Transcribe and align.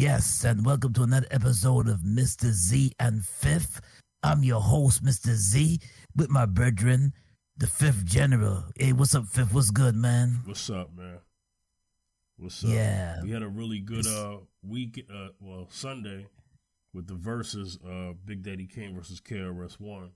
Yes, 0.00 0.44
and 0.44 0.64
welcome 0.64 0.94
to 0.94 1.02
another 1.02 1.26
episode 1.30 1.86
of 1.86 1.98
Mr. 2.00 2.46
Z 2.46 2.94
and 2.98 3.22
Fifth. 3.22 3.82
I'm 4.22 4.42
your 4.42 4.62
host, 4.62 5.04
Mr. 5.04 5.34
Z, 5.34 5.78
with 6.16 6.30
my 6.30 6.46
brethren, 6.46 7.12
the 7.58 7.66
Fifth 7.66 8.06
General. 8.06 8.64
Hey, 8.78 8.94
what's 8.94 9.14
up, 9.14 9.26
Fifth? 9.26 9.52
What's 9.52 9.70
good, 9.70 9.94
man? 9.94 10.40
What's 10.46 10.70
up, 10.70 10.96
man? 10.96 11.18
What's 12.38 12.64
up? 12.64 12.70
Yeah. 12.70 13.20
We 13.22 13.30
had 13.30 13.42
a 13.42 13.48
really 13.48 13.78
good 13.78 14.06
uh 14.06 14.38
week 14.66 15.04
uh 15.14 15.28
well 15.38 15.68
Sunday 15.70 16.28
with 16.94 17.06
the 17.06 17.16
verses 17.16 17.78
uh 17.86 18.14
Big 18.24 18.42
Daddy 18.42 18.66
Kane 18.66 18.94
versus 18.94 19.20
KRS 19.20 19.78
One. 19.78 20.12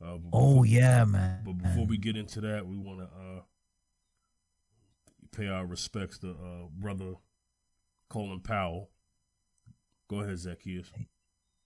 Uh, 0.00 0.18
Oh, 0.32 0.62
yeah, 0.62 1.04
man. 1.04 1.40
But 1.44 1.58
before 1.58 1.84
we 1.84 1.98
get 1.98 2.16
into 2.16 2.42
that, 2.42 2.64
we 2.64 2.76
want 2.76 3.00
to 3.00 3.06
uh 3.06 3.40
pay 5.36 5.48
our 5.48 5.66
respects 5.66 6.16
to 6.20 6.30
uh 6.30 6.68
brother 6.78 7.14
Colin 8.08 8.38
Powell. 8.38 8.90
Go 10.08 10.20
ahead, 10.20 10.38
Zacchaeus. 10.38 10.90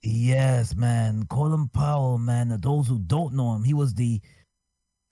Yes, 0.02 0.74
man. 0.74 1.26
Colin 1.26 1.68
Powell, 1.68 2.18
man. 2.18 2.58
Those 2.60 2.88
who 2.88 2.98
don't 2.98 3.34
know 3.34 3.54
him, 3.54 3.64
he 3.64 3.74
was 3.74 3.94
the 3.94 4.20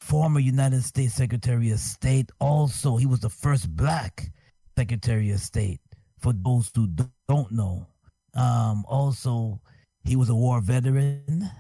former 0.01 0.41
United 0.41 0.83
States 0.83 1.15
Secretary 1.15 1.71
of 1.71 1.79
State. 1.81 2.31
Also, 2.41 2.97
he 2.97 3.05
was 3.07 3.21
the 3.21 3.29
first 3.29 3.75
black 3.77 4.31
Secretary 4.79 5.31
of 5.31 5.41
State, 5.41 5.81
for 6.19 6.33
those 6.33 6.71
who 6.75 6.87
do- 6.87 7.11
don't 7.29 7.53
know. 7.53 7.87
Um, 8.35 8.85
also, 8.87 9.61
he 10.05 10.17
was 10.17 10.31
a 10.31 10.35
war 10.35 10.61
veteran, 10.63 11.51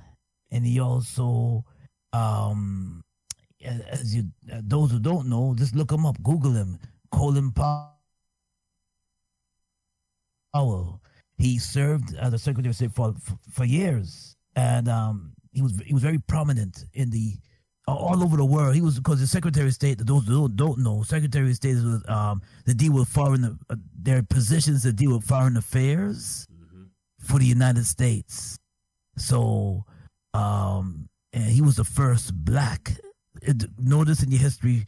and 0.50 0.64
he 0.64 0.80
also, 0.80 1.64
um, 2.12 3.04
as 3.60 4.14
you, 4.14 4.30
uh, 4.50 4.62
those 4.64 4.90
who 4.90 5.00
don't 5.00 5.28
know, 5.28 5.54
just 5.54 5.74
look 5.74 5.90
him 5.90 6.06
up, 6.06 6.22
Google 6.22 6.52
him, 6.52 6.78
Colin 7.10 7.52
Powell. 7.52 7.92
He 11.38 11.58
served 11.58 12.16
as 12.16 12.32
a 12.32 12.38
Secretary 12.38 12.70
of 12.70 12.76
State 12.76 12.92
for 12.92 13.14
for, 13.22 13.38
for 13.50 13.64
years, 13.64 14.36
and 14.56 14.88
um, 14.88 15.32
he 15.52 15.62
was 15.62 15.80
he 15.86 15.94
was 15.94 16.02
very 16.02 16.18
prominent 16.18 16.84
in 16.94 17.10
the 17.10 17.34
all 17.86 18.22
over 18.22 18.36
the 18.36 18.44
world. 18.44 18.74
He 18.74 18.80
was 18.80 18.98
because 18.98 19.20
the 19.20 19.26
Secretary 19.26 19.66
of 19.66 19.74
State. 19.74 19.98
Those 19.98 20.26
who 20.26 20.48
don't, 20.48 20.56
don't 20.56 20.78
know, 20.78 21.02
Secretary 21.02 21.48
of 21.48 21.56
State 21.56 21.76
is 21.76 21.84
with, 21.84 22.08
um, 22.08 22.42
the 22.66 22.74
deal 22.74 22.92
with 22.92 23.08
foreign 23.08 23.58
uh, 23.70 23.76
their 24.00 24.22
positions 24.22 24.82
that 24.82 24.96
deal 24.96 25.14
with 25.14 25.24
foreign 25.24 25.56
affairs 25.56 26.46
hmm 26.50 26.84
for 27.20 27.40
the 27.40 27.46
United 27.46 27.84
States. 27.84 28.58
So, 29.16 29.84
um, 30.34 31.08
and 31.32 31.44
he 31.44 31.60
was 31.60 31.76
the 31.76 31.84
first 31.84 32.32
black. 32.32 32.92
It, 33.42 33.64
notice 33.76 34.22
in 34.22 34.30
your 34.30 34.40
history 34.40 34.86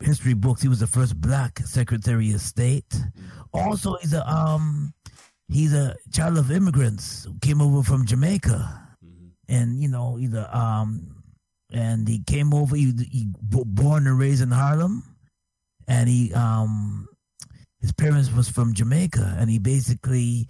history 0.00 0.34
books, 0.34 0.60
he 0.62 0.68
was 0.68 0.80
the 0.80 0.86
first 0.86 1.18
black 1.20 1.58
Secretary 1.60 2.32
of 2.32 2.40
State. 2.40 2.94
Also, 3.54 3.96
he's 4.02 4.12
a 4.12 4.30
um, 4.30 4.92
he's 5.50 5.74
a 5.74 5.96
child 6.12 6.38
of 6.38 6.50
immigrants 6.50 7.24
who 7.24 7.34
came 7.40 7.60
over 7.60 7.82
from 7.82 8.06
Jamaica, 8.06 8.88
hmm 9.02 9.26
and 9.48 9.82
you 9.82 9.88
know, 9.88 10.16
either 10.18 10.48
um, 10.52 11.22
and 11.72 12.06
he 12.08 12.22
came 12.22 12.54
over. 12.54 12.76
He, 12.76 12.92
he 13.10 13.26
born 13.40 14.06
and 14.06 14.18
raised 14.18 14.42
in 14.42 14.50
Harlem, 14.52 15.02
and 15.88 16.08
he 16.08 16.32
um, 16.34 17.08
his 17.80 17.92
parents 17.92 18.30
was 18.32 18.48
from 18.48 18.74
Jamaica, 18.74 19.36
and 19.38 19.50
he 19.50 19.58
basically, 19.58 20.46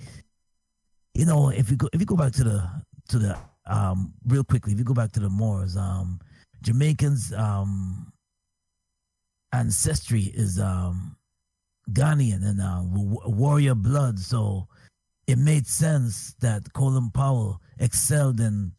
you 1.15 1.25
know, 1.25 1.49
if 1.49 1.71
you 1.71 1.77
go 1.77 1.89
if 1.93 2.01
you 2.01 2.07
go 2.07 2.17
back 2.17 2.33
to 2.33 2.45
the 2.45 2.71
to 3.09 3.19
the 3.19 3.39
um 3.67 4.13
real 4.27 4.45
quickly, 4.45 4.73
if 4.73 4.79
you 4.79 4.85
go 4.85 4.95
back 4.95 5.13
to 5.13 5.21
the 5.21 5.31
Moors, 5.31 5.77
um, 5.77 6.21
Jamaicans 6.63 7.33
um 7.33 8.13
ancestry 9.53 10.23
is 10.35 10.61
um 10.61 11.17
Ghanaian 11.93 12.45
and 12.45 12.61
uh, 12.61 12.83
w- 12.83 13.21
warrior 13.25 13.75
blood, 13.75 14.19
so 14.19 14.69
it 15.31 15.39
made 15.39 15.67
sense 15.67 16.35
that 16.41 16.73
Colin 16.73 17.11
Powell 17.11 17.61
excelled 17.79 18.41
in 18.41 18.73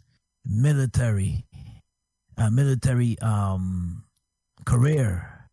military, 0.45 1.45
uh, 2.37 2.49
military 2.49 3.17
um, 3.19 4.03
career, 4.65 5.47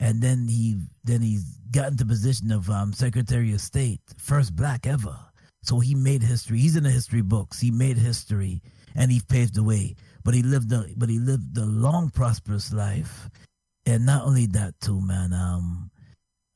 and 0.00 0.20
then 0.20 0.48
he 0.48 0.78
then 1.04 1.22
he 1.22 1.38
got 1.70 1.92
into 1.92 2.04
position 2.04 2.50
of 2.50 2.68
um, 2.70 2.92
Secretary 2.92 3.52
of 3.52 3.60
State, 3.60 4.00
first 4.18 4.56
black 4.56 4.86
ever. 4.86 5.16
So 5.62 5.78
he 5.80 5.94
made 5.94 6.22
history. 6.22 6.58
He's 6.58 6.76
in 6.76 6.84
the 6.84 6.90
history 6.90 7.22
books. 7.22 7.60
He 7.60 7.70
made 7.70 7.96
history, 7.96 8.62
and 8.94 9.10
he 9.10 9.20
paved 9.28 9.54
the 9.54 9.64
way. 9.64 9.94
But 10.24 10.34
he 10.34 10.42
lived 10.42 10.72
a 10.72 10.86
but 10.96 11.08
he 11.08 11.18
lived 11.18 11.56
a 11.56 11.64
long, 11.64 12.10
prosperous 12.10 12.72
life, 12.72 13.30
and 13.86 14.04
not 14.04 14.24
only 14.24 14.46
that 14.46 14.74
too, 14.80 15.00
man. 15.00 15.32
Um, 15.32 15.90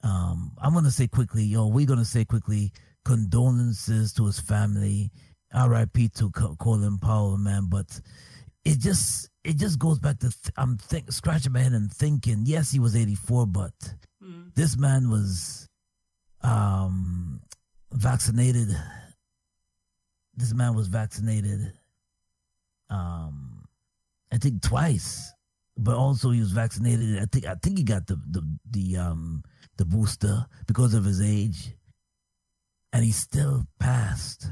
um, 0.03 0.53
I'm 0.59 0.75
gonna 0.75 0.91
say 0.91 1.07
quickly, 1.07 1.45
yo, 1.45 1.69
we're 1.69 1.87
gonna 1.87 2.05
say 2.05 2.25
quickly 2.25 2.73
condolences 3.05 4.13
to 4.15 4.27
his 4.27 4.41
family. 4.41 5.11
R.I.P. 5.53 6.11
to 6.11 6.31
Co- 6.31 6.57
Colin 6.57 6.99
Powell, 6.99 7.37
man. 7.37 7.67
But 7.69 8.01
it 8.65 8.79
just 8.79 9.29
it 9.43 9.57
just 9.57 9.79
goes 9.79 9.99
back 9.99 10.19
to 10.21 10.29
th- 10.31 10.53
I'm 10.57 10.77
think 10.79 11.11
scratching 11.11 11.53
my 11.53 11.61
head 11.61 11.73
and 11.73 11.93
thinking. 11.93 12.43
Yes, 12.45 12.71
he 12.71 12.79
was 12.79 12.95
84, 12.95 13.47
but 13.47 13.73
this 14.55 14.77
man 14.77 15.11
was 15.11 15.67
um 16.43 17.41
vaccinated. 17.93 18.69
This 20.37 20.55
man 20.55 20.75
was 20.75 20.87
vaccinated. 20.89 21.73
Um, 22.89 23.65
I 24.33 24.39
think 24.39 24.63
twice, 24.63 25.33
but 25.77 25.97
also 25.97 26.31
he 26.31 26.41
was 26.41 26.53
vaccinated. 26.53 27.19
I 27.19 27.27
think 27.27 27.47
I 27.47 27.55
think 27.57 27.79
he 27.79 27.85
got 27.85 28.07
the 28.07 28.17
the 28.31 28.43
the 28.71 28.97
um 28.97 29.43
the 29.77 29.85
booster 29.85 30.47
because 30.67 30.95
of 30.95 31.05
his 31.05 31.21
age, 31.21 31.75
and 32.93 33.05
he 33.05 33.13
still 33.13 33.67
passed. 33.79 34.49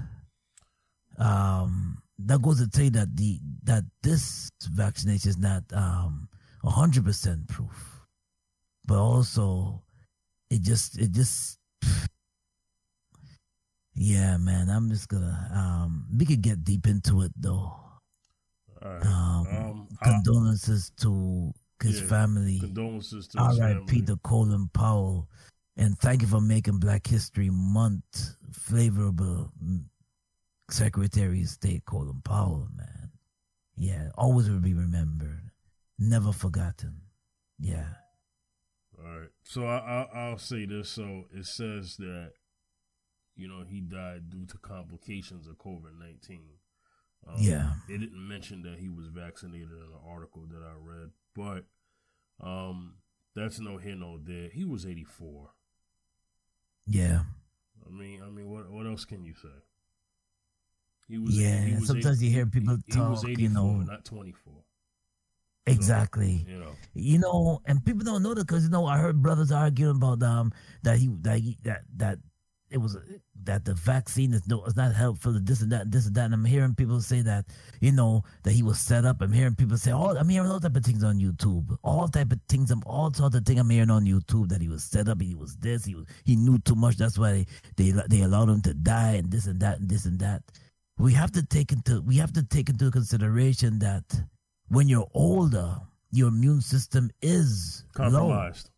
Um, 1.19 2.03
that 2.21 2.43
goes 2.43 2.59
to 2.65 2.69
say 2.77 2.89
that 2.91 3.17
the 3.17 3.41
that 3.65 3.85
this 4.03 4.51
vaccination 4.71 5.31
is 5.31 5.39
not 5.39 5.65
um 5.73 6.29
hundred 6.65 7.05
percent 7.05 7.49
proof, 7.49 8.03
but 8.87 8.99
also 8.99 9.83
it 10.51 10.63
just 10.63 10.99
it 10.99 11.13
just 11.13 11.59
yeah, 13.95 14.37
man. 14.37 14.69
I'm 14.69 14.89
just 14.91 15.09
gonna 15.09 15.51
um 15.55 16.07
we 16.17 16.25
could 16.27 16.43
get 16.43 16.65
deep 16.65 16.87
into 16.87 17.23
it 17.23 17.33
though. 17.37 17.75
Right. 18.83 19.05
Um, 19.07 19.47
Um, 19.49 19.89
I- 20.01 20.05
condolences 20.05 20.91
to 21.01 21.53
his 21.83 22.01
Yeah, 22.01 22.07
family. 22.09 22.61
condolences 22.61 23.27
to 23.29 23.45
his 23.49 23.59
R.I.P. 23.61 24.03
to 24.03 24.17
Colin 24.19 24.69
Powell, 24.73 25.29
and 25.79 25.99
thank 25.99 26.23
you 26.23 26.29
for 26.29 26.41
making 26.41 26.79
Black 26.79 27.07
History 27.07 27.51
Month 27.51 28.35
favorable. 28.53 29.51
mm, 29.65 29.85
Secretary 30.71 31.43
of 31.43 31.49
State 31.49 31.85
Colin 31.87 32.21
Powell, 32.23 32.69
man. 32.77 33.11
Yeah, 33.77 34.09
always 34.19 34.51
will 34.51 34.59
be 34.61 34.75
remembered, 34.75 35.51
never 35.99 36.33
forgotten. 36.33 37.01
Yeah. 37.59 37.87
All 38.99 39.19
right. 39.21 39.29
So 39.45 39.65
I, 39.65 39.77
I 39.79 40.09
I'll 40.13 40.39
say 40.39 40.67
this. 40.67 40.91
So 40.91 41.25
it 41.33 41.47
says 41.47 41.97
that 41.99 42.33
you 43.37 43.49
know 43.49 43.63
he 43.67 43.81
died 43.81 44.29
due 44.31 44.45
to 44.47 44.59
complications 44.59 45.47
of 45.47 45.57
COVID 45.59 45.99
nineteen. 45.99 46.59
Um, 47.27 47.37
Yeah. 47.39 47.73
It 47.89 47.99
didn't 47.99 48.29
mention 48.29 48.63
that 48.63 48.79
he 48.79 48.89
was 48.89 49.07
vaccinated 49.07 49.71
in 49.71 49.77
an 49.79 50.01
article 50.07 50.43
that 50.51 50.63
I 50.63 50.75
read, 50.79 51.11
but 51.35 51.65
um, 52.47 52.97
that's 53.35 53.59
no 53.61 53.79
here 53.79 53.97
no 53.97 54.19
there. 54.23 54.49
He 54.51 54.65
was 54.65 54.85
eighty 54.85 55.05
four. 55.05 55.51
Yeah. 56.89 57.21
I 57.87 57.91
mean, 57.91 58.23
I 58.23 58.31
mean, 58.31 58.51
what 58.51 58.71
what 58.71 58.87
else 58.87 59.05
can 59.05 59.25
you 59.25 59.35
say? 59.35 59.49
He 61.09 61.19
was. 61.19 61.39
Yeah, 61.39 61.61
he 61.61 61.75
was 61.75 61.87
sometimes 61.87 62.23
you 62.23 62.31
hear 62.31 62.47
people 62.47 62.79
he, 62.87 62.93
talk, 62.93 63.27
you 63.27 63.49
know. 63.49 63.77
not 63.77 64.05
twenty 64.05 64.33
four. 64.33 64.55
Exactly. 65.67 66.47
You 66.49 66.59
know. 66.59 66.73
You 66.95 67.19
know, 67.19 67.63
and 67.67 67.85
people 67.85 68.05
don't 68.05 68.23
know 68.23 68.35
that 68.35 68.47
because 68.47 68.65
you 68.65 68.71
know 68.71 68.87
I 68.87 68.99
heard 68.99 69.23
brothers 69.23 69.53
arguing 69.53 69.97
about 69.97 70.23
um 70.23 70.53
that 70.83 70.99
he 70.99 71.09
that 71.23 71.39
he, 71.39 71.59
that 71.65 71.83
that 71.97 72.19
it 72.71 72.79
was 72.79 72.97
that 73.45 73.65
the 73.65 73.75
vaccine 73.75 74.33
is 74.35 74.47
no 74.47 74.65
is 74.65 74.77
not 74.77 74.95
helpful 74.95 75.39
this 75.41 75.63
and 75.63 75.73
that 75.73 75.83
and 75.83 75.93
this 75.93 76.07
and 76.07 76.15
that 76.15 76.27
and 76.27 76.35
I'm 76.35 76.45
hearing 76.45 76.75
people 76.75 77.01
say 77.01 77.23
that 77.23 77.47
you 77.81 77.93
know 77.93 78.25
that 78.43 78.53
he 78.53 78.63
was 78.63 78.79
set 78.79 79.05
up. 79.05 79.23
I'm 79.23 79.33
hearing 79.33 79.55
people 79.55 79.79
say 79.79 79.93
oh 79.93 80.17
I'm 80.17 80.29
hearing 80.29 80.51
all 80.51 80.61
type 80.61 80.77
of 80.77 80.85
things 80.85 81.03
on 81.03 81.19
YouTube, 81.19 81.77
all 81.83 82.09
type 82.09 82.33
of 82.33 82.41
things. 82.49 82.71
I'm 82.71 82.83
all 82.87 83.13
sorts 83.13 83.37
of 83.37 83.45
things 83.45 83.61
I'm 83.61 83.71
hearing 83.71 83.91
on 83.91 84.05
YouTube 84.05 84.49
that 84.51 84.61
he 84.61 84.69
was 84.69 84.85
set 84.85 85.09
up. 85.09 85.21
He 85.21 85.35
was 85.35 85.57
this. 85.57 85.85
He 85.85 85.95
was 85.95 86.07
he 86.25 86.37
knew 86.37 86.59
too 86.59 86.75
much. 86.75 86.97
That's 86.97 87.19
why 87.19 87.47
they 87.77 87.91
they, 87.91 88.03
they 88.09 88.23
allowed 88.23 88.51
him 88.51 88.63
to 88.63 88.75
die 88.75 89.13
and 89.13 89.31
this 89.31 89.47
and 89.47 89.61
that 89.61 89.81
and 89.81 89.89
this 89.89 90.05
and 90.05 90.19
that. 90.21 90.43
We 90.99 91.13
have 91.15 91.33
to 91.33 91.47
take 91.47 91.73
into 91.73 92.03
we 92.03 92.17
have 92.17 92.33
to 92.35 92.43
take 92.43 92.69
into 92.69 92.91
consideration 92.91 93.79
that 93.79 94.05
when 94.69 94.89
you're 94.89 95.09
older, 95.15 95.81
your 96.11 96.29
immune 96.29 96.61
system 96.61 97.11
is 97.23 97.85
low. 97.99 98.11
Compromised. 98.11 98.71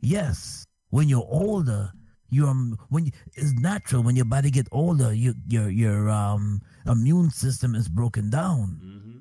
Yes, 0.00 0.66
when 0.90 1.08
you're 1.08 1.26
older, 1.28 1.92
your 2.32 2.52
when 2.88 3.06
you, 3.06 3.12
it's 3.34 3.52
natural 3.52 4.02
when 4.02 4.16
your 4.16 4.24
body 4.24 4.50
get 4.50 4.66
older, 4.72 5.12
you, 5.12 5.34
your 5.46 5.68
your 5.70 6.08
um 6.10 6.60
immune 6.86 7.30
system 7.30 7.74
is 7.74 7.88
broken 7.88 8.30
down, 8.30 8.80
Mm-hmm. 8.82 9.18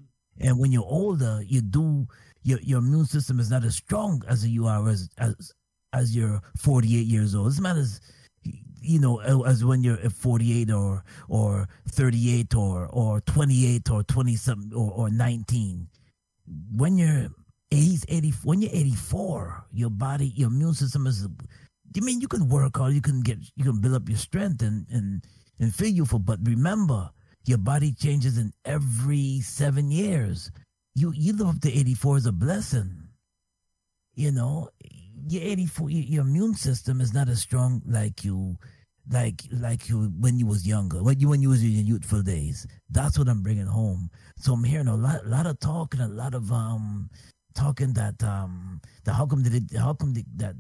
and 0.48 0.60
when 0.60 0.72
you're 0.72 0.92
older, 1.02 1.44
you 1.46 1.62
do 1.62 2.08
your 2.44 2.60
your 2.62 2.80
immune 2.80 3.06
system 3.06 3.40
is 3.40 3.52
not 3.52 3.64
as 3.64 3.76
strong 3.76 4.24
as 4.28 4.48
you 4.48 4.66
are 4.66 4.88
as 4.90 5.10
as 5.18 5.54
as 5.94 6.16
you're 6.16 6.42
48 6.58 7.06
years 7.06 7.36
old. 7.36 7.52
This 7.52 7.60
is 7.60 8.02
you 8.84 9.00
know, 9.00 9.20
as 9.22 9.64
when 9.64 9.84
you're 9.84 9.98
48 10.10 10.72
or 10.72 11.04
or 11.28 11.68
38 11.90 12.56
or 12.56 12.88
or 12.88 13.22
28 13.22 13.92
or 13.92 14.04
20 14.04 14.36
something 14.36 14.74
or, 14.74 14.92
or 14.92 15.10
19. 15.10 15.88
When 16.76 16.98
you're 16.98 17.28
he's 17.70 18.04
80 18.10 18.34
when 18.44 18.62
you're 18.62 18.72
84, 18.74 19.66
your 19.72 19.90
body, 19.92 20.34
your 20.36 20.50
immune 20.50 20.74
system 20.74 21.06
is 21.08 21.28
I 21.96 22.00
mean 22.00 22.22
you 22.22 22.28
can 22.28 22.48
work 22.48 22.78
hard, 22.78 22.94
you 22.94 23.02
can 23.02 23.22
get 23.22 23.38
you 23.56 23.64
can 23.64 23.82
build 23.82 23.96
up 23.96 24.10
your 24.10 24.18
strength 24.18 24.62
and 24.62 24.86
and 24.90 25.24
and 25.60 25.74
feel 25.74 25.90
youthful, 25.90 26.20
but 26.20 26.40
remember 26.44 27.10
your 27.46 27.58
body 27.58 27.92
changes 27.94 28.38
in 28.38 28.54
every 28.66 29.42
seven 29.42 29.92
years. 29.92 30.52
You 30.96 31.12
you 31.16 31.34
live 31.34 31.48
up 31.48 31.62
to 31.62 31.72
84 31.72 32.18
is 32.18 32.26
a 32.26 32.32
blessing. 32.32 33.08
You 34.14 34.32
know, 34.32 34.70
your 35.28 35.44
84 35.44 35.90
your 35.90 36.24
immune 36.24 36.54
system 36.54 37.02
is 37.02 37.14
not 37.14 37.30
as 37.30 37.42
strong 37.42 37.82
like 37.86 38.24
you 38.24 38.58
like 39.10 39.44
like 39.52 39.90
you 39.90 40.12
when 40.20 40.38
you 40.38 40.46
was 40.46 40.68
younger 40.68 41.02
when 41.02 41.20
you 41.20 41.28
when 41.28 41.42
you 41.42 41.50
was 41.50 41.64
in 41.64 41.72
your 41.72 41.84
youthful 41.84 42.22
days 42.22 42.68
that's 42.90 43.18
what 43.18 43.28
i'm 43.28 43.42
bringing 43.42 43.66
home 43.66 44.10
so 44.38 44.54
i'm 44.54 44.64
hearing 44.64 44.88
a 44.88 44.96
lot, 44.96 45.26
lot 45.26 45.48
of 45.48 45.60
talk 45.60 45.94
and 45.94 46.04
a 46.04 46.08
lot 46.08 46.34
of 46.34 46.52
um 46.52 47.10
talking 47.56 47.94
that 47.94 48.22
um 48.24 48.80
that 49.04 49.14
how 49.14 49.26
come 49.26 49.44
did 49.44 49.56
it 49.56 49.78
how 49.78 49.94
come 49.94 50.14
the, 50.14 50.24
that 50.36 50.56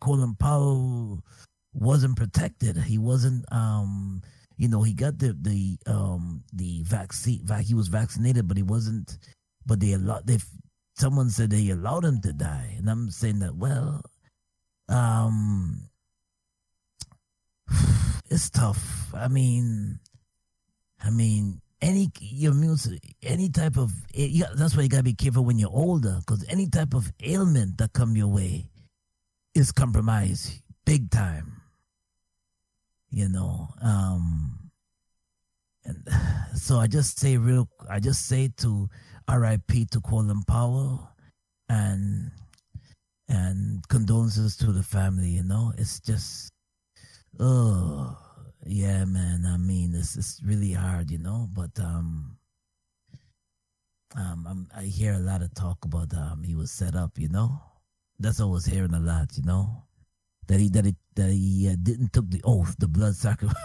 colin 0.00 0.34
powell 0.34 1.22
wasn't 1.72 2.16
protected 2.16 2.76
he 2.76 2.98
wasn't 2.98 3.44
um 3.52 4.22
you 4.56 4.68
know 4.68 4.82
he 4.82 4.92
got 4.92 5.18
the 5.18 5.36
the 5.42 5.76
um 5.86 6.42
the 6.52 6.82
vaccine 6.82 7.46
he 7.62 7.74
was 7.74 7.88
vaccinated 7.88 8.48
but 8.48 8.56
he 8.56 8.62
wasn't 8.62 9.18
but 9.66 9.80
they 9.80 9.92
allowed 9.92 10.26
they 10.26 10.38
someone 10.96 11.30
said 11.30 11.50
they 11.50 11.68
allowed 11.70 12.04
him 12.04 12.20
to 12.22 12.32
die, 12.32 12.74
and 12.78 12.88
I'm 12.88 13.10
saying 13.10 13.40
that 13.40 13.54
well, 13.54 14.02
um, 14.88 15.88
it's 18.30 18.50
tough. 18.50 19.14
I 19.14 19.28
mean, 19.28 20.00
I 21.02 21.10
mean, 21.10 21.60
any 21.80 22.10
your 22.20 22.54
music, 22.54 23.00
any 23.22 23.50
type 23.50 23.76
of 23.76 23.92
yeah, 24.14 24.46
that's 24.54 24.76
why 24.76 24.82
you 24.82 24.88
gotta 24.88 25.02
be 25.02 25.14
careful 25.14 25.44
when 25.44 25.58
you're 25.58 25.70
older, 25.70 26.18
because 26.26 26.44
any 26.48 26.68
type 26.68 26.94
of 26.94 27.12
ailment 27.22 27.78
that 27.78 27.92
come 27.92 28.16
your 28.16 28.28
way 28.28 28.68
is 29.56 29.72
compromised 29.72 30.60
big 30.84 31.10
time. 31.10 31.62
You 33.10 33.28
know, 33.30 33.68
um, 33.80 34.70
and 35.84 36.06
so 36.54 36.76
I 36.78 36.86
just 36.86 37.18
say 37.18 37.38
real, 37.38 37.68
I 37.88 37.98
just 37.98 38.26
say 38.26 38.50
to 38.58 38.90
R.I.P. 39.26 39.86
to 39.86 40.00
Colin 40.00 40.42
Powell, 40.46 41.08
and 41.68 42.30
and 43.28 43.88
condolences 43.88 44.56
to 44.58 44.72
the 44.72 44.82
family. 44.82 45.30
You 45.30 45.44
know, 45.44 45.72
it's 45.78 46.00
just, 46.00 46.52
oh 47.40 48.16
yeah, 48.66 49.04
man. 49.06 49.46
I 49.46 49.56
mean, 49.56 49.94
it's 49.94 50.16
it's 50.16 50.42
really 50.44 50.72
hard, 50.72 51.10
you 51.10 51.18
know. 51.18 51.48
But 51.50 51.70
um, 51.80 52.36
um, 54.14 54.46
I'm, 54.46 54.68
I 54.76 54.84
hear 54.84 55.14
a 55.14 55.20
lot 55.20 55.40
of 55.40 55.54
talk 55.54 55.84
about 55.84 56.12
um 56.12 56.42
he 56.42 56.54
was 56.54 56.70
set 56.70 56.94
up. 56.94 57.18
You 57.18 57.28
know, 57.30 57.62
that's 58.18 58.38
what 58.38 58.46
I 58.46 58.50
was 58.50 58.66
hearing 58.66 58.94
a 58.94 59.00
lot. 59.00 59.36
You 59.36 59.44
know, 59.44 59.82
that 60.46 60.60
he 60.60 60.68
that 60.70 60.84
he 60.84 60.94
that 61.14 61.30
he 61.30 61.68
uh, 61.70 61.76
didn't 61.82 62.12
took 62.12 62.30
the 62.30 62.40
oath, 62.44 62.76
the 62.78 62.88
blood 62.88 63.14
sacrifice. 63.14 63.56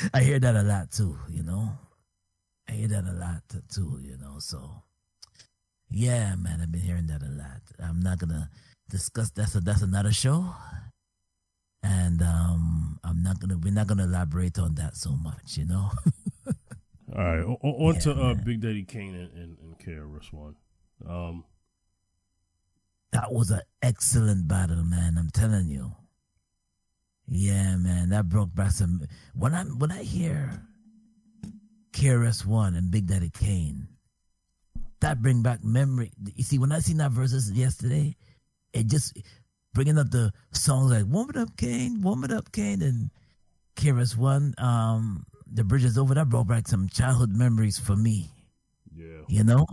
I 0.14 0.22
hear 0.22 0.38
that 0.38 0.56
a 0.56 0.62
lot 0.62 0.90
too. 0.90 1.18
You 1.28 1.42
know, 1.42 1.78
I 2.68 2.72
hear 2.72 2.88
that 2.88 3.04
a 3.04 3.12
lot 3.12 3.42
too. 3.72 4.00
You 4.02 4.16
know, 4.18 4.38
so 4.38 4.82
yeah, 5.90 6.34
man, 6.36 6.60
I've 6.62 6.70
been 6.70 6.80
hearing 6.80 7.08
that 7.08 7.22
a 7.22 7.30
lot. 7.30 7.62
I'm 7.78 8.00
not 8.00 8.18
gonna 8.18 8.48
discuss 8.88 9.30
that's 9.30 9.54
a, 9.54 9.60
that's 9.60 9.82
another 9.82 10.12
show, 10.12 10.54
and 11.82 12.22
um, 12.22 13.00
I'm 13.02 13.22
not 13.22 13.40
gonna 13.40 13.58
we're 13.58 13.72
not 13.72 13.88
gonna 13.88 14.04
elaborate 14.04 14.58
on 14.58 14.76
that 14.76 14.96
so 14.96 15.10
much, 15.10 15.56
you 15.56 15.66
know. 15.66 15.90
All 17.12 17.24
right, 17.24 17.42
on, 17.42 17.56
on 17.62 17.94
yeah, 17.94 18.00
to 18.00 18.12
uh, 18.12 18.34
Big 18.34 18.60
Daddy 18.60 18.84
Kane 18.84 19.16
and, 19.16 19.32
and, 19.32 19.56
and 19.58 19.78
KRS 19.78 20.32
One. 20.32 20.54
Um, 21.08 21.44
that 23.12 23.32
was 23.32 23.50
an 23.50 23.62
excellent 23.82 24.48
battle, 24.48 24.84
man. 24.84 25.16
I'm 25.18 25.30
telling 25.30 25.68
you. 25.68 25.92
Yeah, 27.32 27.76
man, 27.76 28.08
that 28.10 28.28
broke 28.28 28.54
back 28.54 28.72
some. 28.72 29.06
When 29.34 29.54
I 29.54 29.62
when 29.62 29.92
I 29.92 30.02
hear 30.02 30.66
KRS 31.92 32.44
One 32.44 32.74
and 32.74 32.90
Big 32.90 33.06
Daddy 33.06 33.30
Kane, 33.30 33.86
that 35.00 35.22
bring 35.22 35.40
back 35.42 35.62
memory. 35.62 36.12
You 36.34 36.42
see, 36.42 36.58
when 36.58 36.72
I 36.72 36.80
seen 36.80 36.96
that 36.96 37.12
verses 37.12 37.50
yesterday, 37.52 38.16
it 38.72 38.88
just 38.88 39.16
bringing 39.74 39.96
up 39.96 40.10
the 40.10 40.32
songs 40.52 40.90
like 40.90 41.06
"Warm 41.06 41.30
It 41.30 41.36
Up, 41.36 41.56
Kane," 41.56 42.02
"Warm 42.02 42.24
It 42.24 42.32
Up, 42.32 42.50
Kane," 42.50 42.82
and 42.82 43.10
KRS 43.76 44.16
One. 44.16 44.54
Um, 44.58 45.24
the 45.46 45.62
Bridge 45.62 45.84
Is 45.84 45.98
Over 45.98 46.14
that 46.14 46.28
brought 46.28 46.48
back 46.48 46.66
some 46.66 46.88
childhood 46.88 47.30
memories 47.30 47.78
for 47.78 47.94
me. 47.94 48.28
Yeah, 48.92 49.22
you 49.28 49.44
know, 49.44 49.66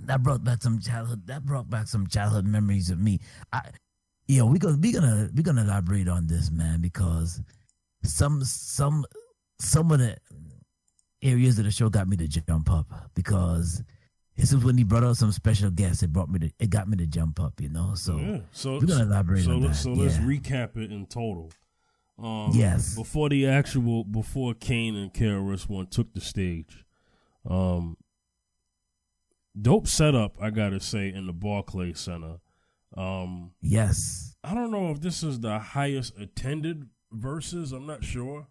that 0.00 0.22
brought 0.22 0.44
back 0.44 0.62
some 0.62 0.80
childhood. 0.80 1.26
That 1.26 1.44
brought 1.44 1.70
back 1.70 1.88
some 1.88 2.06
childhood 2.06 2.46
memories 2.46 2.90
of 2.90 2.98
me. 2.98 3.20
I, 3.52 3.62
you 4.26 4.38
know, 4.38 4.46
we 4.46 4.58
gonna 4.58 4.78
we 4.78 4.92
gonna 4.92 5.30
we 5.34 5.42
gonna 5.42 5.62
elaborate 5.62 6.08
on 6.08 6.26
this, 6.26 6.50
man, 6.50 6.80
because 6.80 7.40
some 8.02 8.44
some 8.44 9.04
some 9.58 9.90
of 9.92 9.98
the 9.98 10.16
areas 11.22 11.58
of 11.58 11.64
the 11.64 11.70
show 11.70 11.88
got 11.88 12.08
me 12.08 12.16
to 12.16 12.26
jump 12.26 12.70
up 12.70 13.10
because 13.14 13.82
this 14.36 14.52
is 14.52 14.64
when 14.64 14.76
he 14.76 14.84
brought 14.84 15.04
out 15.04 15.16
some 15.16 15.32
special 15.32 15.70
guests. 15.70 16.02
It 16.02 16.12
brought 16.12 16.30
me 16.30 16.38
to, 16.40 16.50
it 16.58 16.70
got 16.70 16.88
me 16.88 16.96
to 16.96 17.06
jump 17.06 17.40
up, 17.40 17.60
you 17.60 17.68
know. 17.68 17.94
So, 17.94 18.16
yeah. 18.16 18.38
so 18.50 18.72
we're 18.74 18.86
gonna 18.86 19.04
elaborate 19.04 19.44
so 19.44 19.52
on 19.52 19.60
that. 19.62 19.74
So 19.74 19.90
yeah. 19.90 20.02
let's 20.02 20.16
recap 20.18 20.76
it 20.76 20.90
in 20.90 21.06
total. 21.06 21.50
Um, 22.18 22.50
yes. 22.54 22.94
Before 22.94 23.28
the 23.28 23.46
actual, 23.46 24.04
before 24.04 24.54
Kane 24.54 24.96
and 24.96 25.12
KRS 25.12 25.68
One 25.68 25.86
took 25.86 26.12
the 26.14 26.20
stage, 26.20 26.84
um, 27.48 27.96
dope 29.60 29.86
setup. 29.86 30.36
I 30.40 30.50
gotta 30.50 30.80
say 30.80 31.12
in 31.12 31.26
the 31.26 31.32
Barclay 31.32 31.92
Center. 31.92 32.36
Um, 32.96 33.52
yes. 33.60 34.36
I 34.44 34.54
don't 34.54 34.70
know 34.70 34.90
if 34.90 35.00
this 35.00 35.22
is 35.22 35.40
the 35.40 35.58
highest 35.58 36.18
attended 36.18 36.88
verses. 37.10 37.72
I'm 37.72 37.86
not 37.86 38.04
sure. 38.04 38.46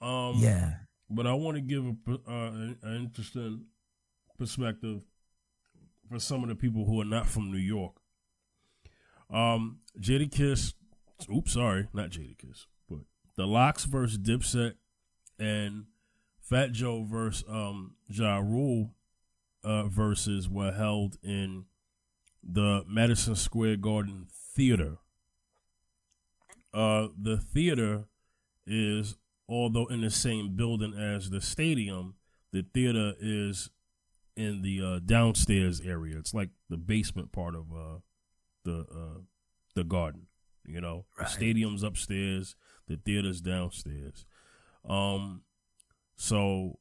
Um, 0.00 0.34
yeah. 0.36 0.74
But 1.08 1.26
I 1.26 1.34
want 1.34 1.56
to 1.56 1.60
give 1.60 1.84
a, 1.84 2.12
uh, 2.30 2.50
an 2.50 2.78
interesting 2.84 3.64
perspective 4.38 5.02
for 6.08 6.20
some 6.20 6.42
of 6.42 6.48
the 6.48 6.54
people 6.54 6.84
who 6.84 7.00
are 7.00 7.06
not 7.06 7.26
from 7.26 7.50
New 7.50 7.58
York. 7.58 7.94
Um, 9.28 9.78
Jadakiss, 9.98 10.74
oops, 11.32 11.52
sorry, 11.52 11.88
not 11.92 12.10
Jadakiss, 12.10 12.66
but 12.88 13.00
the 13.36 13.46
LOX 13.46 13.84
versus 13.84 14.18
Dipset 14.18 14.74
and 15.38 15.84
Fat 16.40 16.72
Joe 16.72 17.04
versus 17.04 17.44
um, 17.48 17.94
Ja 18.08 18.38
Rule 18.38 18.92
uh, 19.64 19.84
versus 19.84 20.48
were 20.48 20.72
held 20.72 21.16
in 21.22 21.64
the 22.42 22.84
Madison 22.86 23.36
Square 23.36 23.76
Garden 23.76 24.26
Theater. 24.54 24.98
Uh, 26.72 27.08
the 27.20 27.36
theater 27.36 28.04
is, 28.66 29.16
although 29.48 29.86
in 29.86 30.00
the 30.00 30.10
same 30.10 30.56
building 30.56 30.94
as 30.94 31.30
the 31.30 31.40
stadium, 31.40 32.14
the 32.52 32.64
theater 32.74 33.14
is 33.20 33.70
in 34.36 34.62
the 34.62 34.80
uh, 34.82 35.00
downstairs 35.04 35.80
area. 35.80 36.16
It's 36.18 36.32
like 36.32 36.50
the 36.68 36.76
basement 36.76 37.32
part 37.32 37.54
of 37.54 37.66
uh, 37.72 37.98
the 38.64 38.86
uh, 38.90 39.20
the 39.74 39.84
garden. 39.84 40.26
You 40.64 40.80
know, 40.80 41.06
right. 41.18 41.26
the 41.26 41.32
stadium's 41.32 41.82
upstairs, 41.82 42.54
the 42.86 42.96
theater's 42.96 43.40
downstairs. 43.40 44.24
Um, 44.88 45.42
so 46.16 46.78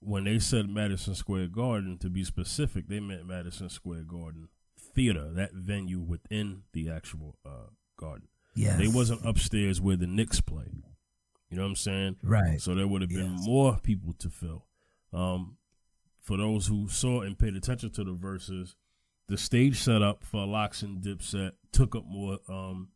when 0.00 0.24
they 0.24 0.38
said 0.38 0.68
Madison 0.68 1.14
Square 1.14 1.48
Garden, 1.48 1.98
to 1.98 2.08
be 2.08 2.24
specific, 2.24 2.88
they 2.88 3.00
meant 3.00 3.26
Madison 3.26 3.68
Square 3.68 4.04
Garden 4.08 4.48
Theater, 4.78 5.30
that 5.34 5.52
venue 5.52 6.00
within 6.00 6.62
the 6.72 6.90
actual 6.90 7.36
uh, 7.46 7.70
garden. 7.96 8.28
Yeah, 8.54 8.76
they 8.76 8.88
wasn't 8.88 9.24
upstairs 9.24 9.80
where 9.80 9.96
the 9.96 10.06
Knicks 10.06 10.40
play. 10.40 10.72
You 11.50 11.56
know 11.56 11.62
what 11.62 11.68
I'm 11.68 11.76
saying? 11.76 12.16
Right. 12.22 12.60
So 12.60 12.74
there 12.74 12.86
would 12.86 13.02
have 13.02 13.10
been 13.10 13.36
yes. 13.36 13.46
more 13.46 13.78
people 13.82 14.14
to 14.14 14.30
fill. 14.30 14.66
Um, 15.12 15.56
for 16.20 16.36
those 16.36 16.66
who 16.66 16.88
saw 16.88 17.22
and 17.22 17.38
paid 17.38 17.56
attention 17.56 17.90
to 17.90 18.04
the 18.04 18.12
verses, 18.12 18.76
the 19.28 19.36
stage 19.36 19.78
setup 19.78 20.24
for 20.24 20.46
LOX 20.46 20.82
and 20.82 21.02
Dipset 21.02 21.52
took 21.72 21.94
up 21.94 22.04
more 22.06 22.38
um, 22.48 22.88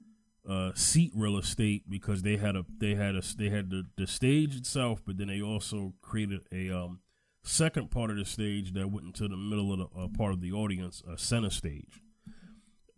uh, 0.49 0.73
seat 0.75 1.13
real 1.15 1.39
estate 1.39 1.89
because 1.89 2.23
they 2.23 2.37
had 2.37 2.57
a 2.57 2.65
they 2.79 2.95
had 2.95 3.15
a 3.15 3.23
they 3.37 3.49
had 3.49 3.71
the, 3.71 3.85
the 3.97 4.07
stage 4.07 4.57
itself, 4.57 5.01
but 5.07 5.17
then 5.17 5.29
they 5.29 5.41
also 5.41 5.95
created 6.03 6.41
a 6.53 6.71
um, 6.71 7.01
second 7.43 7.91
part 7.91 8.11
of 8.11 8.17
the 8.17 8.25
stage 8.25 8.73
that 8.73 8.91
went 8.91 9.07
into 9.07 9.29
the 9.29 9.37
middle 9.37 9.73
of 9.73 9.79
the 9.79 9.99
uh, 9.99 10.09
part 10.17 10.33
of 10.33 10.41
the 10.41 10.53
audience, 10.53 11.03
a 11.11 11.19
center 11.19 11.51
stage. 11.51 12.01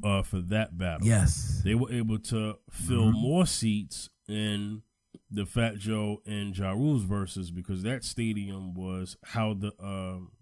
Uh, 0.04 0.22
for 0.22 0.40
that 0.40 0.76
battle, 0.76 1.06
yes, 1.06 1.62
they 1.64 1.74
were 1.74 1.90
able 1.90 2.18
to 2.18 2.58
fill 2.70 3.06
mm-hmm. 3.06 3.18
more 3.18 3.46
seats 3.46 4.10
in 4.28 4.82
the 5.30 5.46
Fat 5.46 5.78
Joe 5.78 6.20
and 6.26 6.56
Ja 6.56 6.72
Rule's 6.72 7.04
verses 7.04 7.50
because 7.50 7.82
that 7.82 8.04
stadium 8.04 8.74
was 8.74 9.16
how 9.24 9.54
the 9.54 9.72
um, 9.82 10.32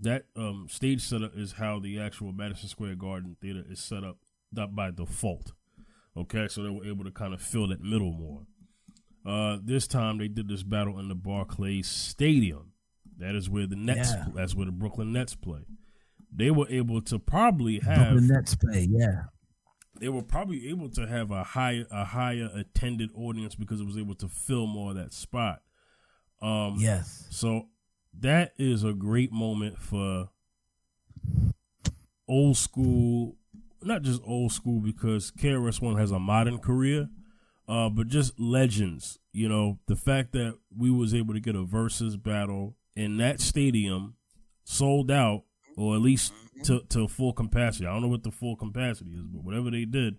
that 0.00 0.24
um, 0.34 0.66
stage 0.68 1.02
setup 1.02 1.36
is 1.36 1.52
how 1.52 1.78
the 1.78 2.00
actual 2.00 2.32
Madison 2.32 2.68
Square 2.68 2.96
Garden 2.96 3.36
theater 3.40 3.64
is 3.68 3.78
set 3.78 4.02
up 4.02 4.16
by 4.74 4.90
default. 4.90 5.52
Okay, 6.20 6.48
so 6.48 6.62
they 6.62 6.70
were 6.70 6.84
able 6.84 7.04
to 7.04 7.10
kind 7.10 7.32
of 7.34 7.40
fill 7.40 7.68
that 7.68 7.80
middle 7.80 8.12
more. 8.12 8.42
Uh, 9.24 9.58
this 9.62 9.86
time 9.86 10.18
they 10.18 10.28
did 10.28 10.48
this 10.48 10.62
battle 10.62 10.98
in 10.98 11.08
the 11.08 11.14
Barclays 11.14 11.88
Stadium. 11.88 12.72
That 13.18 13.34
is 13.34 13.50
where 13.50 13.66
the 13.66 13.76
Nets. 13.76 14.12
Yeah. 14.12 14.26
That's 14.34 14.54
where 14.54 14.66
the 14.66 14.72
Brooklyn 14.72 15.12
Nets 15.12 15.34
play. 15.34 15.60
They 16.34 16.50
were 16.50 16.66
able 16.68 17.02
to 17.02 17.18
probably 17.18 17.80
have. 17.80 18.12
Brooklyn 18.12 18.28
Nets 18.28 18.54
play, 18.54 18.88
yeah. 18.90 19.22
They 20.00 20.08
were 20.08 20.22
probably 20.22 20.68
able 20.70 20.88
to 20.90 21.06
have 21.06 21.30
a 21.30 21.44
higher 21.44 21.84
a 21.90 22.04
higher 22.04 22.48
attended 22.54 23.10
audience 23.14 23.54
because 23.54 23.80
it 23.80 23.86
was 23.86 23.98
able 23.98 24.14
to 24.16 24.28
fill 24.28 24.66
more 24.66 24.90
of 24.90 24.96
that 24.96 25.12
spot. 25.12 25.60
Um, 26.40 26.76
Yes. 26.78 27.26
so 27.30 27.66
that 28.20 28.52
is 28.56 28.82
a 28.84 28.94
great 28.94 29.30
moment 29.32 29.78
for 29.78 30.30
old 32.26 32.56
school, 32.56 33.36
not 33.82 34.02
just 34.02 34.22
old 34.24 34.52
school 34.52 34.80
because 34.80 35.30
KRS 35.30 35.80
One 35.80 35.96
has 35.96 36.10
a 36.10 36.18
modern 36.18 36.58
career, 36.58 37.08
uh, 37.68 37.88
but 37.88 38.08
just 38.08 38.38
legends. 38.38 39.18
You 39.32 39.48
know, 39.48 39.78
the 39.86 39.96
fact 39.96 40.32
that 40.32 40.58
we 40.76 40.90
was 40.90 41.14
able 41.14 41.34
to 41.34 41.40
get 41.40 41.56
a 41.56 41.62
versus 41.62 42.16
battle 42.16 42.76
in 42.96 43.16
that 43.18 43.40
stadium, 43.40 44.14
sold 44.64 45.10
out, 45.10 45.44
or 45.76 45.94
at 45.94 46.00
least 46.02 46.32
to 46.64 46.80
to 46.90 47.08
full 47.08 47.32
capacity. 47.32 47.86
I 47.86 47.92
don't 47.92 48.02
know 48.02 48.08
what 48.08 48.24
the 48.24 48.30
full 48.30 48.56
capacity 48.56 49.12
is, 49.12 49.26
but 49.26 49.44
whatever 49.44 49.70
they 49.70 49.84
did, 49.84 50.16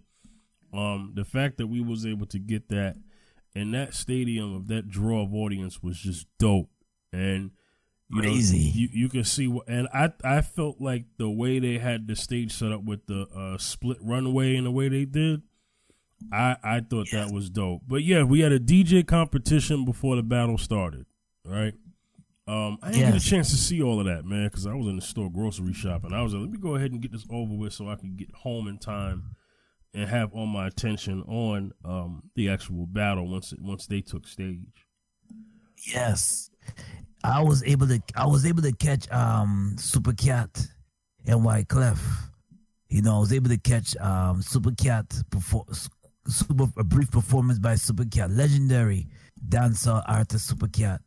um, 0.73 1.13
the 1.15 1.25
fact 1.25 1.57
that 1.57 1.67
we 1.67 1.81
was 1.81 2.05
able 2.05 2.25
to 2.27 2.39
get 2.39 2.69
that 2.69 2.95
in 3.53 3.71
that 3.71 3.93
stadium 3.93 4.55
of 4.55 4.67
that 4.67 4.89
draw 4.89 5.23
of 5.23 5.33
audience 5.33 5.83
was 5.83 5.99
just 5.99 6.25
dope. 6.39 6.69
And 7.11 7.51
you 8.11 8.21
Crazy. 8.21 8.57
know, 8.57 8.71
you 8.73 8.89
you 8.91 9.09
can 9.09 9.23
see 9.23 9.47
what, 9.47 9.67
and 9.67 9.87
I 9.93 10.11
I 10.23 10.41
felt 10.41 10.81
like 10.81 11.05
the 11.17 11.29
way 11.29 11.59
they 11.59 11.77
had 11.77 12.07
the 12.07 12.15
stage 12.15 12.51
set 12.53 12.71
up 12.71 12.83
with 12.83 13.05
the 13.07 13.27
uh, 13.35 13.57
split 13.57 13.97
runway 14.01 14.55
and 14.55 14.65
the 14.65 14.71
way 14.71 14.89
they 14.89 15.05
did, 15.05 15.41
I 16.31 16.57
I 16.63 16.79
thought 16.81 17.07
that 17.11 17.31
was 17.31 17.49
dope. 17.49 17.81
But 17.87 18.03
yeah, 18.03 18.23
we 18.23 18.41
had 18.41 18.51
a 18.51 18.59
DJ 18.59 19.05
competition 19.05 19.85
before 19.85 20.15
the 20.15 20.23
battle 20.23 20.57
started, 20.57 21.05
right? 21.45 21.73
Um, 22.47 22.79
I 22.81 22.91
didn't 22.91 23.13
get 23.13 23.21
a 23.23 23.25
chance 23.25 23.49
to 23.51 23.55
see 23.55 23.81
all 23.81 23.99
of 23.99 24.07
that, 24.07 24.25
man, 24.25 24.47
because 24.47 24.65
I 24.65 24.73
was 24.73 24.87
in 24.87 24.97
the 24.97 25.01
store 25.01 25.31
grocery 25.31 25.73
shopping. 25.73 26.11
I 26.11 26.21
was 26.21 26.33
like, 26.33 26.41
let 26.41 26.49
me 26.51 26.57
go 26.57 26.75
ahead 26.75 26.91
and 26.91 27.01
get 27.01 27.11
this 27.13 27.25
over 27.29 27.53
with 27.53 27.71
so 27.71 27.87
I 27.87 27.95
can 27.95 28.15
get 28.17 28.33
home 28.33 28.67
in 28.67 28.77
time 28.77 29.35
and 29.93 30.09
have 30.09 30.33
all 30.33 30.47
my 30.47 30.67
attention 30.67 31.21
on 31.23 31.71
um, 31.85 32.23
the 32.35 32.49
actual 32.49 32.87
battle 32.87 33.29
once 33.29 33.53
it, 33.53 33.61
once 33.61 33.87
they 33.87 34.01
took 34.01 34.27
stage. 34.27 34.85
Yes. 35.85 36.49
I 37.23 37.41
was 37.41 37.63
able 37.63 37.87
to 37.87 38.01
I 38.15 38.25
was 38.25 38.45
able 38.45 38.61
to 38.63 38.71
catch 38.71 39.09
um 39.11 39.75
Super 39.77 40.13
Cat 40.13 40.67
and 41.25 41.41
Wyclef. 41.41 41.99
You 42.89 43.01
know, 43.01 43.17
I 43.17 43.19
was 43.19 43.33
able 43.33 43.49
to 43.49 43.57
catch 43.57 43.95
um 43.97 44.41
Super 44.41 44.71
Cat 44.71 45.05
before 45.29 45.65
super 46.27 46.67
a 46.77 46.83
brief 46.83 47.11
performance 47.11 47.59
by 47.59 47.75
Super 47.75 48.05
Cat, 48.05 48.31
legendary 48.31 49.07
dancer 49.47 50.01
artist 50.07 50.47
Super 50.47 50.67
Cat. 50.67 51.01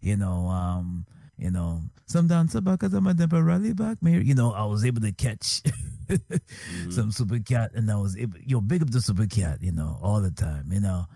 You 0.00 0.16
know, 0.16 0.46
um, 0.46 1.06
you 1.36 1.50
know, 1.50 1.82
some 2.06 2.28
dancer 2.28 2.60
back 2.60 2.82
as 2.84 2.94
I'm 2.94 3.06
a 3.06 3.14
temporarily 3.14 3.72
back 3.72 4.02
me. 4.02 4.20
You 4.22 4.34
know, 4.34 4.52
I 4.52 4.64
was 4.64 4.84
able 4.84 5.00
to 5.00 5.12
catch 5.12 5.62
some 6.90 7.10
Super 7.10 7.40
Cat 7.40 7.72
and 7.74 7.90
I 7.90 7.96
was 7.96 8.16
able 8.16 8.38
yo, 8.44 8.60
big 8.60 8.82
up 8.82 8.90
the 8.90 9.00
Super 9.00 9.26
Cat, 9.26 9.58
you 9.60 9.72
know, 9.72 9.98
all 10.02 10.20
the 10.20 10.30
time, 10.30 10.70
you 10.70 10.80
know. 10.80 11.06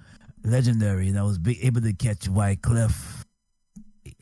Legendary, 0.44 1.06
and 1.06 1.16
I 1.16 1.22
was 1.22 1.38
be, 1.38 1.62
able 1.62 1.82
to 1.82 1.92
catch 1.92 2.28
Wyclef 2.28 3.21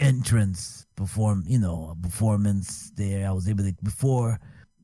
entrance 0.01 0.87
perform, 0.97 1.45
you 1.47 1.59
know, 1.59 1.95
a 1.97 2.03
performance 2.03 2.91
there. 2.97 3.27
I 3.29 3.33
was 3.33 3.49
able 3.49 3.65
to 3.65 3.75
before 3.83 4.39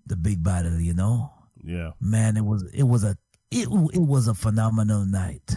the 0.07 0.17
big 0.17 0.43
battle, 0.43 0.79
you 0.81 0.95
know. 0.95 1.33
Yeah, 1.65 1.91
Man, 2.01 2.37
it 2.37 2.45
was 2.45 2.63
it 2.73 2.85
was 2.85 3.03
a 3.03 3.17
it 3.51 3.67
it 3.93 4.01
was 4.01 4.29
a 4.29 4.35
phenomenal 4.35 5.05
night. 5.05 5.57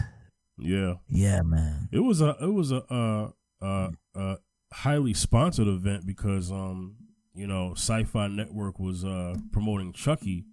yeah. 0.58 0.94
Yeah, 1.08 1.42
man. 1.42 1.88
It 1.92 2.00
was 2.00 2.20
a 2.20 2.36
it 2.40 2.52
was 2.52 2.72
a 2.72 2.82
uh, 2.92 3.30
uh, 3.62 3.90
uh, 4.14 4.36
highly 4.72 5.14
sponsored 5.14 5.68
event 5.68 6.06
because 6.06 6.50
um 6.50 6.96
you 7.34 7.46
know 7.46 7.74
Syfy 7.76 8.34
Network 8.34 8.80
was 8.80 9.04
uh 9.04 9.36
promoting 9.52 9.92
Chucky, 9.92 10.46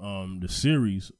um 0.00 0.38
the 0.40 0.48
series. 0.48 1.10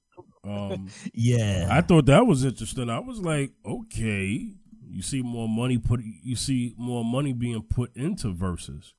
Um, 0.44 0.88
Yeah. 1.14 1.68
I 1.70 1.80
thought 1.80 2.06
that 2.06 2.26
was 2.26 2.44
interesting. 2.44 2.90
I 2.90 3.00
was 3.00 3.18
like, 3.20 3.52
okay, 3.66 4.52
you 4.88 5.02
see 5.02 5.22
more 5.22 5.48
money 5.48 5.78
put 5.78 6.00
you 6.02 6.36
see 6.36 6.74
more 6.76 7.04
money 7.04 7.32
being 7.32 7.62
put 7.62 7.94
into 7.96 8.32
verses. 8.32 8.94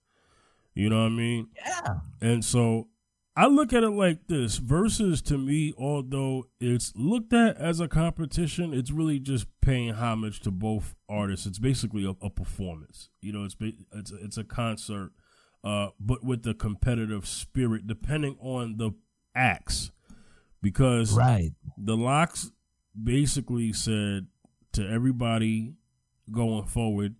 You 0.74 0.89
know 0.89 1.01
what 1.04 1.08
I 1.08 1.15
mean? 1.15 1.48
yeah. 1.56 2.00
And 2.22 2.44
so 2.44 2.89
I 3.38 3.48
look 3.48 3.74
at 3.74 3.84
it 3.84 3.89
like 3.89 4.27
this 4.27 4.58
verses 4.58 5.22
to 5.24 5.38
me, 5.38 5.74
although 5.77 6.48
it's 6.60 6.94
looked 6.96 7.34
at 7.34 7.58
as 7.58 7.80
a 7.80 7.88
competition, 7.88 8.74
it's 8.74 8.92
really 8.92 9.20
just 9.20 9.48
paying 9.62 9.94
homage 9.94 10.39
to 10.42 10.51
both 10.51 10.96
artists. 11.10 11.46
It's 11.46 11.60
basically 11.60 12.06
a, 12.06 12.12
a 12.25 12.30
performance. 12.30 13.10
You 13.22 13.34
know, 13.34 13.44
it's 13.44 13.56
it's 13.94 14.12
it's 14.12 14.38
a 14.38 14.44
concert, 14.44 15.12
uh, 15.63 15.89
but 16.00 16.24
with 16.24 16.44
the 16.44 16.54
competitive 16.54 17.25
spirit, 17.27 17.88
depending 17.88 18.38
on 18.39 18.77
the 18.77 18.92
acts, 19.34 19.92
because 20.62 21.13
Right. 21.13 21.51
the 21.77 21.96
LOX 21.98 22.51
basically 23.01 23.74
said 23.74 24.27
to 24.75 24.89
everybody 24.89 25.74
going 26.32 26.65
forward, 26.65 27.15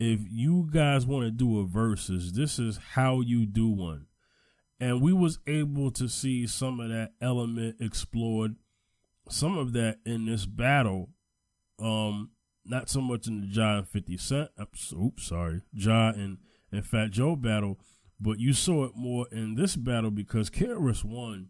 if 0.00 0.20
you 0.30 0.68
guys 0.72 1.06
want 1.06 1.24
to 1.24 1.30
do 1.30 1.60
a 1.60 1.64
versus, 1.64 2.32
this 2.32 2.58
is 2.58 2.78
how 2.92 3.20
you 3.20 3.46
do 3.46 3.68
one. 3.68 4.06
And 4.80 5.00
we 5.00 5.12
was 5.12 5.38
able 5.46 5.90
to 5.92 6.08
see 6.08 6.46
some 6.46 6.78
of 6.80 6.88
that 6.88 7.12
element 7.20 7.76
explored, 7.80 8.56
some 9.28 9.56
of 9.58 9.72
that 9.72 9.98
in 10.04 10.26
this 10.26 10.46
battle. 10.46 11.10
Um, 11.80 12.30
not 12.64 12.88
so 12.88 13.00
much 13.00 13.26
in 13.26 13.40
the 13.40 13.46
John 13.46 13.84
Fifty 13.84 14.16
Cent, 14.16 14.50
oops, 14.92 15.24
sorry, 15.24 15.62
Ja 15.72 16.10
and 16.10 16.38
and 16.70 16.84
Fat 16.84 17.10
Joe 17.10 17.34
battle, 17.34 17.78
but 18.20 18.38
you 18.38 18.52
saw 18.52 18.84
it 18.84 18.92
more 18.94 19.26
in 19.30 19.54
this 19.54 19.76
battle 19.76 20.10
because 20.10 20.50
KRS 20.50 21.04
One 21.04 21.48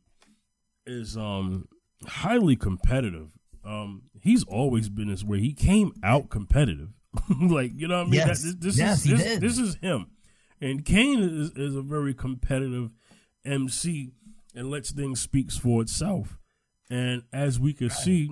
is 0.86 1.16
um 1.16 1.68
highly 2.06 2.56
competitive. 2.56 3.37
Um, 3.64 4.02
he's 4.20 4.44
always 4.44 4.88
been 4.88 5.08
this 5.08 5.24
way. 5.24 5.40
He 5.40 5.52
came 5.52 5.92
out 6.02 6.28
competitive, 6.30 6.90
like 7.40 7.72
you 7.74 7.88
know 7.88 7.98
what 7.98 8.06
I 8.08 8.10
mean. 8.10 8.14
Yes. 8.14 8.42
That- 8.42 8.60
this, 8.60 8.78
Yes, 8.78 8.98
is 8.98 9.04
he 9.04 9.10
this, 9.16 9.38
this 9.40 9.58
is 9.58 9.74
him, 9.76 10.06
and 10.60 10.84
Kane 10.84 11.20
is 11.20 11.50
is 11.52 11.74
a 11.74 11.82
very 11.82 12.14
competitive 12.14 12.90
MC 13.44 14.12
and 14.54 14.70
lets 14.70 14.90
things 14.90 15.20
speaks 15.20 15.56
for 15.56 15.82
itself. 15.82 16.38
And 16.90 17.22
as 17.32 17.60
we 17.60 17.72
can 17.74 17.90
see, 17.90 18.30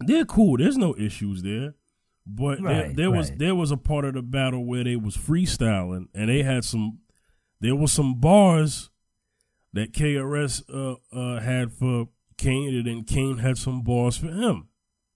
they're 0.00 0.24
cool. 0.24 0.56
There's 0.58 0.76
no 0.76 0.94
issues 0.98 1.42
there. 1.42 1.74
But 2.26 2.62
there, 2.62 2.64
Right, 2.86 2.96
there 2.96 3.10
was 3.10 3.30
right. 3.30 3.38
there 3.38 3.54
was 3.54 3.70
a 3.72 3.76
part 3.76 4.04
of 4.04 4.14
the 4.14 4.22
battle 4.22 4.64
where 4.64 4.84
they 4.84 4.94
was 4.96 5.16
freestyling 5.16 6.06
and 6.14 6.28
they 6.28 6.42
had 6.44 6.64
some 6.64 6.98
there 7.60 7.74
was 7.74 7.90
some 7.92 8.20
bars 8.20 8.90
that 9.72 9.92
KRS 9.92 10.62
uh, 10.72 10.96
uh, 11.16 11.40
had 11.40 11.72
for 11.72 12.08
Kane 12.42 12.74
and 12.74 12.86
then 12.86 13.04
Kane 13.04 13.38
had 13.38 13.56
some 13.56 13.82
balls 13.82 14.16
for 14.16 14.26
him. 14.26 14.68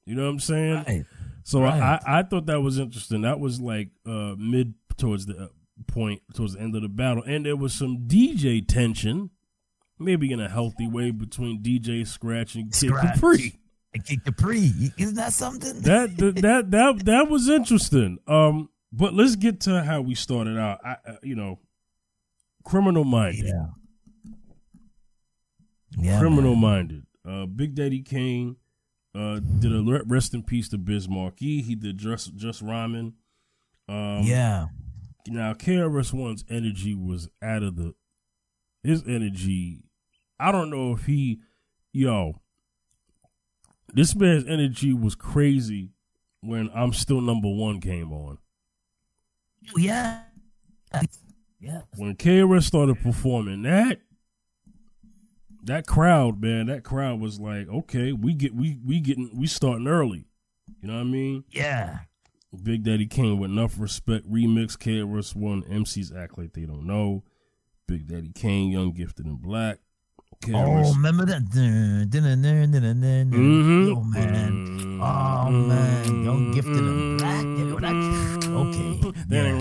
You 0.04 0.14
know 0.14 0.23
what 0.25 0.30
I'm 0.30 0.40
saying? 0.40 0.75
Right. 0.87 1.04
So 1.42 1.62
Right. 1.62 2.00
I, 2.06 2.21
I 2.21 2.23
thought 2.23 2.47
that 2.47 2.61
was 2.61 2.78
interesting. 2.78 3.23
That 3.23 3.40
was 3.40 3.61
like 3.61 3.90
uh, 4.06 4.35
mid 4.38 4.75
towards 4.97 5.26
the 5.26 5.37
uh, 5.37 5.49
point, 5.87 6.23
towards 6.35 6.54
the 6.54 6.61
end 6.61 6.75
of 6.75 6.83
the 6.83 6.88
battle, 6.88 7.23
and 7.26 7.45
there 7.45 7.56
was 7.56 7.73
some 7.73 8.06
DJ 8.09 8.66
tension, 8.66 9.30
maybe 9.99 10.33
in 10.33 10.40
a 10.40 10.49
healthy 10.49 10.88
way 10.88 11.11
between 11.11 11.62
DJ 11.62 12.06
Scratch 12.06 12.54
and 12.54 12.73
Kid 12.73 12.88
Scratch. 12.88 13.14
Capri. 13.14 13.59
And 13.95 14.04
Kid 14.04 14.25
Capri. 14.25 14.71
Isn't 14.99 15.16
that 15.16 15.33
something? 15.33 15.80
That 15.83 16.16
that 16.16 16.35
that 16.42 16.71
that, 16.71 17.04
that 17.04 17.30
was 17.30 17.49
interesting. 17.49 18.18
Um, 18.26 18.68
but 18.92 19.14
let's 19.14 19.37
get 19.37 19.61
to 19.62 19.83
how 19.83 20.00
we 20.00 20.14
started 20.14 20.59
out. 20.59 20.78
I, 20.85 20.97
uh, 21.06 21.16
you 21.23 21.35
know, 21.37 21.59
criminal 22.64 23.04
minded, 23.04 23.47
yeah. 23.47 23.66
Yeah. 25.99 26.18
criminal 26.18 26.54
minded. 26.56 27.05
Uh, 27.26 27.47
Big 27.47 27.75
Daddy 27.75 28.02
Kane 28.02 28.56
uh, 29.14 29.40
did 29.59 29.75
a 29.75 29.83
re- 29.83 30.02
rest 30.06 30.35
in 30.35 30.42
peace 30.42 30.68
to 30.68 30.78
Biz 30.78 31.09
Markie. 31.09 31.62
He 31.62 31.75
did 31.75 31.99
just 31.99 32.37
just 32.37 32.62
rhyming. 32.62 33.14
Um, 33.88 34.21
yeah. 34.23 34.66
Now 35.26 35.52
KRS 35.54 36.12
One's 36.12 36.45
energy 36.49 36.95
was 36.95 37.28
out 37.42 37.62
of 37.62 37.76
the. 37.76 37.95
His 38.83 39.02
energy, 39.04 39.83
I 40.38 40.52
don't 40.52 40.71
know 40.71 40.92
if 40.92 41.06
he, 41.06 41.40
yo. 41.92 42.40
This 43.92 44.14
man's 44.14 44.47
energy 44.47 44.92
was 44.95 45.16
crazy 45.16 45.90
when 46.40 46.71
I'm 46.73 46.92
still 46.92 47.21
number 47.21 47.49
one 47.49 47.80
came 47.80 48.12
on. 48.12 48.38
Yeah. 49.76 50.21
Yeah. 51.59 51.80
When 51.97 52.14
KRS 52.14 52.62
started 52.62 53.00
performing 53.00 53.62
that, 53.62 53.99
that 55.66 55.87
crowd, 55.87 56.40
man, 56.40 56.66
that 56.66 56.82
crowd 56.85 57.20
was 57.20 57.38
like, 57.38 57.68
okay, 57.68 58.12
we 58.12 58.35
get 58.35 58.54
we 58.54 58.78
we 58.85 59.00
getting 59.00 59.30
we 59.35 59.46
starting 59.46 59.87
early. 59.87 60.25
You 60.80 60.88
know 60.88 60.94
what 60.94 61.00
I 61.00 61.04
mean? 61.04 61.44
Yeah. 61.50 62.00
Big 62.62 62.85
Daddy 62.85 63.06
Kane 63.06 63.38
with 63.38 63.50
enough 63.50 63.75
respect 63.78 64.30
remix 64.30 64.76
KRS 64.76 65.37
One 65.37 65.62
MCs 65.62 66.16
act 66.16 66.38
like 66.38 66.54
they 66.54 66.64
don't 66.64 66.87
know. 66.87 67.23
Big 67.87 68.08
Daddy 68.08 68.32
Kane, 68.35 68.70
Young 68.70 68.92
Gifted 68.92 69.26
and 69.26 69.40
Black. 69.40 69.78
Oh, 70.52 70.92
remember 70.92 71.25
that? 71.26 71.42
Mm-hmm. 71.42 73.88
Yo, 73.88 74.00
man. 74.02 75.00
Oh, 75.02 75.50
man. 75.50 76.25
Young 76.25 76.50
Gifted 76.52 76.76
and 76.76 77.18
Black. 77.18 77.44
Okay. 78.44 79.00
Yeah. 79.28 79.52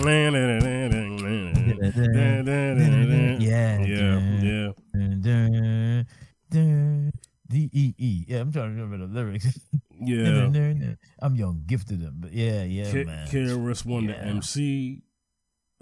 Yeah, 3.40 3.78
yeah. 3.80 4.72
Dun, 4.92 5.20
dun, 5.20 6.06
dun, 6.50 7.12
D-E-E. 7.48 8.24
Yeah, 8.28 8.40
I'm 8.40 8.52
trying 8.52 8.74
to 8.76 8.82
remember 8.82 9.06
the 9.06 9.12
lyrics. 9.12 9.58
Yeah. 9.98 10.94
I'm 11.20 11.36
young, 11.36 11.62
gifted 11.66 12.00
him, 12.00 12.16
but 12.18 12.32
yeah, 12.32 12.64
yeah, 12.64 12.90
K- 12.90 13.04
man. 13.04 13.26
KRS 13.28 13.84
One 13.86 14.06
the 14.06 14.18
MC. 14.18 15.02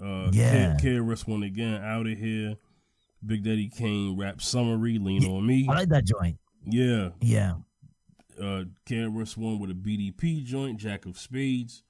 Uh, 0.01 0.29
Yeah. 0.31 0.77
K- 0.79 0.87
KRS 0.89 1.27
One 1.27 1.43
again. 1.43 1.81
Out 1.83 2.07
of 2.07 2.17
here. 2.17 2.55
Big 3.25 3.43
Daddy 3.43 3.69
Kane 3.69 4.15
rap 4.17 4.41
summary. 4.41 4.99
Lean 4.99 5.25
on 5.25 5.45
me. 5.45 5.67
I 5.69 5.73
like 5.79 5.89
that 5.89 6.05
joint. 6.05 6.37
Yeah. 6.65 7.09
Yeah. 7.21 7.55
Uh, 8.39 8.65
KRS 8.85 9.35
One 9.37 9.59
with 9.59 9.71
a 9.71 9.73
BDP 9.73 10.43
joint. 10.45 10.77
Jack 10.79 11.05
of 11.05 11.17
Spades. 11.17 11.83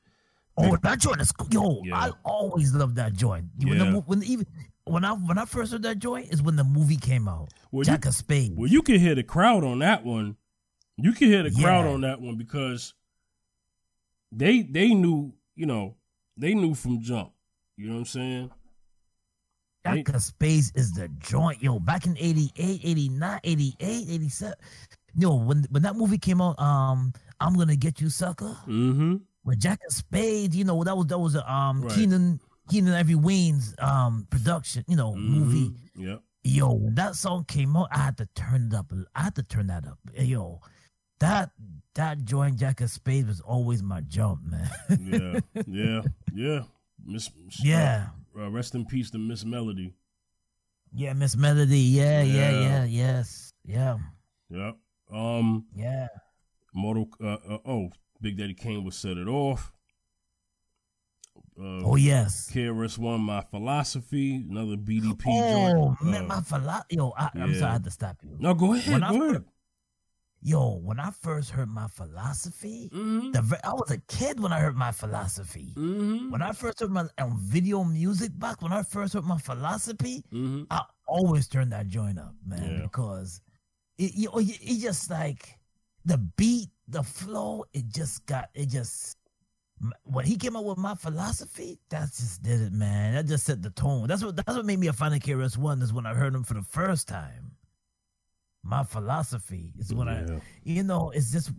Oh, 0.58 0.78
that 0.84 1.00
joint 1.00 1.20
is 1.22 1.32
cool. 1.34 1.50
Yo, 1.52 1.82
Yeah. 1.84 1.98
I 1.98 2.12
always 2.24 2.74
love 2.74 2.96
that 2.96 3.14
joint. 3.14 3.46
When, 3.62 3.78
Yeah. 3.78 3.90
mo- 3.92 4.04
when 4.06 4.24
even 4.24 4.46
when 4.86 5.04
I 5.04 5.12
when 5.14 5.38
I 5.38 5.46
first 5.46 5.72
heard 5.74 5.84
that 5.84 6.00
joint 6.00 6.32
is 6.32 6.42
when 6.42 6.56
the 6.56 6.64
movie 6.64 6.96
came 6.98 7.28
out. 7.28 7.50
Well, 7.72 7.82
you, 7.82 7.86
Jack 7.86 8.06
of 8.06 8.16
Spades. 8.16 8.56
well, 8.56 8.70
you 8.70 8.82
can 8.82 9.00
hear 9.00 9.16
the 9.16 9.24
crowd 9.24 9.64
on 9.64 9.80
that 9.80 10.06
one. 10.06 10.38
You 10.98 11.12
can 11.12 11.28
hear 11.28 11.44
the 11.44 11.52
crowd 11.52 11.86
on 11.88 12.02
that 12.02 12.22
one 12.22 12.38
because 12.38 12.94
they 14.32 14.62
they 14.62 14.94
knew 14.94 15.34
you 15.56 15.66
know 15.66 15.96
they 16.38 16.54
knew 16.54 16.74
from 16.74 17.02
jump. 17.02 17.32
You 17.78 17.88
know 17.88 17.94
what 17.96 18.00
I'm 18.00 18.06
saying? 18.06 18.52
they- 19.84 20.04
Jack 20.04 20.16
of 20.16 20.24
Spades 20.24 20.72
is 20.76 20.94
the 20.94 21.10
joint, 21.20 21.62
yo. 21.62 21.80
Back 21.80 22.06
in 22.06 22.18
88, 22.18 22.80
89, 22.84 23.40
88, 23.44 24.10
87. 24.10 24.56
Yo, 25.18 25.36
when 25.36 25.66
when 25.70 25.84
that 25.84 25.96
movie 25.96 26.18
came 26.18 26.42
out, 26.42 26.58
um, 26.60 27.12
I'm 27.40 27.54
gonna 27.56 27.76
get 27.76 28.00
you, 28.02 28.10
sucker. 28.10 28.56
Mm-hmm. 28.68 29.18
With 29.46 29.60
Jack 29.60 29.80
and 29.84 29.94
Spade, 29.94 30.54
you 30.56 30.64
know 30.66 30.84
that 30.84 30.98
was 30.98 31.06
that 31.08 31.20
was 31.20 31.36
a 31.36 31.52
um 31.52 31.82
Right. 31.84 31.94
Keenan 31.96 32.40
Keenan 32.70 32.94
Ivory 32.94 33.16
Wayans' 33.16 33.82
um 33.82 34.28
production, 34.30 34.84
you 34.88 34.96
know, 34.98 35.16
movie. 35.16 35.70
Mm-hmm. 35.70 36.08
Yep. 36.08 36.22
Yo, 36.44 36.72
when 36.74 36.96
that 36.96 37.16
song 37.16 37.44
came 37.46 37.76
out, 37.78 37.88
I 37.92 38.00
had 38.00 38.18
to 38.18 38.28
turn 38.36 38.68
it 38.68 38.74
up. 38.76 38.92
I 39.16 39.24
had 39.24 39.36
to 39.36 39.44
turn 39.44 39.68
that 39.68 39.86
up. 39.86 39.98
Yo, 40.18 40.60
that 41.20 41.52
that 41.96 42.24
joint 42.26 42.58
Jack 42.58 42.82
and 42.82 42.90
Spade 42.90 43.28
was 43.28 43.40
always 43.42 43.82
my 43.82 44.02
jump, 44.02 44.42
man. 44.44 44.70
Yeah. 45.00 45.40
yeah. 45.68 46.02
Yeah. 46.34 46.60
Miss. 47.06 47.30
yeah. 47.64 48.08
Uh, 48.38 48.50
rest 48.50 48.76
in 48.76 48.86
peace 48.86 49.10
to 49.12 49.18
Miss 49.18 49.46
Melodie. 49.46 49.94
Yeah, 50.94 51.14
Miss 51.14 51.36
Melodie. 51.38 51.78
Yeah, 51.80 52.22
yeah, 52.24 52.52
Yeah. 52.52 52.62
yeah, 52.62 52.84
yes. 52.86 53.54
Yeah. 53.64 53.98
Yep. 54.50 54.76
Um. 55.12 55.66
Yeah. 55.76 56.08
Mortal. 56.74 57.10
Uh, 57.24 57.38
uh, 57.50 57.58
oh, 57.66 57.90
Big 58.22 58.38
Daddy 58.38 58.54
Kane 58.54 58.84
would 58.84 58.94
set 58.94 59.18
it 59.18 59.28
off. 59.28 59.72
Uh, 61.60 61.84
Oh 61.86 61.96
yes. 61.96 62.50
KRS 62.54 62.98
One, 62.98 63.22
my 63.22 63.42
philosophy, 63.42 64.36
another 64.36 64.76
BDP 64.78 65.24
Oh 65.28 65.96
joint. 66.00 66.02
man, 66.12 66.24
Uh, 66.24 66.28
my 66.28 66.42
philosophy. 66.42 66.96
Yo, 66.96 67.14
I, 67.18 67.30
I'm 67.36 67.52
yeah. 67.54 67.60
sorry 67.60 67.70
I 67.70 67.74
had 67.74 67.84
to 67.86 67.92
stop 67.92 68.18
you. 68.24 68.36
no, 68.40 68.54
go 68.54 68.74
ahead. 68.74 68.94
When 68.94 69.04
I 69.04 69.12
Go 69.12 69.18
fir- 69.20 69.30
ahead. 69.30 69.44
Yo, 70.42 70.76
when 70.84 71.00
I 71.00 71.10
first 71.10 71.50
heard 71.50 71.70
my 71.70 71.88
philosophy, 71.88 72.90
Mm-hmm. 72.94 73.32
the 73.32 73.60
I 73.64 73.74
was 73.74 73.90
a 73.90 73.98
kid 74.08 74.40
when 74.40 74.54
I 74.54 74.60
heard 74.60 74.76
my 74.76 74.92
philosophy. 74.92 75.74
Mm-hmm. 75.76 76.30
When 76.30 76.42
I 76.42 76.52
first 76.52 76.82
heard 76.82 76.92
my 76.92 77.06
on 77.18 77.38
video 77.40 77.84
music 77.84 78.32
box, 78.38 78.62
when 78.62 78.72
I 78.72 78.84
first 78.84 79.14
heard 79.14 79.24
my 79.26 79.40
philosophy, 79.40 80.24
Mm-hmm. 80.32 80.64
I 80.70 80.84
always 81.08 81.48
turned 81.48 81.72
that 81.72 81.88
joint 81.88 82.20
up, 82.20 82.36
man, 82.46 82.64
Yeah. 82.76 82.82
because 82.84 83.42
it 83.98 84.14
you 84.14 84.28
know, 84.28 84.40
it, 84.40 84.60
it 84.62 84.82
just 84.82 85.10
like 85.10 85.58
the 86.06 86.18
beat, 86.18 86.70
the 86.88 87.04
flow, 87.04 87.66
it 87.74 87.88
just 87.90 88.26
got 88.26 88.50
it 88.54 88.70
just 88.70 89.18
when 90.04 90.26
he 90.26 90.38
came 90.38 90.56
up 90.56 90.64
with 90.64 90.78
my 90.78 90.96
philosophy, 90.96 91.80
that 91.90 92.08
just 92.16 92.42
did 92.42 92.62
it, 92.62 92.72
man. 92.72 93.14
That 93.14 93.26
just 93.26 93.46
set 93.46 93.62
the 93.62 93.72
tone. 93.72 94.08
That's 94.08 94.24
what 94.24 94.36
that's 94.36 94.56
what 94.56 94.66
made 94.66 94.80
me 94.80 94.88
a 94.88 94.94
fan 94.94 95.14
of 95.14 95.20
KRS 95.20 95.58
One 95.58 95.82
is 95.82 95.92
when 95.92 96.06
I 96.06 96.14
heard 96.14 96.34
him 96.34 96.44
for 96.44 96.54
the 96.54 96.62
first 96.62 97.08
time. 97.08 97.52
My 98.64 98.84
philosophy 98.84 99.74
is 99.78 99.94
when 99.94 100.08
I 100.08 100.26
you 100.64 100.84
know, 100.84 101.12
it's 101.12 101.32
just 101.32 101.52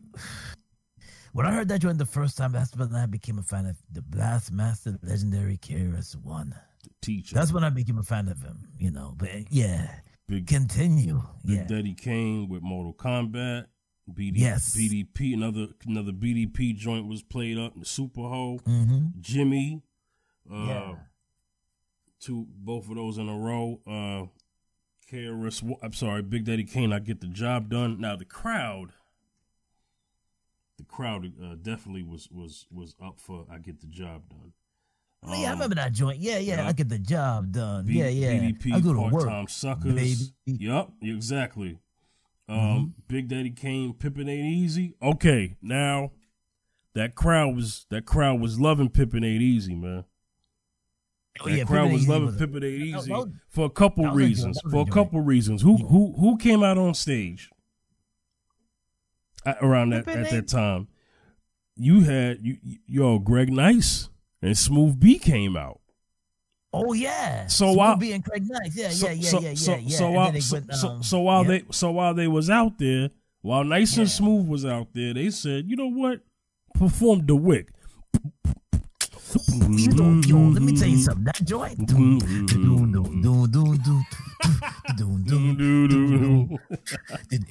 when 1.33 1.47
I 1.47 1.53
heard 1.53 1.69
that 1.69 1.81
joint 1.81 1.99
the 1.99 2.07
first 2.07 2.39
time, 2.39 2.53
that's 2.53 2.75
when 2.75 2.95
I 2.95 3.07
became 3.07 3.39
a 3.39 3.43
fan 3.43 3.67
of 3.67 3.77
the 3.93 4.03
Blast 4.03 4.51
Master 4.51 4.99
legendary 5.03 5.59
KRS 5.59 6.17
One. 6.23 6.55
Teacher. 7.03 7.35
That's 7.35 7.53
when 7.53 7.65
I 7.65 7.71
became 7.71 7.99
a 7.99 8.03
fan 8.03 8.29
of 8.29 8.41
him, 8.41 8.69
you 8.79 8.91
know. 8.91 9.15
But 9.17 9.53
yeah, 9.53 9.89
Big, 10.29 10.47
continue. 10.47 11.23
Big 11.45 11.57
Yeah. 11.57 11.65
Daddy 11.65 11.95
Kane 11.95 12.49
with 12.49 12.63
Mortal 12.63 12.93
Combat. 12.93 13.67
BD, 14.13 14.39
Yes. 14.39 14.77
BDP. 14.77 15.35
Another 15.35 15.69
another 15.87 16.13
BDP 16.13 16.75
joint 16.77 17.07
was 17.09 17.23
played 17.23 17.59
up. 17.59 17.75
In 17.75 17.81
the 17.81 17.87
Super 17.87 18.23
Ho. 18.23 18.61
Mm-hmm. 18.67 19.07
Jimmy. 19.21 19.83
Uh, 20.51 20.55
Yeah. 20.67 20.95
Two, 22.21 22.47
both 22.57 22.89
of 22.89 22.97
those 22.97 23.19
in 23.19 23.29
a 23.29 23.37
row. 23.37 23.81
Uh, 23.87 24.27
KRS. 25.11 25.63
I'm 25.83 25.93
sorry, 25.93 26.23
Big 26.23 26.45
Daddy 26.45 26.65
Kane. 26.65 26.93
I 26.93 26.99
get 26.99 27.21
the 27.21 27.27
job 27.29 27.69
done. 27.69 28.01
Now 28.01 28.17
the 28.17 28.25
crowd. 28.25 28.93
The 30.79 30.85
crowd 30.85 31.33
uh, 31.43 31.55
definitely 31.61 32.03
was 32.03 32.29
was 32.31 32.67
was 32.71 32.95
up 33.03 33.19
for 33.21 33.47
I 33.51 33.59
get 33.59 33.81
the 33.81 33.87
job 33.87 34.29
done. 34.29 34.53
Oh, 35.29 35.41
yeah, 35.41 35.49
I 35.49 35.53
remember 35.53 35.75
that 35.77 35.93
joint. 35.93 36.19
Yeah, 36.21 36.39
yeah, 36.39 36.57
yeah. 36.63 36.69
I 36.69 36.73
get 36.73 36.89
the 36.89 36.99
job 36.99 37.51
done. 37.53 37.87
B- 37.87 37.95
yeah, 37.99 38.09
yeah. 38.09 38.33
BDP 38.35 38.73
I 38.75 38.81
go 38.81 38.93
to 38.93 39.01
part 39.01 39.13
work. 39.13 39.29
time 39.29 39.49
suckers. 39.49 39.95
baby. 39.95 40.65
Yep, 40.65 40.89
exactly. 41.03 41.79
Um, 42.49 42.59
Mm-hmm. 42.59 42.85
Big 43.09 43.29
Daddy 43.29 43.51
Kane, 43.51 43.93
Pimpin 43.95 44.29
ain't 44.29 44.47
easy. 44.47 44.95
Okay, 45.03 45.57
now 45.63 46.13
that 46.95 47.15
crowd 47.15 47.55
was 47.57 47.87
that 47.91 48.05
crowd 48.07 48.41
was 48.41 48.59
loving 48.61 48.89
Pimpin 48.89 49.25
ain't 49.25 49.43
easy, 49.43 49.75
man. 49.75 50.05
Oh, 51.41 51.49
That 51.49 51.57
yeah, 51.57 51.65
crowd 51.65 51.89
Pimpin 51.89 51.93
was 51.93 52.09
loving 52.09 52.27
was 52.27 52.37
Pimpin 52.37 52.65
ain't 52.65 52.83
easy 52.83 53.13
for 53.49 53.67
a 53.67 53.71
couple 53.71 54.05
that 54.05 54.15
was 54.15 54.17
a 54.17 54.21
joint, 54.21 54.29
reasons. 54.29 54.61
For 54.71 54.81
a 54.83 54.87
couple 54.91 55.21
reasons. 55.21 55.63
Who 55.63 55.77
Yeah. 55.79 55.87
who 55.87 56.15
who 56.19 56.37
came 56.39 56.63
out 56.63 56.79
on 56.79 56.95
stage 56.95 57.51
around 59.61 59.91
that 59.91 60.05
Pimpin 60.07 60.25
at 60.25 60.31
that 60.31 60.49
time? 60.49 60.89
You 61.77 62.03
had 62.05 62.39
you 62.43 62.59
yo 62.87 63.19
Greg 63.19 63.53
Nice 63.53 64.09
and 64.41 64.57
Smooth 64.57 64.99
B 64.99 65.19
came 65.19 65.57
out. 65.57 65.81
Oh 66.79 66.93
yeah. 66.93 67.47
So 67.47 67.73
while 67.73 67.97
being 67.97 68.21
Greg 68.21 68.45
Nice, 68.47 68.77
yeah, 68.77 68.91
yeah, 68.91 69.11
yeah, 69.13 69.31
yeah, 69.31 69.49
yeah, 69.49 69.55
so, 69.55 69.77
yeah. 69.77 69.97
So, 69.97 70.11
while, 70.11 70.41
so, 71.03 71.21
while 71.21 71.45
they 71.45 71.63
so 71.71 71.91
while 71.91 72.13
they 72.13 72.29
was 72.29 72.51
out 72.51 72.79
there, 72.79 73.11
while 73.41 73.65
Nice 73.65 73.97
and. 73.97 74.11
Smooth 74.11 74.47
was 74.47 74.67
out 74.67 74.89
there, 74.93 75.15
they 75.15 75.31
said, 75.31 75.65
you 75.67 75.77
know 75.77 75.91
what, 75.91 76.21
perform 76.75 77.27
the 77.27 77.37
Wick. 77.37 77.69
Let 79.49 80.63
me 80.63 80.77
tell 80.77 80.89
you 80.89 80.99
something. 80.99 81.25
That 81.25 81.41
joint 81.45 81.89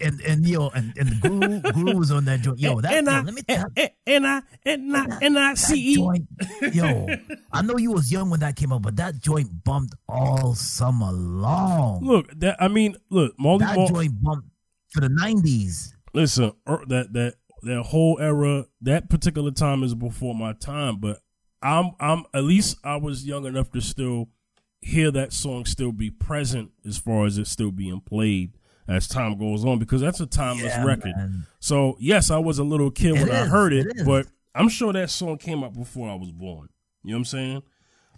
and 0.02 0.22
and 0.22 0.48
yo, 0.48 0.70
and 0.70 0.94
and 0.98 1.10
the 1.10 1.20
groove, 1.22 1.64
groove 1.74 1.98
was 1.98 2.12
on 2.12 2.26
that 2.26 2.42
joint. 2.42 2.60
Yo, 2.60 2.80
that 2.82 2.94
and 2.94 3.08
yo, 3.08 3.14
I 3.14 3.22
let 3.22 3.34
me 3.34 3.42
tell 3.42 3.66
and, 3.76 3.90
and 4.08 4.28
I 4.28 4.42
and 4.66 4.98
I 4.98 5.06
and 5.22 5.40
I 5.40 5.54
see 5.56 5.96
joint, 5.96 6.28
yo, 6.74 7.08
I 7.52 7.62
know 7.62 7.78
you 7.78 7.92
was 7.92 8.12
young 8.12 8.30
when 8.30 8.40
that 8.42 8.56
came 8.56 8.72
out, 8.72 8.82
but 8.82 8.96
that 8.98 9.20
joint 9.20 9.64
bumped 9.64 9.96
all 10.08 10.56
summer 10.56 11.12
long. 11.12 12.04
Look, 12.04 12.32
that 12.40 12.58
I 12.60 12.68
mean, 12.68 12.96
look, 13.10 13.34
Molly. 13.40 13.60
that 13.60 13.76
Mar- 13.76 13.88
joint 13.88 14.22
bumped 14.22 14.48
for 14.92 15.02
the 15.02 15.10
nineties. 15.10 15.96
listen, 16.14 16.54
er, 16.68 16.84
that 16.88 17.14
that 17.14 17.36
that 17.64 17.84
whole 17.84 18.18
era, 18.20 18.66
that 18.82 19.10
particular 19.10 19.52
time 19.52 19.84
is 19.84 19.96
before 19.96 20.36
my 20.36 20.54
time, 20.54 20.98
but 21.00 21.20
I'm 21.62 21.92
I'm 22.00 22.26
at 22.34 22.44
least 22.44 22.78
I 22.84 22.98
was 22.98 23.26
young 23.26 23.46
enough 23.46 23.72
to 23.72 23.82
still 23.82 24.30
hear 24.86 25.10
that 25.12 25.34
song 25.34 25.66
still 25.66 25.92
be 25.92 26.12
present 26.12 26.70
as 26.88 26.98
far 26.98 27.26
as 27.26 27.38
it 27.40 27.48
still 27.48 27.72
being 27.72 28.00
played 28.02 28.52
as 28.88 29.08
time 29.08 29.36
goes 29.38 29.66
on 29.66 29.80
because 29.80 30.00
that's 30.00 30.20
a 30.20 30.28
timeless 30.28 30.74
Yeah, 30.76 30.86
record. 30.86 31.14
man. 31.18 31.48
So 31.60 31.98
yes, 32.00 32.30
I 32.30 32.38
was 32.38 32.60
a 32.60 32.64
little 32.64 32.92
kid 32.92 33.16
It 33.16 33.22
when 33.24 33.32
I 33.32 33.42
is, 33.44 33.50
heard 33.50 33.74
it, 33.74 33.88
it 33.98 34.06
but 34.06 34.28
I'm 34.54 34.70
sure 34.70 34.94
that 34.94 35.10
song 35.10 35.38
came 35.40 35.64
out 35.64 35.74
before 35.74 36.08
I 36.10 36.14
was 36.14 36.32
born. 36.32 36.70
You 37.04 37.12
know 37.12 37.16
what 37.16 37.20
I'm 37.20 37.26
saying? 37.26 37.64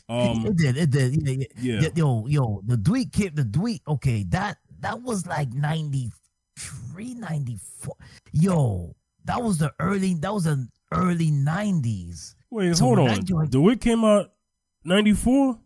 Um, 0.10 0.46
it 0.46 0.58
did, 0.58 0.78
it 0.78 0.90
did. 0.90 1.16
Yeah, 1.26 1.46
yeah. 1.62 1.82
yeah. 1.84 1.90
Yo, 1.96 2.28
yo, 2.28 2.62
the 2.66 2.76
DWYCK 2.78 3.12
kid, 3.14 3.36
the 3.38 3.44
DWYCK. 3.44 3.82
Okay, 3.88 4.24
that 4.30 4.58
that 4.82 5.02
was 5.02 5.26
like 5.26 5.52
93, 5.54 7.14
94. 7.16 7.96
Yo, 8.34 8.96
that 9.26 9.42
was 9.42 9.58
the 9.58 9.74
early. 9.80 10.14
That 10.16 10.34
was 10.34 10.44
the 10.46 10.68
early 10.92 11.32
nineties. 11.32 12.36
wait, 12.50 12.76
So 12.78 12.86
hold 12.86 13.00
on. 13.00 13.26
joint- 13.26 13.52
The 13.52 13.60
Wick 13.62 13.82
came 13.82 14.04
out 14.06 14.32
'94. 14.86 15.60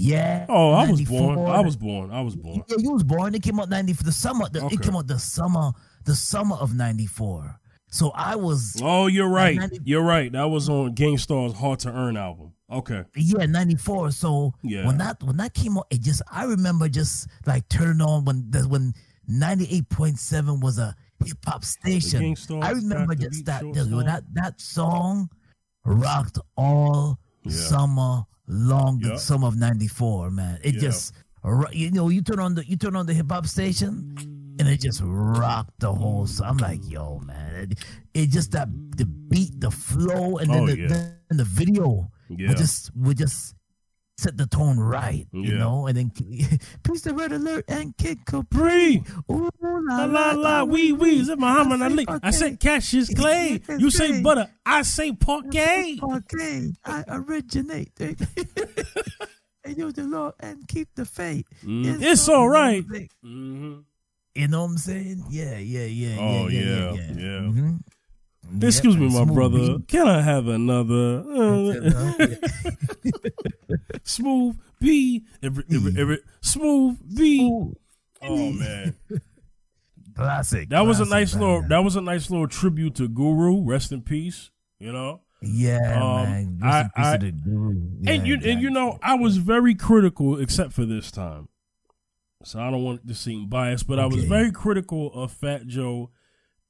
Yeah. 0.00 0.46
Oh, 0.48 0.70
I 0.72 0.88
was 0.88 1.02
born. 1.02 1.38
I 1.40 1.60
was 1.60 1.76
born. 1.76 2.10
I 2.12 2.20
was 2.20 2.36
born. 2.36 2.62
Yeah, 2.68 2.76
you 2.78 2.92
was 2.92 3.02
born. 3.02 3.34
It 3.34 3.42
came 3.42 3.58
out 3.58 3.68
ninety 3.68 3.92
for 3.92 4.04
the 4.04 4.12
summer. 4.12 4.48
The, 4.48 4.64
Okay. 4.64 4.74
It 4.76 4.82
came 4.82 4.94
out 4.94 5.08
the 5.08 5.18
summer, 5.18 5.72
the 6.04 6.14
summer 6.14 6.54
of 6.56 6.74
ninety 6.74 7.06
four. 7.06 7.58
So 7.90 8.10
I 8.14 8.36
was. 8.36 8.76
Oh, 8.82 9.06
you're 9.06 9.28
right. 9.30 9.56
90 9.56 9.80
You're 9.84 10.02
right. 10.02 10.30
That 10.30 10.44
was 10.44 10.68
on 10.68 10.92
Gang 10.94 11.16
Starr's 11.16 11.54
Hard 11.54 11.78
to 11.80 11.88
Earn 11.90 12.16
album. 12.18 12.52
Okay. 12.70 13.02
Yeah, 13.16 13.46
ninety 13.46 13.74
four. 13.76 14.10
So 14.12 14.52
Yeah. 14.62 14.86
when 14.86 14.98
that 14.98 15.20
when 15.22 15.36
that 15.38 15.54
came 15.54 15.76
out, 15.78 15.86
it 15.90 16.00
just 16.02 16.22
I 16.30 16.44
remember 16.44 16.88
just 16.88 17.26
like 17.46 17.68
turning 17.68 18.02
on 18.02 18.24
when 18.24 18.50
that 18.50 18.66
when 18.66 18.92
ninety 19.26 19.66
eight 19.74 19.88
point 19.88 20.18
seven 20.20 20.60
was 20.60 20.78
a 20.78 20.94
hip 21.24 21.38
hop 21.44 21.64
station. 21.64 22.36
I 22.62 22.70
remember 22.70 23.14
just 23.16 23.46
that 23.46 23.62
that 23.74 23.86
song. 23.88 24.04
that 24.04 24.22
that 24.34 24.60
song 24.60 25.30
rocked 25.84 26.38
all 26.56 27.18
Yeah. 27.44 27.52
summer 27.52 28.22
long. 28.48 29.00
Yeah. 29.00 29.16
summer 29.16 29.46
of 29.48 29.56
ninety 29.56 29.86
four, 29.88 30.30
man. 30.30 30.58
It 30.64 30.74
Yeah. 30.74 30.80
just 30.80 31.14
you 31.72 31.90
know 31.92 32.08
you 32.08 32.22
turn 32.22 32.40
on 32.40 32.54
the 32.54 32.64
you 32.66 32.76
turn 32.76 32.96
on 32.96 33.06
the 33.06 33.14
hip 33.14 33.30
hop 33.30 33.46
station. 33.46 34.16
And 34.60 34.66
it 34.68 34.80
just 34.80 35.00
rocked 35.04 35.78
the 35.78 35.94
whole. 35.94 36.26
So 36.26 36.42
I'm 36.44 36.56
like, 36.56 36.80
yo, 36.90 37.20
man, 37.20 37.70
it, 37.70 37.78
it 38.12 38.30
just 38.30 38.50
that 38.58 38.66
the 38.96 39.06
beat, 39.06 39.60
the 39.60 39.70
flow, 39.70 40.38
and 40.38 40.50
then 40.50 40.62
Oh, 40.62 40.66
the, 40.66 40.76
yeah. 40.76 40.88
then 40.88 41.36
the 41.38 41.44
video 41.44 42.10
Yeah. 42.28 42.48
we 42.48 42.54
just 42.56 42.90
we 42.96 43.14
just 43.14 43.54
set 44.18 44.36
the 44.36 44.46
tone 44.46 44.78
right, 44.80 45.26
you 45.32 45.52
Yeah. 45.52 45.58
know, 45.58 45.86
and 45.86 45.96
then 45.96 46.10
peace 46.82 47.02
the 47.02 47.14
red 47.14 47.32
alert 47.32 47.64
and 47.68 47.96
Kid 47.96 48.26
Capri. 48.26 49.02
Ooh 49.30 49.48
La 49.62 50.04
la 50.04 50.04
la 50.04 50.32
la 50.32 50.64
wee 50.64 50.92
wee. 50.92 51.20
Is 51.20 51.28
it 51.28 51.38
Muhammad 51.38 51.80
Ali? 51.82 52.04
I 52.22 52.30
said 52.32 52.58
Cassius 52.60 53.08
Clay. 53.14 53.60
You 53.78 53.90
say 53.90 54.20
butter. 54.22 54.50
I 54.66 54.82
say 54.82 55.12
parquet. 55.12 55.98
Okay, 56.02 56.72
I 56.84 57.04
originate. 57.08 57.92
and 58.00 58.16
use 59.76 59.94
the 59.94 60.04
law 60.04 60.32
and 60.40 60.66
keep 60.68 60.88
the 60.94 61.04
faith. 61.04 61.46
Mm, 61.64 62.00
It's 62.02 62.28
all 62.28 62.48
right. 62.48 62.84
hmm 63.22 63.78
You 64.34 64.48
know 64.48 64.62
what 64.64 64.70
I'm 64.70 64.78
saying? 64.78 65.24
Yeah, 65.30 65.58
yeah, 65.58 65.84
yeah. 65.86 66.16
Oh, 66.18 66.48
yeah, 66.48 66.60
yeah, 66.60 66.92
yeah, 66.92 67.12
yeah. 67.16 67.50
yeah. 67.52 67.70
Excuse 68.62 68.96
me, 68.96 69.08
my 69.12 69.24
brother. 69.24 69.78
beat. 69.78 69.88
Can 69.88 70.08
I 70.08 70.20
have 70.22 70.46
another? 70.48 71.22
Uh, 71.28 72.34
smooth 74.04 74.56
B. 74.80 75.24
Every, 75.42 75.64
every, 75.72 76.00
every, 76.00 76.18
smooth 76.40 76.98
B. 77.16 77.42
Ooh, 77.42 77.74
Oh 78.20 78.50
man, 78.50 78.96
classic. 80.16 80.70
that 80.70 80.80
was 80.80 80.98
a 80.98 81.04
nice 81.04 81.34
man. 81.34 81.42
little. 81.42 81.62
That 81.68 81.84
was 81.84 81.94
a 81.94 82.00
nice 82.00 82.30
little 82.30 82.48
tribute 82.48 82.96
to 82.96 83.06
Guru. 83.08 83.62
Rest 83.62 83.92
in 83.92 84.02
peace. 84.02 84.50
You 84.80 84.92
know. 84.92 85.20
Yeah, 85.40 86.02
Um, 86.02 86.22
man. 86.24 86.58
I- 86.64 86.90
Rest 86.96 87.22
in 87.22 87.30
peace 87.32 87.42
I- 87.44 87.48
guru. 87.48 87.70
and 87.70 88.04
Yeah, 88.06 88.22
you 88.24 88.34
and 88.44 88.60
you 88.60 88.70
know 88.70 88.98
I 89.02 89.14
was 89.14 89.36
very 89.36 89.74
critical, 89.76 90.36
except 90.40 90.72
for 90.72 90.84
this 90.84 91.12
time. 91.12 91.48
So 92.42 92.60
I 92.60 92.70
don't 92.72 92.82
want 92.82 93.02
it 93.04 93.08
to 93.08 93.14
seem 93.14 93.48
biased, 93.48 93.86
but 93.86 93.98
I 94.00 94.06
was 94.06 94.24
very 94.24 94.50
critical 94.52 95.12
of 95.12 95.30
Fat 95.32 95.66
Joe 95.66 96.10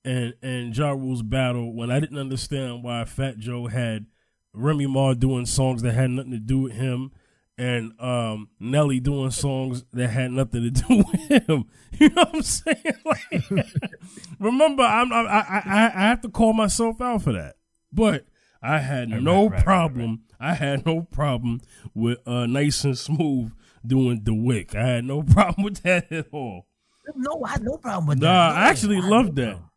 and 0.04 0.34
and 0.42 0.76
Ja 0.76 0.90
Rule's 0.90 1.22
battle 1.22 1.74
when 1.74 1.90
I 1.90 2.00
didn't 2.00 2.18
understand 2.18 2.82
why 2.82 3.04
Fat 3.04 3.38
Joe 3.38 3.66
had 3.66 4.06
Remy 4.54 4.86
Ma 4.86 5.14
doing 5.14 5.46
songs 5.46 5.82
that 5.82 5.92
had 5.92 6.10
nothing 6.10 6.32
to 6.32 6.38
do 6.38 6.58
with 6.60 6.72
him, 6.72 7.12
and 7.56 7.92
um, 8.00 8.48
Nelly 8.60 9.00
doing 9.00 9.30
songs 9.30 9.84
that 9.92 10.08
had 10.08 10.30
nothing 10.32 10.62
to 10.64 10.70
do 10.88 10.96
with 11.10 11.48
him. 11.48 11.64
You 11.98 12.08
know 12.10 12.22
what 12.24 12.34
I'm 12.36 12.42
saying? 12.42 12.76
Like, 13.04 13.44
remember, 14.38 14.82
I'm 14.82 15.12
I, 15.12 15.18
I 15.26 15.62
I 15.64 15.92
I 15.94 16.00
have 16.08 16.20
to 16.22 16.28
call 16.28 16.52
myself 16.52 17.00
out 17.00 17.22
for 17.22 17.32
that, 17.32 17.56
but. 17.92 18.24
I 18.60 18.78
had 18.80 19.12
Right, 19.12 19.22
no 19.22 19.42
right, 19.42 19.50
right, 19.52 19.54
right, 19.56 19.64
problem. 19.64 20.22
I 20.40 20.54
had 20.54 20.84
no 20.84 21.02
problem 21.02 21.60
with 21.94 22.18
uh, 22.26 22.46
nice 22.46 22.82
and 22.82 22.98
smooth 22.98 23.52
doing 23.86 24.22
the 24.24 24.34
wick. 24.34 24.74
I 24.74 24.84
had 24.84 25.04
no 25.04 25.22
problem 25.22 25.62
with 25.62 25.80
that 25.84 26.10
at 26.10 26.26
all. 26.32 26.66
No, 27.14 27.40
I 27.46 27.50
had 27.50 27.62
no 27.62 27.76
problem 27.76 28.08
with 28.08 28.18
Nah, 28.18 28.48
that. 28.48 28.54
No, 28.56 28.60
I 28.60 28.68
actually 28.68 28.96
had 28.96 29.04
loved 29.04 29.36
no 29.36 29.44
that. 29.44 29.50
problem. 29.52 29.70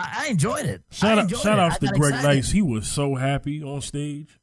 I, 0.00 0.26
I 0.26 0.26
enjoyed 0.28 0.64
it. 0.66 0.82
Shout 0.92 1.18
I 1.18 1.22
out, 1.22 1.30
shout 1.30 1.58
it. 1.58 1.58
outs 1.58 1.78
to 1.78 1.86
Greg 1.88 2.14
excited. 2.14 2.22
Nice. 2.36 2.50
He 2.52 2.62
was 2.62 2.86
so 2.86 3.16
happy 3.16 3.62
on 3.62 3.80
stage. 3.82 4.38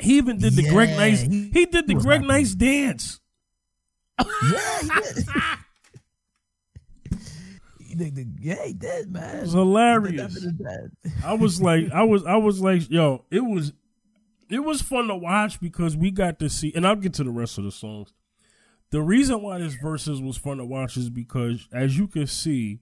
He 0.00 0.16
even 0.18 0.38
did 0.38 0.54
the 0.54 0.68
Greg 0.70 0.90
Nice. 0.96 1.20
he- 1.22 1.50
He 1.50 1.66
did 1.66 1.86
the 1.86 1.94
he 1.94 2.00
Greg. 2.00 2.22
Nice 2.22 2.54
dance. 2.54 3.20
Yeah, 4.18 4.80
he 4.80 4.88
did. 4.88 5.24
He 7.88 7.94
did 7.94 8.14
the- 8.16 8.26
yeah, 8.40 8.64
he 8.66 8.72
did, 8.72 9.12
man. 9.12 9.36
It 9.38 9.42
was 9.42 9.52
hilarious. 9.52 10.34
that 10.34 10.40
for 10.40 10.40
the 10.40 10.52
dad. 10.52 11.12
I 11.24 11.34
was 11.34 11.62
like, 11.62 11.90
I 11.92 12.02
was, 12.02 12.24
I 12.26 12.36
was 12.36 12.60
like, 12.60 12.90
yo, 12.90 13.24
it 13.30 13.40
was, 13.40 13.72
it 14.50 14.58
was 14.60 14.82
fun 14.82 15.06
to 15.08 15.16
watch 15.16 15.60
because 15.60 15.96
we 15.96 16.10
got 16.10 16.38
to 16.40 16.48
see, 16.50 16.72
and 16.74 16.86
I'll 16.86 16.96
get 16.96 17.14
to 17.14 17.24
the 17.24 17.30
rest 17.30 17.58
of 17.58 17.64
the 17.64 17.70
songs. 17.70 18.12
The 18.90 19.00
reason 19.02 19.40
why 19.42 19.58
this 19.58 19.74
verses 19.76 20.20
was 20.20 20.36
fun 20.36 20.58
to 20.58 20.64
watch 20.64 20.96
is 20.96 21.08
because, 21.10 21.68
as 21.72 21.96
you 21.96 22.06
can 22.06 22.26
see, 22.26 22.80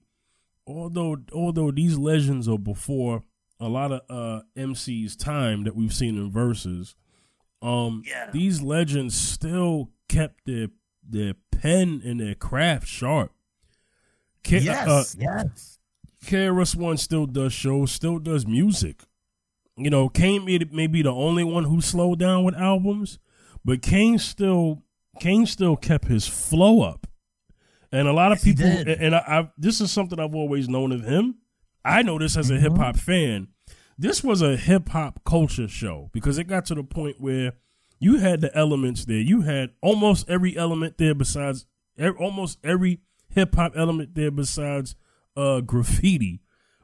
although 0.67 1.17
although 1.33 1.71
these 1.71 1.97
legends 1.97 2.47
are 2.47 2.57
before 2.57 3.23
a 3.59 3.67
lot 3.69 3.91
of 3.91 4.01
uh 4.09 4.41
MCs' 4.57 5.17
time 5.17 5.63
that 5.63 5.75
we've 5.75 5.93
seen 5.93 6.17
in 6.17 6.31
verses, 6.31 6.95
um, 7.61 8.03
Yeah. 8.05 8.29
these 8.31 8.61
legends 8.61 9.15
still 9.15 9.91
kept 10.09 10.45
their 10.45 10.67
their 11.07 11.35
pen 11.51 12.01
and 12.03 12.19
their 12.19 12.35
craft 12.35 12.87
sharp. 12.87 13.31
K- 14.43 14.59
Yes, 14.59 14.87
uh, 14.87 15.03
yes. 15.19 15.79
KRS 16.25 16.75
One 16.75 16.97
still 16.97 17.25
does 17.27 17.53
shows, 17.53 17.91
still 17.91 18.19
does 18.19 18.45
music. 18.47 19.03
You 19.77 19.89
know, 19.89 20.07
Kane 20.09 20.45
may, 20.45 20.59
may 20.71 20.87
be 20.87 21.01
the 21.01 21.11
only 21.11 21.43
one 21.43 21.65
who 21.65 21.81
slowed 21.81 22.19
down 22.19 22.43
with 22.43 22.55
albums, 22.55 23.19
but 23.63 23.81
Kane 23.81 24.17
still 24.19 24.83
Kane 25.19 25.45
still 25.45 25.75
kept 25.77 26.07
his 26.07 26.27
flow 26.27 26.81
up. 26.81 27.07
And 27.91 28.07
a 28.07 28.13
lot 28.13 28.31
of 28.31 28.37
Yes, 28.39 28.43
people, 28.43 28.65
and, 28.93 29.15
I, 29.15 29.19
I, 29.19 29.49
this 29.57 29.81
is 29.81 29.91
something 29.91 30.19
I've 30.19 30.35
always 30.35 30.67
known 30.67 30.91
of 30.91 31.03
him. 31.03 31.35
I 31.83 32.01
know 32.01 32.17
this 32.19 32.35
as 32.37 32.49
a 32.49 32.55
Mhm. 32.55 32.59
hip 32.61 32.77
hop 32.77 32.97
fan. 32.97 33.47
This 33.97 34.23
was 34.23 34.41
a 34.41 34.57
hip 34.57 34.89
hop 34.89 35.23
culture 35.23 35.67
show 35.67 36.09
because 36.13 36.37
it 36.37 36.45
got 36.45 36.65
to 36.65 36.75
the 36.75 36.83
point 36.83 37.21
where 37.21 37.53
you 37.99 38.17
had 38.17 38.41
the 38.41 38.55
elements 38.57 39.05
there. 39.05 39.19
You 39.21 39.41
had 39.41 39.69
almost 39.81 40.29
every 40.29 40.57
element 40.57 40.97
there 40.97 41.13
besides 41.15 41.65
almost 42.19 42.59
every 42.63 42.99
hip 43.29 43.55
hop 43.55 43.73
element 43.75 44.15
there 44.15 44.31
besides 44.31 44.95
uh 45.37 45.61
graffiti. 45.61 46.41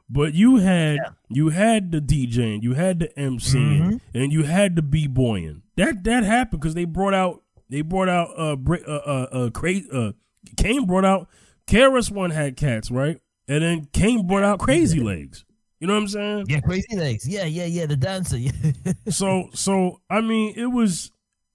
But 0.08 0.34
you 0.34 0.56
had 0.56 0.98
you 1.28 1.50
had 1.50 1.90
the 1.92 2.00
DJing, 2.00 2.62
you 2.62 2.74
had 2.74 2.98
the 3.00 3.08
MCing, 3.18 3.80
Mhm. 3.82 4.00
and 4.14 4.32
you 4.32 4.44
had 4.44 4.76
the 4.76 4.82
b 4.82 5.06
boying. 5.06 5.62
That 5.76 6.04
that 6.04 6.22
happened 6.24 6.60
because 6.62 6.74
they 6.74 6.84
brought 6.86 7.14
out 7.14 7.42
they 7.68 7.82
brought 7.82 8.08
out 8.08 8.28
uh 8.38 8.56
uh 8.70 8.90
uh, 8.90 9.26
uh, 9.32 9.50
cra- 9.50 9.88
uh 9.92 10.12
Kane 10.56 10.86
brought 10.86 11.04
out 11.04 11.28
KRS 11.66 12.10
One 12.10 12.30
had 12.30 12.56
cats 12.56 12.90
right, 12.90 13.18
and 13.48 13.62
then 13.62 13.88
Kane 13.92 14.26
brought 14.26 14.44
out 14.44 14.58
Crazy 14.58 15.00
Legs. 15.00 15.44
You 15.82 15.88
know 15.88 15.94
what 15.94 16.02
I'm 16.02 16.08
saying? 16.08 16.46
Yeah, 16.48 16.60
crazy 16.60 16.96
legs. 16.96 17.28
Yeah, 17.28 17.42
yeah, 17.42 17.64
yeah. 17.64 17.86
The 17.86 17.96
dancer. 17.96 18.38
Yeah. 18.38 18.52
so 19.08 19.48
so 19.52 20.00
I 20.08 20.20
mean 20.20 20.54
it 20.56 20.66
was 20.66 21.10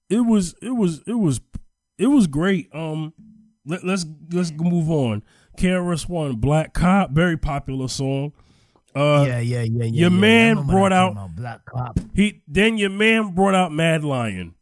it 0.09 0.19
was 0.19 0.53
it 0.61 0.71
was 0.71 1.01
it 1.07 1.13
was 1.13 1.39
it 1.97 2.07
was 2.07 2.27
great. 2.27 2.67
Um 2.75 3.13
let, 3.65 3.85
let's 3.85 4.05
let's 4.33 4.51
move 4.51 4.91
on. 4.91 5.23
KRS 5.57 6.09
One 6.09 6.35
Black 6.35 6.73
Cop, 6.73 7.11
very 7.11 7.37
popular 7.37 7.87
song. 7.87 8.33
Uh 8.93 9.23
yeah, 9.25 9.39
yeah, 9.39 9.61
yeah, 9.61 9.61
yeah. 9.61 9.83
your 9.85 10.11
yeah. 10.11 10.19
man 10.19 10.67
brought 10.67 10.91
out- 10.91 11.33
Black 11.33 11.63
Cop. 11.63 11.97
he 12.13 12.41
then 12.49 12.77
your 12.77 12.89
man 12.89 13.33
brought 13.33 13.55
out 13.55 13.71
Mad 13.71 14.03
Lion. 14.03 14.55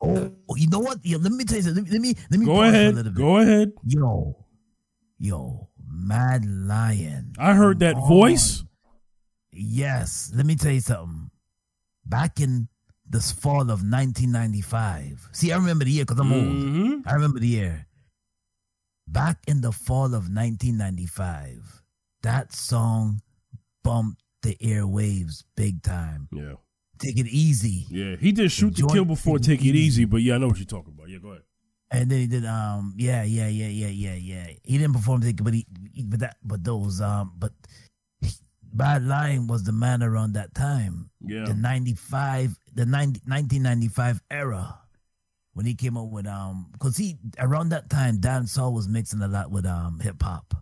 Oh, 0.00 0.32
you 0.56 0.68
know 0.68 0.78
what? 0.78 0.98
Let 1.04 1.32
me 1.32 1.44
tell 1.44 1.56
you 1.56 1.62
something. 1.62 1.84
Let 1.90 2.00
me 2.00 2.14
let 2.30 2.38
me, 2.40 2.46
Go 2.46 2.62
ahead. 2.62 2.94
little 2.94 3.12
bit. 3.12 3.18
Go 3.18 3.38
ahead. 3.38 3.72
Yo, 3.84 4.36
yo, 5.18 5.68
Mad 5.90 6.44
Lion. 6.46 7.32
I 7.38 7.54
heard 7.54 7.80
that 7.80 7.94
Come 7.96 8.06
voice. 8.08 8.62
Yes, 9.52 10.30
let 10.34 10.46
me 10.46 10.54
tell 10.54 10.72
you 10.72 10.80
something. 10.80 11.30
Back 12.06 12.40
in 12.40 12.68
this 13.10 13.32
fall 13.32 13.62
of 13.62 13.82
1995. 13.82 15.28
See, 15.32 15.50
I 15.52 15.56
remember 15.56 15.84
the 15.84 15.90
year 15.90 16.04
because 16.04 16.20
I'm 16.20 16.32
old. 16.32 16.44
Mhm. 16.44 17.02
I 17.06 17.14
remember 17.14 17.40
the 17.40 17.48
year. 17.48 17.86
Back 19.06 19.38
in 19.48 19.62
the 19.62 19.72
fall 19.72 20.14
of 20.14 20.28
1995, 20.30 21.82
that 22.22 22.52
song 22.54 23.22
bumped 23.82 24.22
the 24.42 24.56
airwaves 24.62 25.42
big 25.56 25.82
time. 25.82 26.28
Yeah. 26.30 26.54
Take 26.98 27.18
it 27.18 27.26
easy. 27.28 27.86
Yeah. 27.90 28.16
He 28.16 28.32
did 28.32 28.50
shoot 28.52 28.74
to 28.76 28.82
Enjoy 28.82 28.94
kill 28.94 29.04
before 29.04 29.38
take 29.38 29.60
it 29.60 29.66
easy. 29.74 29.78
easy, 30.02 30.04
but 30.04 30.18
yeah, 30.22 30.34
I 30.34 30.38
know 30.38 30.48
what 30.48 30.56
you're 30.58 30.66
talking 30.66 30.92
about. 30.96 31.08
Yeah, 31.08 31.18
go 31.18 31.28
ahead. 31.30 31.42
And 31.90 32.10
then 32.10 32.18
he 32.20 32.26
did 32.26 32.44
um 32.44 32.92
yeah 32.98 33.22
yeah 33.24 33.48
yeah 33.48 33.68
yeah 33.68 33.88
yeah 33.88 34.14
yeah 34.14 34.46
he 34.62 34.76
didn't 34.76 34.92
perform 34.92 35.22
it 35.22 35.42
but 35.42 35.54
he 35.54 35.66
but 36.04 36.20
that 36.20 36.36
but 36.44 36.62
those 36.62 37.00
um 37.00 37.32
but 37.38 37.52
Mad 38.74 39.04
Lion 39.04 39.46
was 39.46 39.64
the 39.64 39.72
man 39.72 40.02
around 40.02 40.34
that 40.34 40.54
time 40.54 41.08
Yeah. 41.20 41.46
the 41.46 41.54
95 41.54 42.58
the 42.74 42.84
90, 42.84 43.20
1995 43.26 44.20
era 44.30 44.78
when 45.54 45.64
he 45.64 45.74
came 45.74 45.96
up 45.96 46.08
with 46.10 46.26
um 46.26 46.66
because 46.72 46.96
he 46.98 47.16
around 47.38 47.70
that 47.70 47.88
time 47.88 48.18
dancehall 48.18 48.74
was 48.74 48.86
mixing 48.86 49.22
a 49.22 49.28
lot 49.28 49.50
with 49.50 49.64
um 49.64 49.98
hip 50.00 50.22
hop 50.22 50.54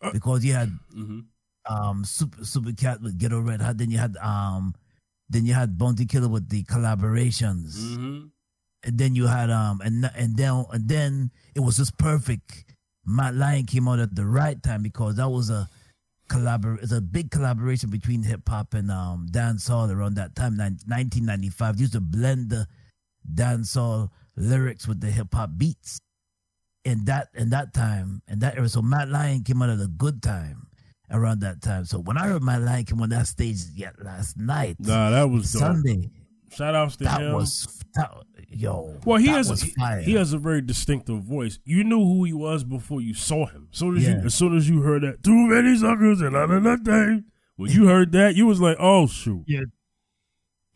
Uh, 0.00 0.12
because 0.12 0.44
you 0.44 0.52
had 0.52 0.70
hmm 0.94 1.20
um 1.68 2.04
super 2.04 2.44
super 2.44 2.70
cat 2.72 3.02
with 3.02 3.18
Ghetto 3.18 3.40
Red 3.40 3.60
Hot 3.60 3.76
then 3.76 3.90
you 3.90 3.98
had 3.98 4.16
um 4.18 4.76
then 5.28 5.44
you 5.46 5.54
had 5.54 5.76
Bounty 5.78 6.06
Killer 6.06 6.28
with 6.28 6.48
the 6.48 6.64
collaborations 6.64 7.96
hmm 7.96 8.26
and 8.86 8.98
then 8.98 9.14
you 9.14 9.26
had 9.26 9.50
um 9.50 9.80
and 9.84 10.08
and 10.16 10.36
then 10.36 10.64
and 10.72 10.88
then 10.88 11.30
it 11.54 11.60
was 11.60 11.76
just 11.76 11.98
perfect. 11.98 12.64
Mad 13.04 13.34
Lion 13.34 13.66
came 13.66 13.88
out 13.88 13.98
at 13.98 14.14
the 14.14 14.24
right 14.24 14.60
time 14.62 14.82
because 14.82 15.16
that 15.16 15.28
was 15.28 15.50
a 15.50 15.68
collabor 16.28 16.82
it's 16.82 16.92
a 16.92 17.00
big 17.00 17.30
collaboration 17.30 17.90
between 17.90 18.22
hip 18.22 18.48
hop 18.48 18.74
and 18.74 18.90
um 18.90 19.26
dancehall 19.30 19.92
around 19.94 20.14
that 20.14 20.34
time, 20.36 20.56
1995. 20.56 21.76
They 21.76 21.80
used 21.80 21.92
to 21.94 22.00
blend 22.00 22.50
the 22.50 22.66
dancehall 23.32 24.10
lyrics 24.36 24.86
with 24.86 25.00
the 25.00 25.10
hip 25.10 25.34
hop 25.34 25.50
beats. 25.56 26.00
In 26.84 27.04
that 27.06 27.28
in 27.34 27.50
that 27.50 27.74
time, 27.74 28.22
in 28.28 28.38
that 28.38 28.56
era, 28.56 28.68
so 28.68 28.80
Mad 28.80 29.08
Lion 29.08 29.42
came 29.42 29.60
out 29.62 29.70
at 29.70 29.80
a 29.80 29.88
good 29.88 30.22
time 30.22 30.65
around 31.10 31.40
that 31.40 31.62
time. 31.62 31.84
So 31.84 31.98
when 31.98 32.16
I 32.16 32.26
heard 32.28 32.42
my 32.42 32.56
Lion 32.56 32.84
came 32.84 33.00
on 33.00 33.10
that 33.10 33.26
stage 33.26 33.58
yet 33.74 33.94
last 34.04 34.36
night, 34.36 34.76
nah, 34.80 35.10
that 35.10 35.24
was 35.30 35.52
dope. 35.52 35.62
Sunday. 35.62 36.10
Shout 36.52 36.74
outs 36.74 36.96
to 36.98 37.04
that 37.04 37.20
him. 37.20 37.34
Was, 37.34 37.82
that, 37.96 38.10
yo, 38.48 38.96
well, 39.04 39.18
he 39.18 39.26
has 39.28 39.50
was 39.50 39.62
he, 39.62 39.70
fire. 39.72 40.00
he 40.00 40.14
has 40.14 40.32
a 40.32 40.38
very 40.38 40.62
distinctive 40.62 41.22
voice. 41.22 41.58
You 41.64 41.84
knew 41.84 41.98
who 42.02 42.24
he 42.24 42.32
was 42.32 42.64
before 42.64 43.00
you 43.00 43.14
saw 43.14 43.46
him. 43.46 43.68
So 43.72 43.94
as 43.94 44.04
Yeah. 44.04 44.20
you 44.20 44.26
as 44.26 44.34
soon 44.34 44.56
as 44.56 44.68
you 44.68 44.80
heard 44.80 45.02
that 45.02 45.22
too 45.22 45.34
many 45.48 45.76
suckers 45.76 46.20
and 46.20 46.34
another 46.36 46.78
thing, 46.78 47.24
when 47.56 47.70
you 47.72 47.86
heard 47.88 48.12
that, 48.12 48.36
you 48.36 48.46
was 48.46 48.60
like, 48.60 48.76
oh 48.80 49.06
shoot. 49.06 49.42
Yeah, 49.46 49.62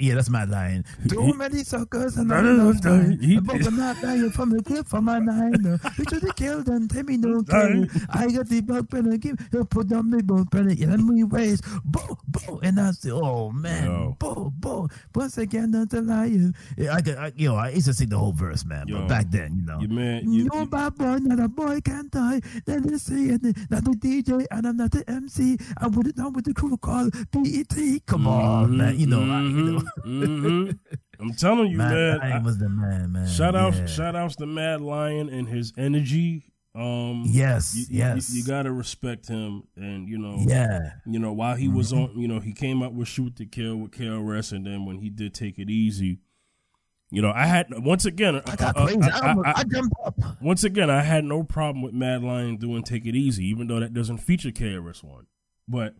that's 0.08 0.30
Mad 0.30 0.50
Lion. 0.50 0.84
Too 1.08 1.34
many 1.34 1.62
suckers 1.62 2.16
and 2.16 2.32
is 2.32 2.38
enough 2.38 2.82
time. 2.82 3.18
I'm 3.22 3.76
not 3.76 4.00
dying 4.00 4.30
from 4.30 4.50
the 4.50 4.62
clip 4.62 4.86
from 4.86 5.04
my 5.04 5.18
nine. 5.18 5.52
We 5.98 6.04
should 6.08 6.22
have 6.22 6.36
killed 6.36 6.66
them. 6.66 6.88
Tell 6.88 7.02
me 7.02 7.16
no 7.16 7.42
kill. 7.42 7.86
I 8.08 8.30
got 8.30 8.48
the 8.48 8.62
bug 8.62 8.88
pen 8.90 9.12
again. 9.12 9.36
You 9.52 9.64
put 9.64 9.92
on 9.92 10.10
me 10.10 10.22
bug 10.22 10.50
pen 10.50 10.70
in 10.70 11.06
me 11.06 11.24
ways. 11.24 11.60
Boo, 11.84 12.16
boo. 12.26 12.60
And 12.62 12.80
I 12.80 12.92
say, 12.92 13.10
oh 13.10 13.50
man, 13.50 13.86
Yo. 13.86 14.16
boo, 14.18 14.52
boo. 14.56 14.88
Once 15.14 15.38
again, 15.38 15.70
not 15.72 15.90
the 15.90 16.02
lion. 16.02 16.54
Yeah, 16.76 16.94
I 16.94 17.00
could, 17.02 17.16
I, 17.16 17.32
yo, 17.36 17.56
I 17.56 17.70
used 17.70 17.86
to 17.86 17.94
sing 17.94 18.08
the 18.08 18.18
whole 18.18 18.32
verse, 18.32 18.64
man. 18.64 18.88
Yo. 18.88 19.00
But 19.00 19.08
back 19.08 19.26
then, 19.30 19.56
you 19.56 19.66
know. 19.66 19.80
You 19.80 19.88
man, 19.88 20.32
you, 20.32 20.48
no 20.52 20.64
bad 20.66 20.94
boy, 20.94 21.16
not 21.18 21.40
a 21.40 21.48
boy 21.48 21.80
can't 21.80 22.10
die. 22.10 22.40
Then 22.64 22.82
they 22.82 22.96
say 22.96 23.34
it, 23.34 23.42
not 23.70 23.84
the 23.84 23.90
DJ, 23.90 24.46
and 24.50 24.66
I'm 24.66 24.76
not 24.76 24.92
the 24.92 25.08
MC. 25.08 25.58
I 25.78 25.88
would 25.88 26.06
it 26.06 26.16
down 26.16 26.32
with 26.32 26.44
the 26.44 26.54
crew 26.54 26.76
called 26.76 27.12
BDP. 27.12 28.04
Come 28.06 28.22
mm-hmm, 28.22 28.28
on, 28.28 28.76
man. 28.76 28.98
You 28.98 29.06
know, 29.06 29.20
I, 29.20 29.42
you 29.42 29.50
know. 29.50 29.78
Mm-hmm. 29.78 29.89
Mhm, 30.06 30.24
mhm. 30.40 30.78
I'm 31.18 31.32
telling 31.34 31.70
you, 31.70 31.78
Matt 31.78 31.92
man. 31.92 32.18
Lion 32.18 32.32
I- 32.32 32.38
was 32.44 32.58
the 32.58 32.68
man, 32.68 33.12
man. 33.12 33.28
shout 33.28 33.54
out, 33.54 33.74
Yeah. 33.74 33.86
shout 33.86 34.16
outs 34.16 34.36
to 34.36 34.46
Mad 34.46 34.80
Lion 34.80 35.28
and 35.28 35.48
his 35.48 35.72
energy. 35.76 36.44
Um, 36.74 37.24
Yes, 37.26 37.74
you, 37.74 37.82
you- 37.90 37.98
yes. 37.98 38.32
you, 38.32 38.44
gotta 38.44 38.70
respect 38.72 39.26
him, 39.28 39.64
and 39.76 40.08
you 40.08 40.16
know, 40.18 40.36
Yeah, 40.46 40.92
you 41.04 41.18
know, 41.18 41.32
while 41.32 41.56
he 41.56 41.66
was 41.68 41.92
Mm-hmm. 41.92 42.12
on, 42.16 42.20
you 42.20 42.28
know, 42.28 42.38
he 42.40 42.52
came 42.52 42.80
up 42.82 42.92
with 42.92 43.08
Shoot 43.08 43.34
to 43.36 43.44
Kill 43.46 43.76
with 43.76 43.90
KRS, 43.90 44.52
and 44.52 44.64
then 44.64 44.84
when 44.86 44.98
he 44.98 45.10
did 45.10 45.34
Take 45.34 45.58
It 45.58 45.68
Easy, 45.68 46.20
you 47.10 47.20
know, 47.22 47.32
I 47.32 47.46
had 47.46 47.66
once 47.84 48.04
again, 48.04 48.36
I 48.46 48.54
got 48.54 48.76
uh, 48.76 48.80
uh, 48.82 48.86
crazy. 48.86 49.00
I, 49.02 49.32
I- 49.32 49.32
I- 49.50 49.52
I 49.56 49.64
jumped 49.64 49.94
up. 50.04 50.14
once 50.40 50.62
again, 50.62 50.88
I 50.90 51.02
had 51.02 51.24
no 51.24 51.42
problem 51.42 51.82
with 51.82 51.92
Mad 51.92 52.22
Lion 52.22 52.56
doing 52.56 52.84
Take 52.84 53.04
It 53.04 53.16
Easy, 53.16 53.44
even 53.46 53.66
though 53.66 53.80
that 53.80 53.92
doesn't 53.92 54.18
feature 54.18 54.52
KRS 54.52 55.02
One, 55.02 55.26
but 55.66 55.96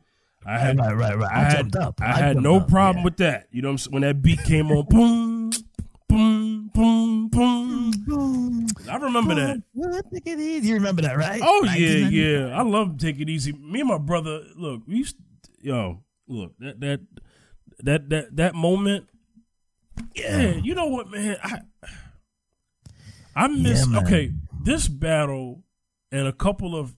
I 0.47 0.59
had 0.59 0.79
right, 0.79 0.97
right, 0.97 1.19
right. 1.19 1.31
I, 1.31 1.41
I 1.41 1.45
had, 1.45 1.57
jumped 1.57 1.77
up. 1.77 2.01
I 2.01 2.13
had 2.13 2.37
no 2.39 2.57
up, 2.57 2.69
problem 2.69 2.99
yeah. 2.99 3.05
with 3.05 3.17
that. 3.19 3.49
You 3.51 3.63
know 3.63 3.73
what 3.73 3.87
I'm? 3.87 3.93
When 3.93 4.03
that 4.03 4.23
beat 4.23 4.43
came 4.45 4.71
on, 4.71 4.87
boom, 4.87 5.51
boom, 6.09 6.71
boom, 6.73 7.29
boom. 7.29 7.91
Boom, 8.07 8.67
I 8.91 8.97
remember 8.97 9.35
that. 9.35 9.63
Take 10.13 10.27
it 10.27 10.41
easy. 10.41 10.69
You 10.69 10.75
remember 10.75 11.03
that, 11.03 11.17
right? 11.17 11.41
Oh 11.45 11.65
yeah, 11.77 12.09
yeah. 12.09 12.59
I 12.59 12.63
love 12.63 12.99
Take 12.99 13.21
It 13.21 13.29
Easy. 13.29 13.53
Me 13.53 13.81
and 13.81 13.89
my 13.89 13.99
brother, 13.99 14.43
look, 14.57 14.83
we 14.87 14.97
used 14.97 15.17
yo, 15.61 16.03
look, 16.27 16.53
that 16.59 16.81
that 16.81 17.01
that 17.81 18.11
that 18.11 18.37
that 18.37 18.55
moment. 18.55 19.09
Yeah, 20.15 20.55
you 20.55 20.75
know 20.75 20.87
what, 20.87 21.11
man? 21.11 21.37
I 21.43 21.61
I 23.37 23.49
miss 23.49 23.87
Yeah, 23.87 24.01
okay, 24.01 24.33
this 24.63 24.89
battle 24.89 25.63
and 26.11 26.27
a 26.27 26.33
couple 26.33 26.75
of 26.75 26.97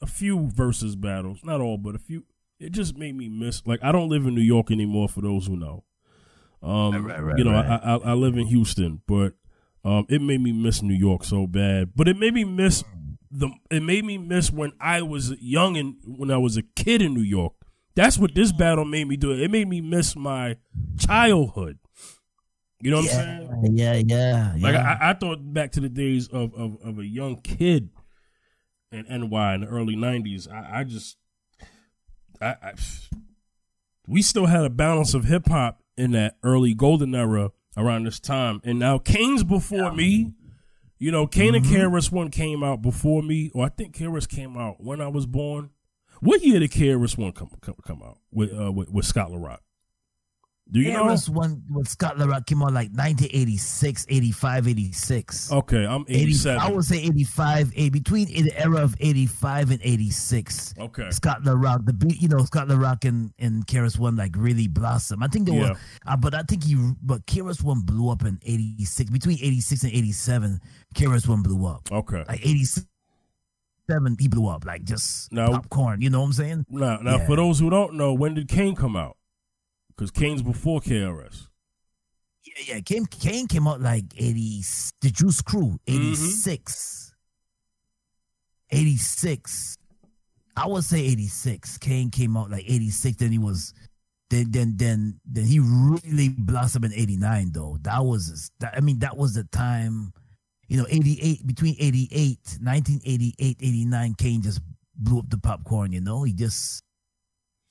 a 0.00 0.06
few 0.06 0.48
versus 0.50 0.96
battles, 0.96 1.40
not 1.42 1.60
all, 1.60 1.78
but 1.78 1.94
a 1.94 1.98
few. 1.98 2.24
It 2.58 2.72
just 2.72 2.96
made 2.96 3.16
me 3.16 3.28
miss. 3.28 3.66
Like 3.66 3.80
I 3.82 3.92
don't 3.92 4.08
live 4.08 4.26
in 4.26 4.34
New 4.34 4.40
York 4.42 4.70
anymore. 4.70 5.08
For 5.08 5.20
those 5.20 5.46
who 5.46 5.56
know, 5.56 5.84
um, 6.62 7.04
Right, 7.04 7.22
right, 7.22 7.38
you 7.38 7.44
know, 7.44 7.52
right. 7.52 7.80
I, 7.82 7.94
I 7.94 8.10
I 8.10 8.12
live 8.14 8.36
in 8.36 8.46
Houston, 8.46 9.02
but 9.06 9.34
um, 9.84 10.06
it 10.08 10.20
made 10.20 10.40
me 10.40 10.52
miss 10.52 10.82
New 10.82 10.94
York 10.94 11.24
so 11.24 11.46
bad. 11.46 11.92
But 11.94 12.08
it 12.08 12.16
made 12.18 12.34
me 12.34 12.44
miss 12.44 12.82
the. 13.30 13.50
It 13.70 13.82
made 13.82 14.04
me 14.04 14.18
miss 14.18 14.50
when 14.50 14.72
I 14.80 15.02
was 15.02 15.32
young 15.40 15.76
and 15.76 15.96
when 16.06 16.30
I 16.30 16.38
was 16.38 16.56
a 16.56 16.62
kid 16.62 17.02
in 17.02 17.14
New 17.14 17.22
York. 17.22 17.52
That's 17.94 18.18
what 18.18 18.34
this 18.34 18.52
battle 18.52 18.84
made 18.84 19.08
me 19.08 19.16
do. 19.16 19.32
It 19.32 19.50
made 19.50 19.68
me 19.68 19.80
miss 19.80 20.14
my 20.16 20.56
childhood. 20.98 21.78
You 22.82 22.90
know 22.90 22.98
what 22.98 23.10
I'm 23.10 23.10
saying? 23.10 23.76
Yeah, 23.76 23.94
yeah, 23.94 24.02
yeah. 24.06 24.52
Like 24.60 24.74
yeah. 24.74 24.98
I, 25.00 25.10
I 25.10 25.14
thought 25.14 25.38
back 25.54 25.72
to 25.72 25.80
the 25.80 25.88
days 25.88 26.28
of, 26.28 26.52
of, 26.54 26.76
of 26.84 26.98
a 26.98 27.06
young 27.06 27.40
kid 27.40 27.88
in 28.92 29.06
NY 29.08 29.54
in 29.54 29.60
the 29.62 29.66
early 29.66 29.96
'90s. 29.96 30.50
I, 30.50 30.80
I 30.80 30.84
just, 30.84 31.16
I, 32.40 32.56
I, 32.62 32.72
we 34.06 34.22
still 34.22 34.46
had 34.46 34.64
a 34.64 34.70
balance 34.70 35.14
of 35.14 35.24
hip 35.24 35.48
hop 35.48 35.82
in 35.96 36.12
that 36.12 36.36
early 36.42 36.74
golden 36.74 37.14
era 37.14 37.50
around 37.76 38.04
this 38.04 38.20
time, 38.20 38.60
and 38.64 38.78
now 38.78 38.98
Kane's 38.98 39.44
before 39.44 39.92
me. 39.92 40.32
You 40.98 41.10
know, 41.12 41.26
Kane 41.26 41.54
and 41.54 41.64
KRS 41.64 42.10
One 42.10 42.30
came 42.30 42.62
out 42.62 42.80
before 42.80 43.22
me, 43.22 43.50
or 43.54 43.66
I 43.66 43.68
think 43.68 43.94
KRS 43.94 44.26
came 44.26 44.56
out 44.56 44.76
when 44.82 45.02
I 45.02 45.08
was 45.08 45.26
born. 45.26 45.68
What 46.20 46.42
year 46.42 46.58
did 46.58 46.70
KRS 46.70 47.18
One 47.18 47.32
come, 47.32 47.50
come 47.60 47.74
come 47.82 48.02
out 48.02 48.18
with 48.32 48.50
uh, 48.58 48.72
with, 48.72 48.90
with 48.90 49.04
Scott 49.04 49.30
La 49.30 49.36
Rock? 49.36 49.62
Do 50.72 50.80
you 50.80 50.88
yeah, 50.88 50.94
know? 50.96 51.04
it 51.06 51.10
was 51.12 51.30
one 51.30 51.62
with 51.70 51.86
Scott 51.88 52.18
La 52.18 52.26
Rock 52.26 52.44
came 52.46 52.60
out 52.60 52.72
like 52.72 52.88
1986, 52.88 54.04
85, 54.08 54.66
86. 54.66 55.52
Okay, 55.52 55.86
I'm 55.86 56.02
80 56.08 56.14
87. 56.22 56.58
I 56.60 56.70
would 56.72 56.84
say 56.84 56.96
85, 56.98 57.72
eh, 57.76 57.88
between 57.88 58.26
the 58.26 58.52
era 58.58 58.78
of 58.82 58.96
85 58.98 59.70
and 59.70 59.80
86. 59.80 60.74
okay. 60.80 61.10
Scott 61.10 61.44
La 61.44 61.52
Rock, 61.52 61.82
the 61.84 61.92
beat, 61.92 62.20
you 62.20 62.26
know, 62.26 62.38
Scott 62.38 62.66
La 62.66 62.76
Rock 62.76 63.04
and, 63.04 63.32
and 63.38 63.64
KRS 63.64 63.96
One 63.96 64.16
like 64.16 64.32
really 64.36 64.66
blossom. 64.66 65.22
I 65.22 65.28
think 65.28 65.46
they 65.46 65.54
Yeah. 65.54 65.70
were, 65.70 65.76
uh, 66.04 66.16
but 66.16 66.34
I 66.34 66.42
think 66.42 66.64
he, 66.64 66.74
but 67.00 67.24
KRS 67.26 67.62
One 67.62 67.82
blew 67.82 68.10
up 68.10 68.24
in 68.24 68.40
86, 68.44 69.08
between 69.10 69.38
86 69.40 69.84
and 69.84 69.92
87, 69.92 70.60
KRS 70.96 71.28
One 71.28 71.42
blew 71.42 71.64
up. 71.66 71.82
Okay. 71.92 72.24
Like 72.26 72.44
87, 72.44 72.86
he 74.18 74.26
blew 74.26 74.48
up, 74.48 74.64
like 74.66 74.82
just 74.82 75.30
Now- 75.32 75.52
popcorn, 75.52 76.00
you 76.00 76.10
know 76.10 76.18
what 76.20 76.26
I'm 76.26 76.32
saying? 76.32 76.66
Now, 76.70 76.96
now, 76.96 77.18
Yeah. 77.18 77.26
for 77.26 77.36
those 77.36 77.60
who 77.60 77.70
don't 77.70 77.94
know, 77.94 78.12
when 78.14 78.34
did 78.34 78.48
Kane 78.48 78.74
come 78.74 78.96
out? 78.96 79.16
Because 79.96 80.10
Kane's 80.10 80.42
before 80.42 80.80
KRS. 80.80 81.48
Yeah, 82.44 82.74
yeah. 82.74 82.80
Kane, 82.80 83.06
Kane 83.06 83.46
came 83.46 83.66
out 83.66 83.80
like 83.80 84.04
80, 84.16 84.62
the 85.00 85.10
Juice 85.10 85.40
Crew, 85.42 85.78
Mm-hmm. 85.86 85.96
86. 85.96 87.14
86. 88.70 89.78
I 90.56 90.66
would 90.66 90.84
say 90.84 91.00
86. 91.00 91.78
Kane 91.78 92.10
came 92.10 92.36
out 92.36 92.50
like 92.50 92.64
86. 92.66 93.16
Then 93.16 93.32
he 93.32 93.38
was, 93.38 93.72
then, 94.30 94.50
then, 94.50 94.74
then, 94.76 95.20
then 95.24 95.44
he 95.44 95.60
really 95.60 96.28
blossomed 96.28 96.84
in 96.86 96.92
89, 96.92 97.52
though. 97.52 97.78
That 97.82 98.04
was, 98.04 98.50
that, 98.60 98.74
I 98.76 98.80
mean, 98.80 98.98
that 99.00 99.16
was 99.16 99.34
the 99.34 99.44
time, 99.44 100.12
you 100.68 100.78
know, 100.78 100.86
88, 100.88 101.46
between 101.46 101.76
88, 101.78 102.38
1988, 102.60 103.56
89, 103.60 104.14
Kane 104.14 104.42
just 104.42 104.60
blew 104.96 105.20
up 105.20 105.30
the 105.30 105.38
popcorn, 105.38 105.92
you 105.92 106.00
know? 106.00 106.22
He 106.22 106.32
just, 106.32 106.82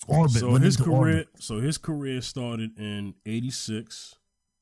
orbit, 0.08 0.32
so 0.39 0.56
his 0.56 0.78
career, 0.78 0.96
orbit. 0.98 1.28
so 1.39 1.60
his 1.60 1.78
career 1.78 2.22
started 2.22 2.78
in 2.80 3.13
'86, 3.26 4.15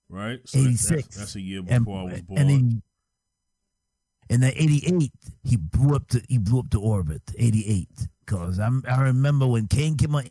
right? 0.09 0.39
So 0.45 0.57
that- 0.59 0.63
that's, 0.69 0.91
86. 0.91 1.17
that's 1.17 1.35
a 1.35 1.41
year 1.41 1.59
and, 1.67 1.85
before 1.85 1.99
I 1.99 2.03
was 2.03 2.21
born. 2.21 2.39
and 2.39 2.49
then 2.49 2.83
in 4.29 4.39
the 4.41 4.61
88 4.61 5.11
he 5.43 5.57
blew 5.57 5.95
up 5.95 6.07
to 6.09 6.21
he 6.29 6.37
blew 6.37 6.59
up 6.59 6.69
to 6.71 6.79
orbit 6.79 7.21
88 7.37 7.89
because 8.25 8.57
I'm 8.57 8.81
I 8.87 9.01
remember 9.01 9.45
when 9.45 9.67
Kane 9.67 9.97
came 9.97 10.15
on 10.15 10.23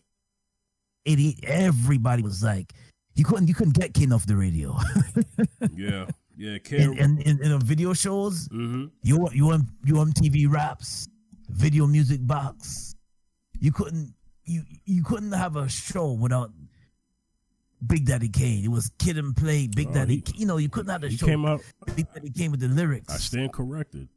88 1.06 1.44
everybody 1.44 2.22
was 2.22 2.42
like 2.42 2.72
you 3.14 3.24
couldn't 3.24 3.48
you 3.48 3.54
couldn't 3.54 3.74
get 3.74 3.92
Kane 3.92 4.12
off 4.12 4.24
the 4.26 4.34
radio 4.36 4.74
yeah, 5.76 6.06
yeah, 6.36 6.52
in, 6.54 6.60
KRS. 6.60 6.98
in, 6.98 7.18
in, 7.20 7.42
in 7.42 7.50
the 7.50 7.60
video 7.62 7.92
shows 7.92 8.48
hmm 8.50 8.86
you 9.02 9.28
you 9.34 9.50
on 9.50 10.12
TV 10.12 10.50
raps 10.50 11.06
video 11.50 11.86
music 11.86 12.26
box 12.26 12.94
you 13.60 13.70
couldn't 13.72 14.14
you 14.44 14.62
you 14.84 15.02
couldn't 15.04 15.32
have 15.32 15.56
a 15.56 15.68
show 15.68 16.12
without 16.12 16.50
Big 17.86 18.06
Daddy 18.06 18.28
Kane 18.28 18.64
it 18.64 18.70
was 18.70 18.90
Kid 18.98 19.18
and 19.18 19.36
Play 19.36 19.66
Big 19.68 19.88
Oh, 19.90 19.94
Daddy 19.94 20.22
he- 20.26 20.40
you 20.40 20.46
know 20.46 20.56
you 20.56 20.68
couldn't 20.68 20.90
have 20.90 21.04
a 21.04 21.08
He 21.08 21.16
show 21.16 21.26
came 21.26 21.44
out. 21.44 21.62
Big 21.96 22.06
Daddy 22.12 22.30
Kane 22.30 22.50
with 22.50 22.60
the 22.60 22.68
lyrics 22.68 23.12
I 23.12 23.16
stand 23.18 23.52
corrected. 23.52 24.08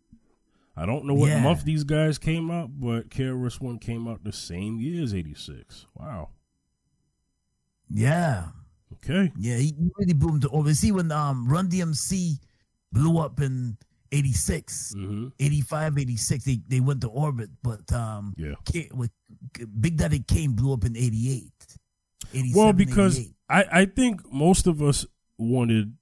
I 0.77 0.85
don't 0.85 1.05
know 1.05 1.13
what 1.13 1.29
Yeah. 1.29 1.41
month 1.41 1.63
these 1.63 1.83
guys 1.85 2.17
came 2.17 2.51
out, 2.51 2.69
but 2.79 3.09
KRS 3.09 3.61
One 3.61 3.79
came 3.79 4.07
out 4.07 4.23
the 4.23 4.33
same 4.33 4.79
year 4.79 5.01
as 5.03 5.13
'86. 5.15 5.85
Wow. 5.95 6.29
yeah 7.89 8.49
Okay. 9.03 9.31
Yeah, 9.37 9.57
he 9.57 9.73
really 9.97 10.13
boomed 10.13 10.45
over. 10.51 10.73
See 10.73 10.91
when 10.91 11.11
um 11.11 11.47
Run 11.47 11.69
DMC 11.69 12.39
blew 12.91 13.17
up 13.19 13.39
in 13.41 13.77
86, 14.15 14.93
hmm 14.95 15.27
85, 15.39 15.97
86, 15.97 16.43
they, 16.45 16.59
they 16.67 16.79
went 16.79 17.01
to 17.01 17.07
orbit, 17.09 17.49
but 17.61 17.91
um 17.93 18.33
Yeah. 18.37 18.53
K- 18.65 18.89
with 18.93 19.11
Big 19.79 19.97
Daddy 19.97 20.19
Kane 20.19 20.53
blew 20.53 20.73
up 20.73 20.83
in 20.85 20.95
88. 20.95 21.51
Well, 22.55 22.73
because 22.73 23.19
88. 23.19 23.35
I, 23.49 23.65
I 23.81 23.85
think 23.85 24.21
most 24.31 24.67
of 24.67 24.81
us 24.81 25.05
wanted 25.37 25.95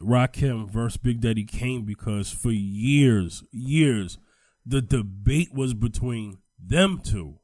Rakim 0.00 0.68
versus 0.68 0.96
Big 0.96 1.20
Daddy 1.20 1.44
Kane 1.44 1.84
because 1.84 2.30
for 2.32 2.50
years, 2.50 3.44
years, 3.52 4.18
the 4.66 4.82
debate 4.82 5.52
was 5.54 5.74
between 5.74 6.38
them 6.58 7.00
two. 7.02 7.38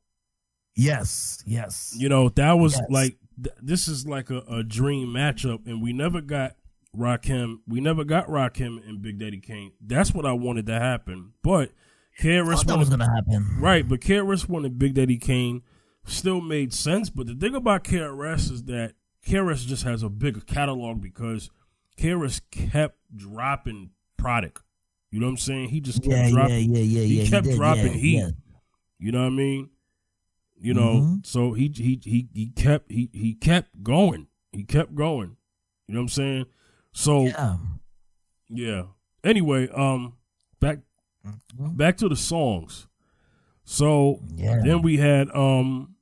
Yes, 0.74 1.42
yes. 1.46 1.94
You 1.98 2.08
know, 2.08 2.28
that 2.30 2.52
was 2.52 2.74
Yes. 2.74 2.86
like 2.90 3.16
th- 3.42 3.54
this 3.60 3.88
is 3.88 4.06
like 4.06 4.30
a, 4.30 4.38
a 4.48 4.62
dream 4.62 5.08
matchup, 5.08 5.66
and 5.66 5.82
we 5.82 5.92
never 5.92 6.20
got 6.20 6.54
Rakim. 6.98 7.60
We 7.66 7.80
never 7.80 8.04
got 8.04 8.26
Rakim 8.26 8.86
and 8.88 9.00
Big 9.00 9.18
Daddy 9.18 9.40
Kane. 9.40 9.72
That's 9.80 10.12
what 10.12 10.26
I 10.26 10.32
wanted 10.32 10.66
to 10.66 10.78
happen, 10.78 11.32
but 11.42 11.70
KRS 12.20 12.56
Thought 12.56 12.66
that 12.66 12.78
was 12.78 12.90
wanted, 12.90 13.04
gonna 13.06 13.14
happen. 13.14 13.56
right, 13.60 13.88
but 13.88 14.00
KRS 14.00 14.48
wanted 14.48 14.78
Big 14.78 14.94
Daddy 14.94 15.16
Kane 15.18 15.62
still 16.04 16.40
made 16.40 16.72
sense. 16.74 17.10
But 17.10 17.26
the 17.28 17.34
thing 17.34 17.54
about 17.54 17.84
KRS 17.84 18.50
is 18.50 18.64
that 18.64 18.94
KRS 19.26 19.66
just 19.66 19.84
has 19.84 20.02
a 20.02 20.08
bigger 20.08 20.40
catalog 20.40 21.00
because 21.00 21.50
KRS 21.96 22.40
kept 22.50 22.98
dropping 23.14 23.90
product. 24.16 24.62
You 25.10 25.20
know 25.20 25.26
what 25.26 25.32
I'm 25.32 25.36
saying? 25.38 25.68
He 25.68 25.80
just 25.80 26.02
kept 26.02 26.12
Yeah, 26.12 26.26
yeah, 26.26 26.30
dropping. 26.32 26.74
yeah, 26.74 26.82
yeah, 26.82 27.02
he 27.02 27.22
yeah. 27.22 27.28
kept 27.30 27.46
did, 27.46 27.56
dropping 27.56 27.92
yeah, 27.92 27.98
heat. 27.98 28.18
yeah. 28.18 28.30
You 28.98 29.12
know 29.12 29.20
what 29.22 29.26
I 29.32 29.36
mean? 29.36 29.70
You 30.60 30.74
know, 30.74 30.94
Mhm. 31.00 31.26
so 31.26 31.52
he 31.52 31.68
he 31.74 32.00
he 32.02 32.28
he 32.34 32.46
kept 32.48 32.90
he 32.90 33.08
he 33.12 33.34
kept 33.34 33.82
going. 33.84 34.26
He 34.52 34.64
kept 34.64 34.94
going. 34.96 35.36
You 35.86 35.94
know 35.94 36.00
what 36.00 36.04
I'm 36.04 36.08
saying? 36.08 36.46
So 36.98 37.26
yeah. 37.26 37.56
Yeah. 38.48 38.82
Anyway, 39.22 39.68
um 39.68 40.14
back 40.60 40.78
Mhm. 41.24 41.76
back 41.76 41.96
to 41.98 42.08
the 42.08 42.16
songs. 42.16 42.88
So 43.64 44.20
Yeah. 44.34 44.60
then 44.64 44.82
we 44.82 44.96
had 44.96 45.30
um 45.30 45.94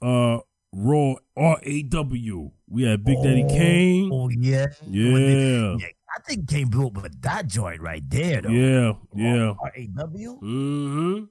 uh 0.00 0.38
Raw 0.72 1.14
R 1.36 1.58
A 1.62 1.82
W. 1.82 2.50
We 2.68 2.82
had 2.84 3.04
Big 3.04 3.18
Daddy 3.22 3.42
Oh, 3.44 3.48
Kane. 3.48 4.10
Oh 4.12 4.28
yeah. 4.30 4.66
Yeah. 4.86 5.14
they- 5.14 5.76
yeah. 5.80 5.86
I 6.14 6.20
think 6.28 6.46
Kane 6.48 6.68
blew 6.68 6.86
up 6.88 7.02
with 7.02 7.20
that 7.22 7.46
joint 7.48 7.80
right 7.80 8.04
there 8.08 8.42
though. 8.42 8.50
Yeah. 8.50 8.92
Yeah. 9.14 9.54
R 9.60 9.72
A 9.74 9.86
W. 9.88 10.38
Mm-hmm. 10.40 11.24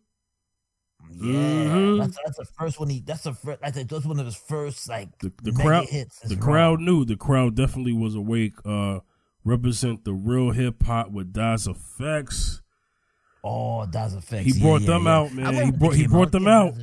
Yeah, 1.13 1.33
Mhm. 1.33 1.99
that's 1.99 2.17
that's 2.25 2.37
the 2.37 2.45
first 2.57 2.79
one. 2.79 2.89
He 2.89 3.01
that's 3.01 3.23
the 3.23 3.33
first. 3.33 3.59
I 3.63 3.71
think 3.71 3.89
that's 3.89 4.05
one 4.05 4.19
of 4.19 4.25
his 4.25 4.35
first 4.35 4.87
like 4.89 5.17
The, 5.19 5.31
the 5.43 5.51
crowd 5.51 5.87
hits. 5.89 6.19
the 6.19 6.35
crowd 6.37 6.79
knew 6.79 7.03
the 7.05 7.15
crowd 7.17 7.55
definitely 7.55 7.93
was 7.93 8.15
awake 8.15 8.53
uh 8.65 8.99
represent 9.43 10.05
the 10.05 10.13
real 10.13 10.51
hip 10.51 10.81
hop 10.83 11.11
with 11.11 11.33
Das 11.33 11.67
EFX 11.67 12.61
Oh, 13.43 13.85
Das 13.87 14.13
EFX. 14.15 14.41
He 14.43 14.51
Yeah, 14.51 14.61
brought 14.63 14.81
yeah, 14.81 14.87
them 14.87 15.03
yeah. 15.05 15.15
out, 15.17 15.33
man. 15.33 15.65
He 15.65 15.71
brought- 15.71 15.95
he 15.95 16.07
brought 16.07 16.31
them 16.31 16.47
out. 16.47 16.73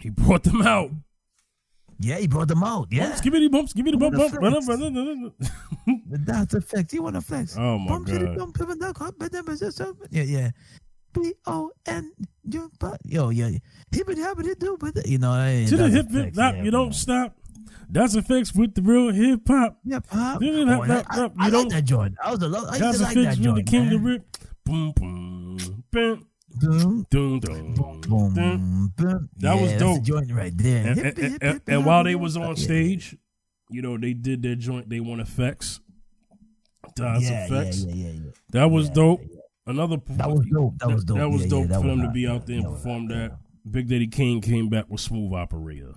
He 0.00 0.10
brought 0.10 0.42
them 0.44 0.62
out 0.62 0.90
Yeah, 1.98 2.18
he 2.18 2.26
brought 2.26 2.48
them 2.48 2.62
out. 2.62 2.88
Yeah, 2.90 3.06
bumps, 3.08 3.20
give 3.22 3.32
me 3.32 3.40
the 3.40 3.48
bumps 3.48 3.72
give 3.72 3.84
me 3.86 3.92
the 3.92 3.96
bump 3.96 4.14
on, 4.18 4.30
bump 4.40 4.64
flex. 4.64 4.66
the 5.86 6.18
Das 6.18 6.46
EFX. 6.48 6.92
You 6.92 7.02
want 7.02 7.14
to 7.16 7.22
flex? 7.22 7.56
oh 7.56 7.78
my 7.78 7.88
Bump 7.88 8.06
to 8.08 8.18
the 8.18 8.26
god 8.26 8.36
bump, 8.38 8.58
bump, 8.58 8.68
bump, 8.80 8.80
bump, 8.98 9.18
bump, 9.18 9.32
bump, 9.32 9.46
bump, 9.46 9.76
bump. 9.78 9.98
Yeah, 10.10 10.22
yeah. 10.24 10.50
B 11.22 11.34
O 11.46 11.70
N. 11.86 12.12
Yo, 12.48 12.68
but- 12.78 13.00
yo, 13.04 13.30
yeah. 13.30 13.50
Hibbity 13.90 14.16
hobbity 14.22 14.58
do, 14.58 14.76
but 14.78 15.06
you 15.06 15.18
know, 15.18 15.64
to 15.68 15.76
the 15.76 15.88
hip 15.88 16.10
hip 16.10 16.34
hop 16.36 16.56
you 16.56 16.70
don't 16.70 16.94
stop 16.94 17.34
Das 17.90 18.14
EFX 18.16 18.54
with 18.56 18.74
the 18.74 18.82
real 18.82 19.12
hip 19.12 19.40
hop. 19.48 19.78
Hip, 19.88 20.04
I, 20.12 20.34
I, 20.34 20.38
you 20.40 20.62
I 20.62 20.64
don't- 21.50 21.68
like 21.68 21.68
that 21.70 21.84
joint. 21.84 22.14
I 22.22 22.30
was 22.32 22.42
a 22.42 22.48
lo- 22.48 22.66
I 22.68 22.76
used 22.76 22.80
that's 22.80 22.98
to 22.98 23.04
like 23.04 23.14
that 23.14 23.38
with 23.38 23.38
the 23.38 23.62
joint. 23.62 23.66
king 23.68 23.90
to 23.90 23.96
man. 23.98 24.04
rip 24.04 24.36
boom 24.64 24.92
boom 24.92 25.56
boom 25.90 26.26
Boom, 26.58 27.06
boom 27.10 27.40
boom 27.40 27.74
boom, 27.74 28.00
boom 28.00 28.32
boom, 28.34 28.92
boom. 28.96 29.28
That 29.36 29.60
was 29.60 29.72
dope. 29.74 30.02
Joint 30.02 30.32
right 30.32 30.56
there. 30.56 30.86
and, 31.42 31.60
and, 31.66 31.84
while 31.84 32.02
they 32.02 32.14
was 32.14 32.34
on 32.36 32.56
stage, 32.56 33.14
you 33.68 33.82
know, 33.82 33.98
they 33.98 34.14
did 34.14 34.42
their 34.42 34.54
joint. 34.54 34.88
They 34.88 35.00
want 35.00 35.20
effects. 35.20 35.80
Yeah, 36.98 37.18
effects. 37.18 37.84
Yeah, 37.84 37.94
yeah, 37.94 38.04
yeah, 38.06 38.12
yeah. 38.24 38.30
That 38.52 38.70
was 38.70 38.88
Yeah, 38.88 38.94
dope. 38.94 39.20
Another 39.66 39.96
That 40.10 40.30
was 40.30 40.46
dope. 40.46 40.78
That 40.78 40.88
was 40.88 41.04
dope. 41.04 41.18
That 41.18 41.28
was 41.28 41.42
Yeah, 41.42 41.48
dope 41.48 41.60
yeah, 41.62 41.66
that 41.68 41.80
for 41.82 41.86
them 41.88 42.02
to 42.02 42.10
be 42.10 42.26
out 42.26 42.46
there 42.46 42.56
and 42.56 42.64
perform 42.66 43.08
that. 43.08 43.38
Big 43.68 43.88
Daddy 43.88 44.06
Kane 44.06 44.40
came 44.40 44.68
back 44.68 44.84
with 44.88 45.00
Smooth 45.00 45.32
Operator. 45.32 45.92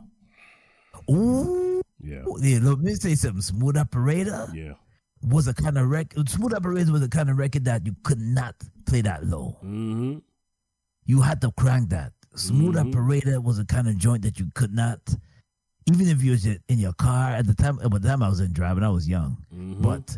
Ooh, 1.09 1.81
Yeah, 2.01 2.23
yeah. 2.41 2.59
Let 2.61 2.79
me 2.79 2.95
say 2.95 3.15
something. 3.15 3.41
Smooth 3.41 3.77
Operator 3.77 4.47
yeah. 4.53 4.73
was 5.21 5.47
a 5.47 5.53
kind 5.53 5.77
of 5.77 5.87
record. 5.89 6.29
Smooth 6.29 6.53
Operator 6.53 6.91
was 6.91 7.03
a 7.03 7.09
kind 7.09 7.29
of 7.29 7.37
record 7.37 7.65
that 7.65 7.85
you 7.85 7.95
could 8.03 8.19
not 8.21 8.55
play 8.85 9.01
that 9.01 9.25
low. 9.25 9.57
Mm-hmm. 9.63 10.17
You 11.05 11.21
had 11.21 11.41
to 11.41 11.51
crank 11.51 11.89
that. 11.89 12.13
Smooth 12.35 12.75
Mhm. 12.75 12.89
Operator 12.89 13.41
was 13.41 13.59
a 13.59 13.65
kind 13.65 13.87
of 13.87 13.97
joint 13.97 14.21
that 14.23 14.39
you 14.39 14.49
could 14.55 14.73
not, 14.73 14.99
even 15.87 16.07
if 16.07 16.23
you 16.23 16.31
was 16.31 16.45
in 16.45 16.59
your 16.69 16.93
car 16.93 17.31
at 17.31 17.47
the 17.47 17.53
time. 17.55 17.79
At 17.83 17.91
the 17.91 17.99
time 17.99 18.21
I 18.23 18.29
was 18.29 18.39
in 18.39 18.53
driving, 18.53 18.83
I 18.83 18.89
was 18.89 19.07
young. 19.07 19.37
Mm-hmm. 19.53 19.81
But 19.81 20.17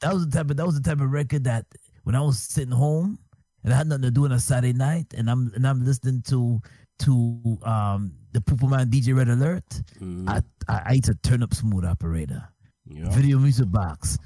that 0.00 0.12
was 0.12 0.26
the 0.26 0.32
type 0.36 0.50
of 0.50 0.56
that 0.56 0.66
was 0.66 0.74
the 0.74 0.82
type 0.88 1.00
of 1.00 1.10
record 1.12 1.44
that 1.44 1.66
when 2.04 2.14
I 2.14 2.20
was 2.20 2.38
sitting 2.38 2.72
home 2.74 3.18
and 3.64 3.72
I 3.72 3.76
had 3.76 3.86
nothing 3.86 4.02
to 4.02 4.10
do 4.10 4.24
on 4.24 4.32
a 4.32 4.38
Saturday 4.40 4.72
night 4.72 5.14
and 5.16 5.30
I'm 5.30 5.52
and 5.54 5.66
I'm 5.66 5.84
listening 5.84 6.22
to 6.28 6.60
to 7.00 7.58
um 7.64 8.12
the 8.32 8.40
Pooper 8.40 8.68
Man 8.68 8.88
DJ 8.90 9.14
Red 9.16 9.28
Alert, 9.28 9.64
Mhm. 10.00 10.28
I, 10.28 10.42
I 10.68 10.82
I 10.86 10.92
used 10.92 11.04
to 11.06 11.14
turn 11.16 11.42
up 11.42 11.52
Smooth 11.54 11.84
Operator, 11.84 12.48
yeah. 12.86 13.10
video 13.10 13.38
music 13.38 13.70
box, 13.70 14.18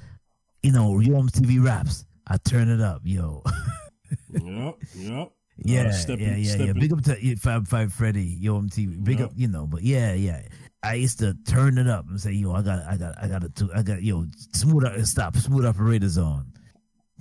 you 0.63 0.71
know, 0.71 0.99
Yo 0.99 1.21
TV 1.23 1.63
raps. 1.63 2.05
I 2.27 2.37
turn 2.37 2.69
it 2.69 2.81
up, 2.81 3.01
yo. 3.05 3.41
yep. 4.31 4.75
Yep. 4.95 5.31
yeah, 5.57 5.91
stepping- 5.91 6.25
yeah, 6.27 6.35
yeah, 6.35 6.55
yeah. 6.65 6.73
Big 6.73 6.91
up 6.93 7.01
to 7.03 7.35
Fab 7.37 7.67
Five 7.67 7.93
Freddy, 7.93 8.37
Yo 8.39 8.59
MTV. 8.61 9.03
Big 9.03 9.19
Yeah. 9.19 9.25
up, 9.25 9.31
you 9.35 9.47
know. 9.47 9.65
But 9.67 9.83
yeah, 9.83 10.13
yeah. 10.13 10.41
I 10.83 10.93
used 10.95 11.19
to 11.19 11.35
turn 11.47 11.77
it 11.77 11.87
up 11.87 12.05
and 12.07 12.19
say, 12.21 12.31
"Yo, 12.33 12.51
I 12.53 12.61
got, 12.61 12.85
I 12.85 12.97
got, 12.97 13.15
I 13.21 13.27
got 13.27 13.55
to, 13.55 13.69
I 13.75 13.81
got, 13.81 14.03
yo, 14.03 14.25
smooth, 14.53 14.85
up, 14.85 14.99
stop, 15.05 15.35
smooth 15.37 15.65
operators 15.65 16.17
on." 16.17 16.53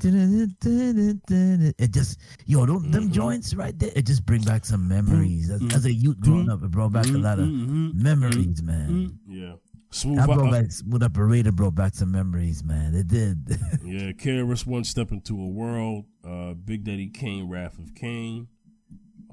It 0.02 1.92
just, 1.92 2.18
yo, 2.46 2.66
don't, 2.66 2.90
them 2.90 3.08
Mhm. 3.08 3.12
joints 3.12 3.54
right 3.54 3.78
there. 3.78 3.90
It 3.96 4.06
just 4.06 4.24
bring 4.26 4.42
back 4.42 4.64
some 4.64 4.86
memories. 4.88 5.50
As, 5.50 5.62
as 5.74 5.84
a 5.86 5.92
youth 5.92 6.20
growing 6.20 6.50
up, 6.50 6.62
it 6.62 6.70
brought 6.70 6.92
back 6.92 7.06
a 7.06 7.12
lot 7.12 7.38
of 7.38 7.48
Mhm. 7.48 7.94
memories, 7.94 8.62
man. 8.62 9.18
Yeah. 9.28 9.54
Smooth. 9.90 10.18
I 10.18 10.26
brought 10.26 10.40
Op- 10.46 10.50
back 10.50 10.72
smooth 10.72 11.02
operator, 11.02 11.52
brought 11.52 11.74
back 11.74 11.94
some 11.94 12.10
memories, 12.10 12.62
man. 12.64 12.94
It 12.94 13.06
did. 13.06 13.46
yeah. 13.84 14.12
KRS 14.12 14.66
One 14.66 14.84
step 14.84 15.12
into 15.12 15.40
a 15.40 15.48
world. 15.48 16.04
Uh, 16.24 16.54
Big 16.54 16.84
Daddy 16.84 17.08
Kane, 17.08 17.48
Wrath 17.48 17.78
of 17.78 17.94
Kane. 17.94 18.48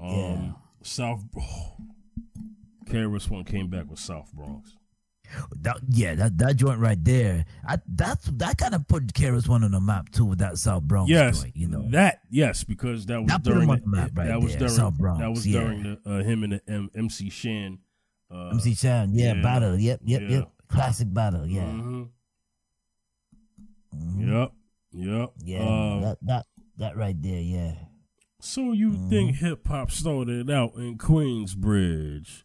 Um, 0.00 0.08
Yeah. 0.10 0.52
South. 0.82 1.24
Oh, 1.36 1.76
KRS 2.86 3.28
One 3.28 3.44
came 3.44 3.68
back 3.68 3.90
with 3.90 3.98
South 3.98 4.32
Bronx. 4.32 4.76
That, 5.62 5.78
yeah, 5.88 6.14
that, 6.14 6.38
that 6.38 6.56
joint 6.56 6.78
right 6.80 7.02
there. 7.02 7.44
I 7.66 7.78
that's 7.86 8.26
that 8.26 8.58
kind 8.58 8.74
of 8.74 8.86
put 8.88 9.06
KRS 9.08 9.48
One 9.48 9.64
on 9.64 9.70
the 9.72 9.80
map 9.80 10.10
too 10.10 10.24
with 10.24 10.38
that 10.40 10.58
South 10.58 10.82
Bronx 10.84 11.10
yes, 11.10 11.42
joint. 11.42 11.56
You 11.56 11.68
know, 11.68 11.88
that. 11.90 12.20
Yes, 12.30 12.64
because 12.64 13.06
that 13.06 13.20
was 13.20 13.28
That 13.28 13.42
during 13.42 13.68
the, 13.68 13.76
the 13.76 13.86
map 13.86 14.10
right 14.14 14.28
that 14.28 14.40
was 14.40 14.52
there, 14.52 14.60
during 14.60 14.74
South 14.74 14.94
Bronx, 14.98 15.20
that 15.20 15.30
was 15.30 15.46
yeah. 15.46 15.60
during 15.60 15.82
the 15.82 16.00
uh, 16.10 16.22
him 16.22 16.42
and 16.44 16.52
the 16.54 16.60
M- 16.68 16.90
MC 16.94 17.30
Shan. 17.30 17.78
Uh, 18.30 18.48
MC 18.50 18.74
Shan, 18.74 19.12
yeah, 19.14 19.34
yeah, 19.34 19.42
battle, 19.42 19.78
yep, 19.78 20.00
yep, 20.04 20.22
yeah. 20.22 20.28
yep, 20.28 20.50
classic 20.68 21.12
battle, 21.12 21.46
yeah, 21.46 21.62
mhm, 21.62 22.08
Mhm. 23.94 24.28
Yep. 24.28 24.52
Yep. 24.92 25.32
yeah, 25.44 25.58
Uh, 25.62 26.00
that 26.00 26.18
that 26.22 26.46
that 26.78 26.96
right 26.96 27.20
there, 27.20 27.40
yeah. 27.40 27.74
So 28.40 28.72
you 28.72 28.90
Mhm. 28.90 29.08
think 29.10 29.36
hip 29.36 29.66
hop 29.66 29.90
started 29.90 30.50
out 30.50 30.74
in 30.76 30.98
Queensbridge? 30.98 32.42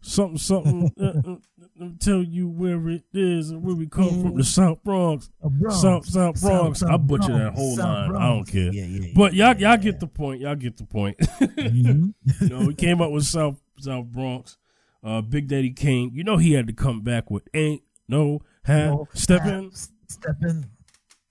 Something, 0.00 0.38
something. 0.38 0.92
let 1.78 1.90
me 1.90 1.96
tell 1.98 2.22
you 2.22 2.48
where 2.48 2.88
it 2.88 3.04
is 3.12 3.50
and 3.50 3.62
where 3.62 3.74
we 3.74 3.86
come 3.86 4.22
from. 4.22 4.36
The 4.36 4.44
South 4.44 4.82
Bronx, 4.82 5.28
Bronx, 5.42 5.80
South 5.80 6.06
South 6.06 6.40
Bronx. 6.40 6.82
I 6.82 6.96
butcher 6.96 7.32
that 7.38 7.52
whole 7.54 7.76
South 7.76 8.10
line. 8.12 8.16
I 8.22 8.28
don't 8.28 8.44
care. 8.46 8.72
Yeah, 8.72 8.84
yeah, 8.84 9.12
But 9.14 9.34
y'all, 9.34 9.48
y'all 9.48 9.58
yeah. 9.58 9.76
get 9.76 10.00
the 10.00 10.06
point. 10.06 10.40
Y'all 10.40 10.54
get 10.54 10.76
the 10.76 10.84
point. 10.84 11.18
Mhm. 11.56 12.14
you 12.40 12.48
know, 12.48 12.60
he 12.68 12.74
came 12.74 13.00
up 13.02 13.10
with 13.10 13.24
South 13.24 13.60
South 13.78 14.06
Bronx. 14.06 14.56
Uh, 15.04 15.20
Big 15.20 15.48
Daddy 15.48 15.70
Kane. 15.70 16.10
You 16.14 16.24
know 16.24 16.36
he 16.36 16.52
had 16.52 16.66
to 16.66 16.72
come 16.72 17.02
back 17.02 17.30
with 17.30 17.44
"Ain't 17.54 17.82
No 18.08 18.40
Half 18.64 18.92
Oh, 18.94 19.08
Stepping." 19.12 19.70
stepping. 20.08 20.66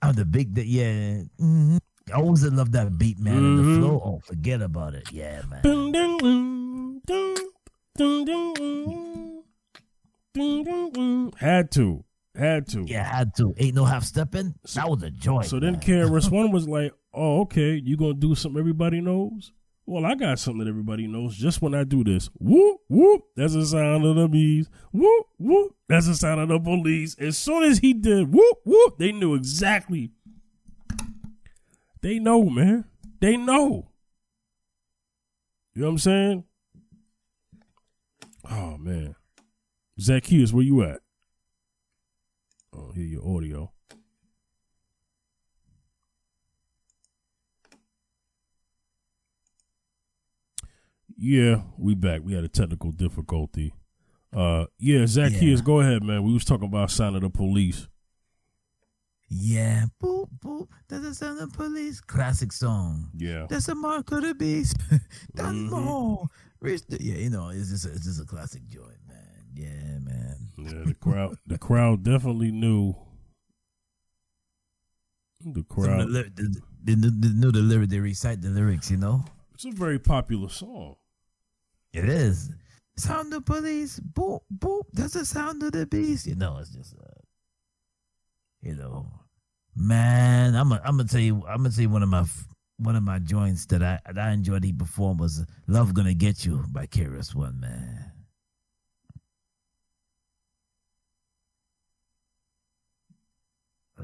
Oh, 0.01 0.11
the 0.11 0.25
big, 0.25 0.53
the, 0.53 0.65
yeah. 0.65 1.21
hmm 1.39 1.77
I 2.13 2.17
always 2.17 2.43
love 2.45 2.71
that 2.73 2.97
beat, 2.99 3.17
man, 3.19 3.43
and 3.43 3.57
the 3.59 3.63
Mhm. 3.63 3.77
flow. 3.79 4.01
Oh, 4.05 4.21
forget 4.23 4.61
about 4.61 4.93
it, 4.93 5.11
yeah, 5.11 5.41
man. 5.49 5.61
Dun, 5.63 5.91
dun, 5.91 7.01
dun, 7.05 7.39
Had 10.35 11.71
to, 11.71 12.03
had 12.35 12.67
to. 12.69 12.83
Yeah, 12.87 13.03
had 13.03 13.35
to. 13.37 13.53
Ain't 13.57 13.75
no 13.75 13.85
half 13.85 14.03
stepping. 14.03 14.55
So- 14.65 14.81
That 14.81 14.89
was 14.89 15.03
a 15.03 15.09
joy. 15.11 15.43
So 15.43 15.59
then 15.59 15.77
KRS 15.79 16.29
One 16.31 16.51
was 16.53 16.67
like, 16.67 16.91
"Oh, 17.13 17.41
okay, 17.41 17.75
you 17.83 17.95
gonna 17.97 18.13
do 18.15 18.35
something 18.35 18.59
everybody 18.59 19.01
knows? 19.01 19.51
Well, 19.87 20.03
I 20.05 20.15
got 20.15 20.39
something 20.39 20.63
that 20.63 20.69
everybody 20.69 21.05
knows. 21.07 21.37
Just 21.37 21.61
when 21.61 21.75
I 21.75 21.83
do 21.83 22.03
this, 22.03 22.29
whoop 22.39 22.79
whoop, 22.89 23.21
that's 23.35 23.53
the 23.53 23.65
sound 23.65 24.03
of 24.05 24.15
the 24.15 24.27
bees. 24.27 24.67
Whoop 24.91 25.27
whoop, 25.37 25.75
that's 25.87 26.07
the 26.07 26.15
sound 26.15 26.41
of 26.41 26.49
the 26.49 26.59
police. 26.59 27.15
As 27.19 27.37
soon 27.37 27.63
as 27.63 27.77
he 27.79 27.93
did 27.93 28.33
whoop 28.33 28.57
whoop, 28.65 28.97
they 28.97 29.11
knew 29.11 29.35
exactly. 29.35 30.11
They 32.01 32.19
know, 32.19 32.43
man. 32.49 32.85
They 33.19 33.37
know. 33.37 33.89
You 35.75 35.81
know 35.81 35.87
what 35.87 35.91
I'm 35.93 35.97
saying? 35.99 36.43
Oh 38.49 38.77
man, 38.77 39.15
Zacchaeus, 39.99 40.51
where 40.53 40.63
you 40.63 40.83
at? 40.83 40.99
Oh, 42.73 42.91
hear 42.91 43.05
your 43.05 43.35
audio. 43.37 43.71
Yeah, 51.17 51.61
we 51.77 51.95
back. 51.95 52.21
We 52.23 52.33
had 52.33 52.43
a 52.43 52.47
technical 52.49 52.91
difficulty. 52.91 53.73
Uh, 54.33 54.65
yeah, 54.77 55.05
Zacchaeus, 55.05 55.59
Yeah. 55.59 55.65
go 55.65 55.79
ahead, 55.79 56.03
man. 56.03 56.23
We 56.23 56.33
was 56.33 56.43
talking 56.43 56.67
about 56.67 56.91
sign 56.91 57.15
of 57.15 57.21
the 57.21 57.29
police. 57.29 57.87
Yeah, 59.29 59.85
boop 60.01 60.27
boop. 60.39 60.67
That's 60.87 61.03
the 61.03 61.15
sound 61.15 61.39
of 61.39 61.51
the 61.51 61.57
police. 61.57 61.99
Classic 62.01 62.51
song. 62.51 63.09
Yeah, 63.15 63.47
That's 63.49 63.67
a 63.69 63.75
mark 63.75 64.11
of 64.11 64.21
the 64.23 64.35
beast. 64.35 64.77
That's 65.33 65.49
Mhm. 65.49 65.69
more. 65.69 66.27
Reach 66.59 66.83
yeah, 66.89 67.15
you 67.15 67.29
know, 67.29 67.49
it's 67.49 67.69
just 67.69 67.85
a, 67.85 67.91
it's 67.91 68.03
just 68.05 68.21
a 68.21 68.25
classic 68.25 68.67
joint. 68.67 68.97
Yeah, 69.55 69.99
man. 69.99 70.49
yeah. 70.57 70.83
The 70.85 70.93
crowd, 70.95 71.37
the 71.47 71.57
crowd 71.57 72.03
definitely 72.03 72.51
knew. 72.51 72.95
The 75.41 75.49
of 75.49 75.55
the, 75.55 75.63
crowd. 75.63 76.07
lyri- 76.09 76.35
the, 76.35 76.61
they, 76.83 76.95
knew- 76.95 77.51
the 77.51 77.59
lyric. 77.61 77.89
They 77.89 77.99
recite 77.99 78.41
the 78.41 78.49
lyrics. 78.49 78.89
You 78.91 78.97
know, 78.97 79.23
It's 79.53 79.65
a 79.65 79.71
very 79.71 79.99
popular 79.99 80.49
song. 80.49 80.95
it 81.93 82.05
is. 82.09 82.51
Sound 82.97 83.33
of 83.33 83.45
police. 83.45 83.99
Boop 83.99 84.41
boop. 84.53 84.83
That's 84.93 85.13
the 85.13 85.25
sound 85.25 85.61
of 85.63 85.71
the 85.73 85.85
beast. 85.85 86.25
You 86.27 86.35
know, 86.35 86.57
it's 86.59 86.69
just 86.71 86.95
uh, 86.95 87.21
you 88.61 88.73
know, 88.75 89.07
man. 89.75 90.55
I'm 90.55 90.71
i 90.73 90.77
I'm 90.79 90.97
gonna 90.97 91.05
tell 91.09 91.19
you. 91.19 91.43
I'm 91.47 91.57
gonna 91.57 91.71
tell 91.71 91.81
you 91.81 91.89
one 91.89 92.03
of 92.03 92.09
my 92.09 92.21
f- 92.21 92.47
one 92.77 92.95
of 92.95 93.03
my 93.03 93.19
joints 93.19 93.65
that 93.67 93.83
I 93.83 93.99
that 94.05 94.17
I 94.17 94.31
enjoyed 94.31 94.63
he 94.63 94.71
performed 94.71 95.19
was 95.19 95.45
"Love 95.67 95.93
Gonna 95.93 96.13
Get 96.13 96.45
You" 96.45 96.63
by 96.69 96.87
KRS 96.87 97.35
One. 97.35 97.59
Man. 97.59 98.11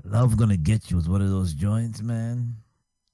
Love 0.05 0.37
gonna 0.37 0.57
get 0.57 0.89
you 0.89 0.97
was 0.97 1.09
one 1.09 1.21
of 1.21 1.29
those 1.29 1.53
joints, 1.53 2.01
man. 2.01 2.55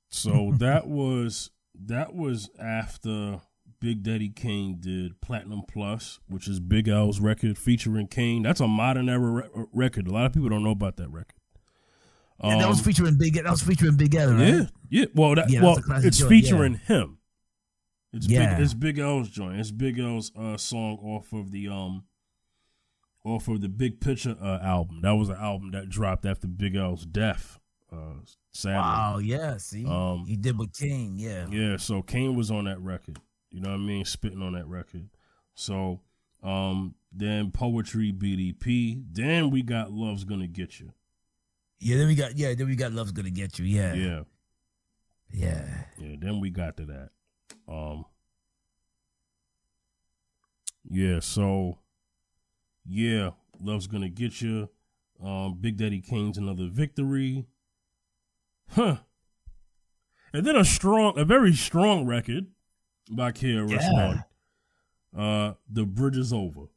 So 0.10 0.54
that 0.58 0.88
was 0.88 1.50
that 1.86 2.14
was 2.16 2.50
after 2.60 3.42
Big 3.80 4.04
Daddy 4.04 4.30
Kane 4.30 4.78
did 4.80 5.20
Platinum 5.22 5.62
Plus, 5.68 6.20
which 6.28 6.48
is 6.48 6.60
Big 6.60 6.88
L's 6.88 7.20
record 7.20 7.58
featuring 7.58 8.08
Kane. 8.08 8.44
That's 8.44 8.60
a 8.60 8.68
modern 8.68 9.10
era 9.10 9.20
re- 9.54 9.66
record. 9.74 10.08
A 10.08 10.12
lot 10.12 10.26
of 10.26 10.34
people 10.34 10.50
don't 10.50 10.64
know 10.64 10.72
about 10.72 10.98
that 10.98 11.10
record. 11.10 11.34
Yeah, 12.44 12.60
that 12.60 12.70
was 12.70 12.80
Um, 12.80 12.84
featuring 12.86 13.18
Big. 13.18 13.34
That 13.36 13.46
was 13.50 13.64
featuring 13.64 13.96
Big 13.98 14.14
L, 14.16 14.32
right? 14.34 14.48
Yeah, 14.48 14.64
yeah. 14.90 15.06
Well, 15.16 15.36
that, 15.36 15.50
Yeah, 15.50 15.62
well, 15.64 15.80
it's 16.04 16.20
joint, 16.20 16.30
featuring 16.30 16.74
him. 16.76 17.18
It's 18.14 18.28
Yeah. 18.28 18.56
big. 18.56 18.64
It's 18.64 18.74
Big 18.76 19.00
L's 19.00 19.30
joint. 19.30 19.60
It's 19.60 19.72
Big 19.72 19.98
L's 20.00 20.32
uh, 20.36 20.56
song 20.58 20.98
off 21.02 21.34
of 21.34 21.52
the 21.52 21.68
um, 21.68 22.04
off 23.28 23.48
of 23.48 23.62
the 23.62 23.70
Big 23.70 24.00
Picture 24.00 24.36
uh, 24.42 24.60
album. 24.62 25.02
That 25.02 25.12
was 25.16 25.30
an 25.30 25.36
album 25.38 25.72
that 25.72 25.90
dropped 25.90 26.26
after 26.26 26.48
Big 26.48 26.76
L's 26.76 27.06
death. 27.06 27.60
Uh, 27.92 28.20
sadly. 28.52 28.76
Wow. 28.76 29.18
Yeah. 29.20 29.58
See, 29.58 29.86
Um, 29.86 30.26
he 30.28 30.36
did 30.36 30.58
with 30.58 30.74
Kane. 30.74 31.18
Yeah. 31.18 31.48
Yeah, 31.50 31.78
so 31.78 32.02
Kane 32.02 32.36
was 32.36 32.52
on 32.52 32.66
that 32.66 32.80
record. 32.82 33.20
You 33.52 33.62
know 33.62 33.70
what 33.70 33.76
I 33.76 33.80
mean? 33.80 34.04
Spitting 34.06 34.42
on 34.42 34.54
that 34.54 34.68
record. 34.68 35.10
So 35.56 36.02
um 36.44 36.96
then 37.12 37.52
poetry 37.52 38.12
BDP. 38.14 39.04
Then 39.12 39.50
we 39.50 39.64
got 39.64 39.92
Love's 39.92 40.24
Gonna 40.26 40.48
Get 40.48 40.80
You. 40.80 40.92
Yeah. 41.80 41.98
Then 41.98 42.08
we 42.08 42.16
got. 42.16 42.38
Yeah. 42.38 42.54
Then 42.56 42.68
we 42.68 42.76
got 42.76 42.92
Love's 42.92 43.12
gonna 43.14 43.30
get 43.30 43.58
you. 43.58 43.66
Yeah. 43.66 43.94
Yeah. 43.94 44.22
Yeah. 45.32 45.66
Yeah, 45.98 46.16
then 46.20 46.40
we 46.40 46.50
got 46.50 46.78
to 46.78 46.86
that. 46.86 47.10
Um 47.68 48.06
Yeah, 50.90 51.20
so 51.22 51.80
yeah, 52.88 53.32
Love's 53.62 53.88
Gonna 53.88 54.10
Get 54.10 54.42
You. 54.42 54.70
Um 55.24 55.58
Big 55.60 55.78
Daddy 55.78 56.02
Kane's 56.02 56.38
another 56.38 56.68
victory. 56.68 57.46
Huh. 58.70 58.98
And 60.34 60.46
then 60.46 60.56
a 60.56 60.66
strong 60.66 61.18
a 61.18 61.26
very 61.26 61.54
strong 61.54 62.06
record 62.06 62.48
by 63.10 63.32
KRS 63.32 63.72
Yeah. 63.72 64.08
One. 64.08 64.24
Uh 65.18 65.54
The 65.70 65.86
Bridge 65.86 66.18
is 66.18 66.32
Over. 66.34 66.68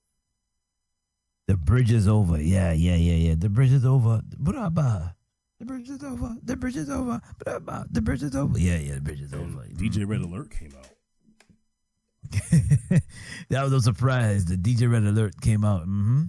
The 1.47 1.57
bridge 1.57 1.91
is 1.91 2.07
over. 2.07 2.41
Yeah. 2.41 2.71
Yeah. 2.73 2.95
Yeah. 2.95 3.15
Yeah. 3.15 3.35
The 3.37 3.49
bridge 3.49 3.73
is 3.73 3.85
over. 3.85 4.23
Braba. 4.41 5.15
The 5.59 5.67
bridge 5.67 5.89
is 5.91 6.03
over. 6.05 6.37
The 6.45 6.57
bridge 6.57 6.77
is 6.77 6.89
over. 6.89 7.21
Braba. 7.45 7.87
The 7.91 8.01
bridge 8.01 8.23
is 8.23 8.37
over. 8.37 8.57
Yeah. 8.57 8.79
Yeah. 8.79 8.95
The 8.95 9.01
bridge 9.01 9.21
is 9.21 9.35
over. 9.35 9.67
DJ 9.75 10.07
Red 10.09 10.21
Alert 10.21 10.51
came 10.53 10.73
out. 10.79 10.87
that 13.49 13.63
was 13.63 13.73
a 13.73 13.81
surprise. 13.81 14.45
The 14.45 14.57
DJ 14.57 14.91
Red 14.91 15.05
Alert 15.05 15.41
came 15.41 15.65
out. 15.65 15.83
Mm-hmm. 15.83 16.23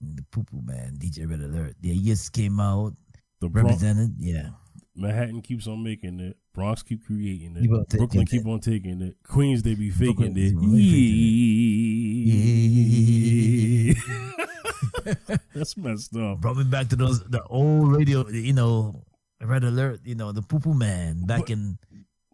The 0.00 0.22
poo 0.30 0.44
poo 0.44 0.60
man, 0.64 0.96
DJ 0.98 1.28
Red 1.28 1.40
Alert. 1.40 1.74
Yeah, 1.80 1.94
just 2.02 2.32
came 2.32 2.60
out, 2.60 2.94
The 3.40 3.48
represented. 3.48 4.14
Yeah. 4.18 4.50
Manhattan 4.94 5.42
keeps 5.42 5.66
on 5.66 5.82
making 5.82 6.20
it. 6.20 6.36
Bronx 6.54 6.82
keep 6.82 7.04
creating 7.04 7.56
it. 7.56 7.68
ta- 7.90 7.98
Brooklyn 7.98 8.24
keep 8.26 8.46
on 8.46 8.60
taking 8.60 9.02
it. 9.02 9.16
Queens 9.24 9.62
they 9.62 9.74
be 9.74 9.90
faking 9.90 10.32
Brooklyn 10.32 10.36
it. 10.36 10.50
keep 10.50 10.58
on 10.58 10.74
Yeah. 13.86 15.36
That's 15.54 15.76
messed 15.76 16.16
up. 16.16 16.40
Brought 16.40 16.56
me 16.56 16.64
back 16.64 16.88
to 16.88 16.96
those 16.96 17.22
the 17.24 17.42
old 17.44 17.92
radio, 17.94 18.26
you 18.28 18.52
know, 18.54 19.04
Red 19.40 19.64
Alert, 19.64 20.00
you 20.04 20.14
know, 20.14 20.32
the 20.32 20.42
poo 20.42 20.58
poo 20.60 20.74
man 20.74 21.24
back 21.26 21.40
But- 21.42 21.50
in 21.50 21.78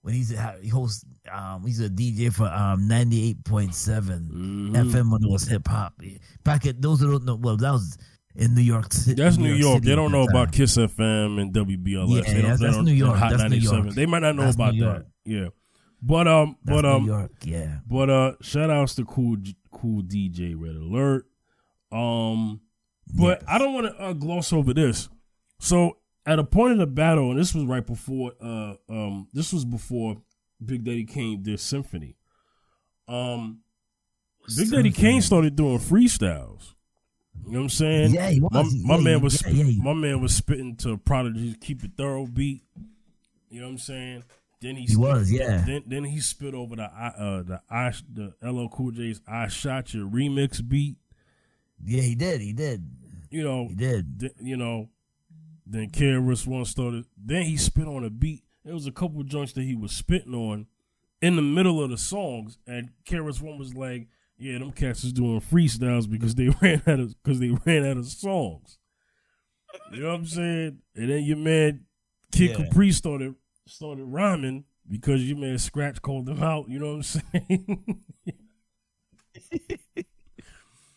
when 0.03 0.14
he's 0.14 0.32
a, 0.32 0.57
he 0.61 0.68
hosts 0.68 1.05
um 1.32 1.64
he's 1.64 1.80
a 1.80 1.88
DJ 1.88 2.32
for 2.32 2.46
um 2.46 2.86
ninety 2.88 3.28
eight 3.30 3.42
point 3.44 3.74
seven 3.74 4.70
Mhm. 4.74 4.90
FM 4.92 5.11
when 5.12 5.22
it 5.24 5.30
was 5.30 5.46
hip 5.48 5.66
hop. 5.66 5.94
Back 6.44 6.66
at 6.66 6.82
those 6.82 7.00
who 7.00 7.11
don't 7.12 7.24
know 7.24 7.36
well 7.36 7.57
that 7.57 7.70
was 7.72 7.96
in 8.34 8.55
New 8.55 8.62
York 8.62 8.92
City. 8.92 9.20
That's 9.22 9.36
New 9.36 9.53
York. 9.55 9.76
City 9.76 9.88
They 9.90 9.94
don't 9.96 10.11
know 10.12 10.22
about. 10.22 10.53
Kiss 10.53 10.76
FM 10.76 11.40
and 11.40 11.53
WBLS. 11.53 12.09
Yeah, 12.09 12.20
they 12.22 12.32
don't, 12.32 12.42
that's- 12.42 12.61
that's 12.61 12.76
New 12.78 12.92
York. 12.92 13.16
Hot 13.18 13.30
That's 13.30 13.42
New 13.44 13.48
97. 13.50 13.84
York. 13.84 13.94
They 13.94 14.07
might 14.07 14.20
not 14.20 14.36
know 14.36 14.42
That's 14.44 14.55
about 14.57 14.74
that. 14.78 15.07
Yeah. 15.24 15.48
But 16.03 16.26
um 16.26 16.57
but 16.64 16.84
um 16.84 17.03
New 17.05 17.12
York, 17.12 17.32
yeah. 17.44 17.78
But 17.86 18.11
uh, 18.11 18.32
shout 18.40 18.70
outs 18.70 18.94
to 18.96 19.05
cool 19.05 19.36
cool 19.70 20.03
DJ 20.03 20.55
Red 20.57 20.74
Alert. 20.76 21.26
Um, 21.92 22.61
but 23.14 23.40
Yes. 23.42 23.44
I 23.48 23.59
don't 23.59 23.74
want 23.74 23.86
to 23.86 24.03
uh, 24.03 24.12
gloss 24.14 24.53
over 24.53 24.72
this. 24.74 25.09
So 25.61 25.98
at 26.27 26.39
a 26.39 26.45
point 26.45 26.73
in 26.73 26.79
the 26.79 26.87
battle, 26.87 27.31
and 27.31 27.39
this 27.41 27.55
was 27.55 27.64
right 27.64 27.87
before 27.87 28.33
uh 28.41 28.75
um 28.89 29.29
this 29.33 29.53
was 29.53 29.64
before 29.64 30.23
Big 30.64 30.85
Daddy 30.85 31.05
Kane 31.05 31.43
did 31.43 31.59
Symphony. 31.61 32.16
Um, 33.09 33.61
Big 34.57 34.70
Daddy. 34.70 34.91
Kane 34.93 35.20
started 35.23 35.57
doing 35.57 35.79
freestyles. 35.79 36.75
You 37.47 37.53
know 37.53 37.59
what 37.59 37.64
I'm 37.64 37.68
saying? 37.70 38.14
Yeah, 38.14 38.31
he 38.31 38.41
was. 38.41 38.75
My, 38.75 38.97
my 38.97 38.97
Yeah, 38.99 39.03
man 39.05 39.20
was 39.23 39.35
yeah, 39.35 39.39
spit- 39.53 39.55
yeah, 39.66 39.83
my 39.83 39.93
man 39.95 40.20
was 40.20 40.35
spitting 40.35 40.77
to 40.77 40.97
Prodigy, 40.99 41.55
keep 41.61 41.83
it 41.83 41.93
Thoro 41.97 42.27
beat. 42.27 42.62
You 43.49 43.61
know 43.61 43.66
what 43.66 43.73
I'm 43.73 43.79
saying? 43.79 44.25
Then 44.61 44.77
he, 44.77 44.85
He 44.87 44.97
was, 44.97 45.31
yeah. 45.31 45.64
Then 45.66 45.83
then 45.87 46.05
he 46.05 46.20
spit 46.20 46.55
over 46.55 46.77
the 46.77 46.85
I- 46.85 47.09
uh 47.18 47.43
the 47.43 47.61
I 47.68 47.93
the 48.12 48.35
LL 48.43 48.68
Cool 48.68 48.93
J's 48.93 49.20
I 49.27 49.49
Shot 49.49 49.93
Your 49.93 50.07
remix 50.09 50.66
beat. 50.66 50.97
Yeah, 51.85 52.03
he 52.03 52.14
did. 52.14 52.41
He 52.41 52.53
did. 52.53 52.89
You 53.31 53.43
know, 53.43 53.66
He 53.68 53.75
did. 53.75 54.20
th- 54.20 54.33
you 54.41 54.57
know. 54.57 54.89
Then 55.73 55.89
KRS 55.89 56.47
One 56.47 56.66
started. 56.66 57.07
Then 57.16 57.45
he 57.45 57.57
spit 57.57 57.89
on 57.89 58.05
a 58.05 58.11
beat. 58.11 58.45
There 58.62 58.75
was 58.75 58.87
a 58.87 58.93
couple 58.93 59.23
of 59.23 59.27
joints 59.27 59.55
that 59.55 59.62
he 59.62 59.75
was 59.75 59.93
spitting 59.93 60.35
on 60.35 60.66
in 61.23 61.37
the 61.37 61.43
middle 61.43 61.83
of 61.83 61.89
the 61.89 61.97
songs, 61.97 62.59
and 62.66 62.91
KRS 63.07 63.41
One 63.41 63.59
was 63.59 63.75
like, 63.75 64.07
"Yeah, 64.37 64.59
them 64.59 64.73
cats 64.73 65.03
is 65.03 65.14
doing 65.14 65.41
freestyles 65.41 66.11
because 66.11 66.35
they 66.35 66.49
ran 66.61 66.83
out 66.87 67.01
of 67.01 67.14
because 67.23 67.41
they 67.41 67.57
ran 67.64 67.87
out 67.87 67.97
of 67.97 68.07
songs." 68.07 68.79
You 69.91 70.01
know 70.03 70.09
what 70.09 70.14
I'm 70.16 70.27
saying? 70.27 70.79
And 70.95 71.09
then 71.09 71.23
your 71.25 71.39
man 71.39 71.87
Kid 72.33 72.51
Yeah. 72.51 72.64
Capri 72.66 72.93
started 72.93 73.35
started 73.66 74.05
rhyming 74.05 74.64
because 74.87 75.25
your 75.27 75.39
man 75.39 75.57
Scratch 75.57 76.03
called 76.03 76.29
him 76.29 76.43
out. 76.43 76.68
You 76.68 76.81
know 76.81 76.97
what 76.97 76.97
I'm 76.97 77.03
saying? 77.49 78.05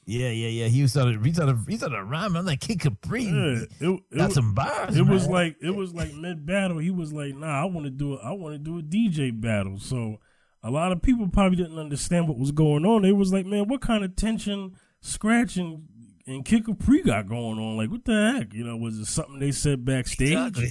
Yeah, 0.08 0.30
yeah, 0.30 0.48
yeah. 0.50 0.68
He 0.68 0.86
started. 0.88 1.26
He 1.26 1.34
started. 1.34 1.58
He 1.68 1.78
started 1.78 2.04
rhyming. 2.04 2.38
I'm 2.38 2.46
like 2.46 2.60
Kid 2.62 2.80
Capri. 2.80 3.24
yeah, 3.24 3.32
it, 3.32 3.68
it, 3.80 4.18
Got 4.18 4.26
was- 4.28 4.34
some 4.36 4.54
bars. 4.54 4.96
it 4.96 5.02
was 5.08 5.28
like 5.28 5.56
it 5.62 5.76
was 5.76 5.94
like 5.94 6.14
mid 6.14 6.46
battle. 6.46 6.78
He 6.78 6.92
was 6.92 7.12
like, 7.12 7.36
"Nah, 7.36 7.62
I 7.62 7.66
want 7.66 7.86
to 7.86 7.90
do 7.92 8.14
it. 8.14 8.20
I 8.24 8.32
want 8.32 8.54
to 8.54 8.60
do 8.60 8.78
a 8.78 8.82
DJ 8.84 9.32
battle." 9.40 9.80
So 9.80 10.20
a 10.64 10.70
lot 10.70 10.92
of 10.92 11.02
people 11.02 11.28
probably 11.28 11.58
didn't 11.58 11.80
understand 11.80 12.28
what 12.28 12.38
was 12.38 12.52
going 12.52 12.86
on. 12.86 13.02
They 13.02 13.12
was 13.14 13.34
like, 13.34 13.46
"Man, 13.48 13.68
what 13.68 13.82
kind 13.82 14.04
of 14.04 14.16
tension, 14.16 14.76
scratching, 15.02 15.88
and 16.28 16.46
Kid 16.46 16.66
Capri 16.66 17.02
got 17.02 17.28
going 17.28 17.58
on? 17.60 17.78
Like, 17.78 17.90
what 17.90 18.06
the 18.06 18.34
heck? 18.38 18.54
You 18.54 18.64
know, 18.64 18.78
was 18.78 19.00
it 19.00 19.06
something 19.06 19.40
they 19.40 19.52
said 19.52 19.86
backstage? 19.86 20.34
Exactly. 20.34 20.70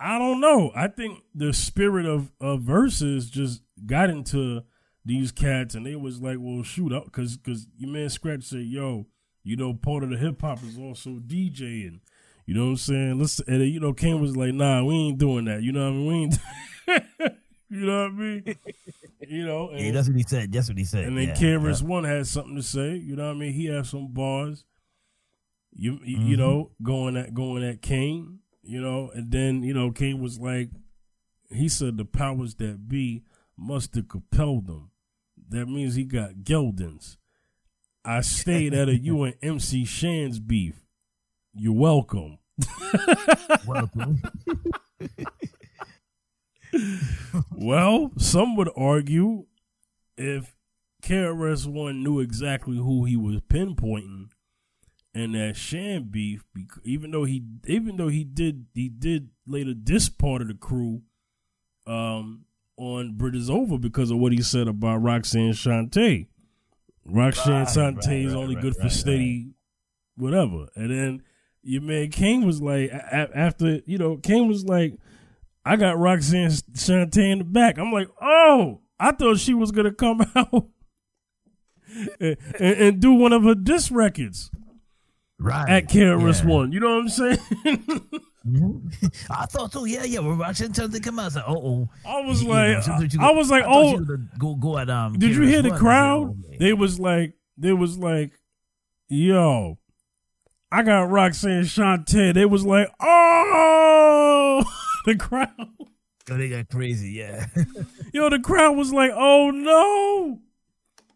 I 0.00 0.18
don't 0.18 0.40
know. 0.40 0.72
I 0.74 0.88
think 0.88 1.22
the 1.34 1.52
spirit 1.52 2.06
of 2.06 2.32
of 2.40 2.62
verses 2.62 3.28
just 3.30 3.62
got 3.84 4.08
into 4.10 4.62
these 5.04 5.32
cats, 5.32 5.74
and 5.74 5.84
they 5.86 5.96
was 5.96 6.20
like, 6.20 6.36
"Well, 6.40 6.62
shoot 6.62 6.92
up," 6.92 7.06
because 7.06 7.36
because 7.36 7.66
your 7.76 7.90
man 7.90 8.08
Scratch 8.08 8.44
said, 8.44 8.64
"Yo, 8.66 9.06
you 9.42 9.56
know, 9.56 9.74
part 9.74 10.04
of 10.04 10.10
the 10.10 10.16
hip 10.16 10.40
hop 10.40 10.62
is 10.62 10.78
also 10.78 11.18
DJing." 11.18 12.00
You 12.46 12.54
know 12.54 12.64
what 12.64 12.70
I'm 12.70 12.76
saying? 12.76 13.18
Let's 13.18 13.40
and 13.40 13.62
you 13.68 13.80
know, 13.80 13.92
Kane 13.92 14.20
was 14.20 14.36
like, 14.36 14.54
"Nah, 14.54 14.82
we 14.84 14.94
ain't 14.94 15.18
doing 15.18 15.44
that." 15.46 15.62
You 15.62 15.72
know 15.72 15.84
what 15.84 15.88
I 15.90 15.92
mean? 15.92 16.06
We 16.06 16.14
ain't. 16.14 16.38
you 17.70 17.86
know 17.86 18.02
what 18.02 18.10
I 18.10 18.14
mean? 18.14 18.56
You 19.28 19.46
know, 19.46 19.68
and, 19.70 19.80
Yeah, 19.80 19.92
that's 19.92 20.08
what 20.08 20.16
he 20.16 20.24
said. 20.24 20.52
That's 20.52 20.68
what 20.68 20.76
he 20.76 20.84
said. 20.84 21.04
and 21.04 21.16
then 21.16 21.28
yeah, 21.28 21.34
KRS 21.34 21.80
yeah. 21.82 21.88
One 21.88 22.04
had 22.04 22.26
something 22.26 22.56
to 22.56 22.62
say. 22.62 22.96
You 22.96 23.16
know 23.16 23.26
what 23.28 23.36
I 23.36 23.38
mean? 23.38 23.52
He 23.52 23.66
had 23.66 23.86
some 23.86 24.08
bars. 24.12 24.64
You 25.74 26.00
you, 26.04 26.18
Mm-hmm. 26.18 26.26
you 26.28 26.36
know 26.36 26.70
going 26.82 27.16
at 27.16 27.32
going 27.34 27.64
at 27.64 27.80
Kane. 27.82 28.40
You 28.62 28.80
know, 28.80 29.10
and 29.14 29.30
then 29.32 29.62
you 29.62 29.74
know 29.74 29.90
Kane 29.90 30.20
was 30.20 30.38
like, 30.38 30.70
he 31.50 31.68
said 31.68 31.96
the 31.96 32.04
powers 32.04 32.54
that 32.56 32.88
be 32.88 33.22
must 33.56 33.94
have 33.94 34.08
compelled 34.08 34.68
him. 34.68 34.90
That 35.52 35.66
means 35.66 35.94
he 35.94 36.04
got 36.04 36.44
geldings. 36.44 37.18
I 38.04 38.22
stayed 38.22 38.74
at 38.74 38.88
a 38.88 38.96
you 39.02 39.22
and 39.22 39.34
MC 39.42 39.84
Shan's 39.84 40.40
beef. 40.40 40.80
You're 41.54 41.74
welcome. 41.74 42.38
Welcome. 43.66 44.22
well, 47.54 48.12
some 48.16 48.56
would 48.56 48.70
argue 48.74 49.44
if 50.16 50.54
KRS 51.02 51.66
One 51.66 52.02
knew 52.02 52.20
exactly 52.20 52.76
who 52.76 53.04
he 53.04 53.16
was 53.16 53.40
pinpointing, 53.42 54.30
and 55.14 55.34
that 55.34 55.56
Shan 55.56 56.08
beef, 56.10 56.44
bec- 56.54 56.82
even 56.84 57.10
though 57.10 57.24
he 57.24 57.44
even 57.66 57.98
though 57.98 58.08
he 58.08 58.24
did 58.24 58.66
he 58.72 58.88
did 58.88 59.28
later 59.46 59.74
diss 59.74 60.08
part 60.08 60.40
of 60.40 60.48
the 60.48 60.54
crew, 60.54 61.02
um, 61.86 62.46
on 62.82 63.14
Bridge 63.14 63.36
Is 63.36 63.48
Over 63.48 63.78
because 63.78 64.10
of 64.10 64.18
what 64.18 64.32
he 64.32 64.42
said 64.42 64.66
about 64.66 64.96
Roxanne 65.02 65.52
Shante. 65.52 66.26
Roxanne 67.04 67.64
Right, 67.64 67.68
Shante 67.68 68.06
right, 68.06 68.16
is 68.16 68.34
right, 68.34 68.40
only 68.42 68.54
good 68.56 68.76
for 68.76 68.88
steady, 68.88 69.52
whatever. 70.16 70.66
And 70.74 70.90
then 70.90 71.22
your 71.62 71.82
man 71.82 72.10
Kane 72.10 72.44
was 72.44 72.60
like, 72.60 72.90
after 72.92 73.80
you 73.86 73.98
know, 73.98 74.16
Kane 74.16 74.48
was 74.48 74.64
like, 74.64 74.94
I 75.64 75.76
got 75.76 75.98
Roxanne 75.98 76.50
Shante 76.50 77.30
in 77.30 77.38
the 77.38 77.44
back. 77.44 77.78
I'm 77.78 77.92
like, 77.92 78.08
oh, 78.20 78.80
I 78.98 79.12
thought 79.12 79.38
she 79.38 79.54
was 79.54 79.70
gonna 79.70 79.92
come 79.92 80.20
out 80.34 80.66
and, 82.20 82.36
and, 82.58 82.76
and 82.80 83.00
do 83.00 83.12
one 83.12 83.32
of 83.32 83.44
her 83.44 83.54
diss 83.54 83.90
records 83.90 84.50
Right. 85.38 85.68
at 85.68 85.88
KRS 85.88 86.42
yeah. 86.42 86.48
One. 86.48 86.72
You 86.72 86.80
know 86.80 86.96
what 86.96 87.02
I'm 87.02 87.08
saying? 87.08 87.38
Mhm. 88.46 89.26
I 89.30 89.46
thought 89.46 89.72
so. 89.72 89.84
Yeah, 89.84 90.04
yeah. 90.04 90.20
We're 90.20 90.34
watching 90.36 90.74
something 90.74 91.00
come 91.00 91.18
out. 91.18 91.22
I 91.22 91.26
was 91.26 91.36
like, 91.36 91.44
oh, 91.48 91.88
I 92.06 92.20
was 92.20 92.42
like, 92.42 92.82
sometimes 92.82 93.16
I 93.18 93.30
was 93.30 93.50
like, 93.50 93.64
I 93.64 93.68
oh, 93.68 93.90
you 93.92 93.96
was 93.98 94.06
gonna 94.06 94.28
go 94.38 94.54
go 94.56 94.78
at 94.78 94.90
um. 94.90 95.18
Did 95.18 95.34
you 95.34 95.42
hear 95.42 95.62
the. 95.62 95.72
I 95.72 95.78
crowd? 95.78 96.42
They 96.58 96.72
was 96.72 96.98
like, 96.98 97.34
they 97.56 97.72
was 97.72 97.98
like, 97.98 98.32
yo, 99.08 99.78
I 100.70 100.82
got 100.82 101.10
Roxanne 101.10 101.62
Shante. 101.64 102.34
They 102.34 102.44
was 102.44 102.64
like, 102.64 102.88
oh, 103.00 104.64
the 105.06 105.16
crowd. 105.16 105.48
Oh, 106.30 106.36
they 106.36 106.48
got 106.48 106.68
crazy. 106.68 107.10
Yeah. 107.10 107.46
Yo, 108.14 108.30
the 108.30 108.38
crowd 108.38 108.76
was 108.76 108.92
like, 108.92 109.10
oh 109.14 109.50
no. 109.50 110.40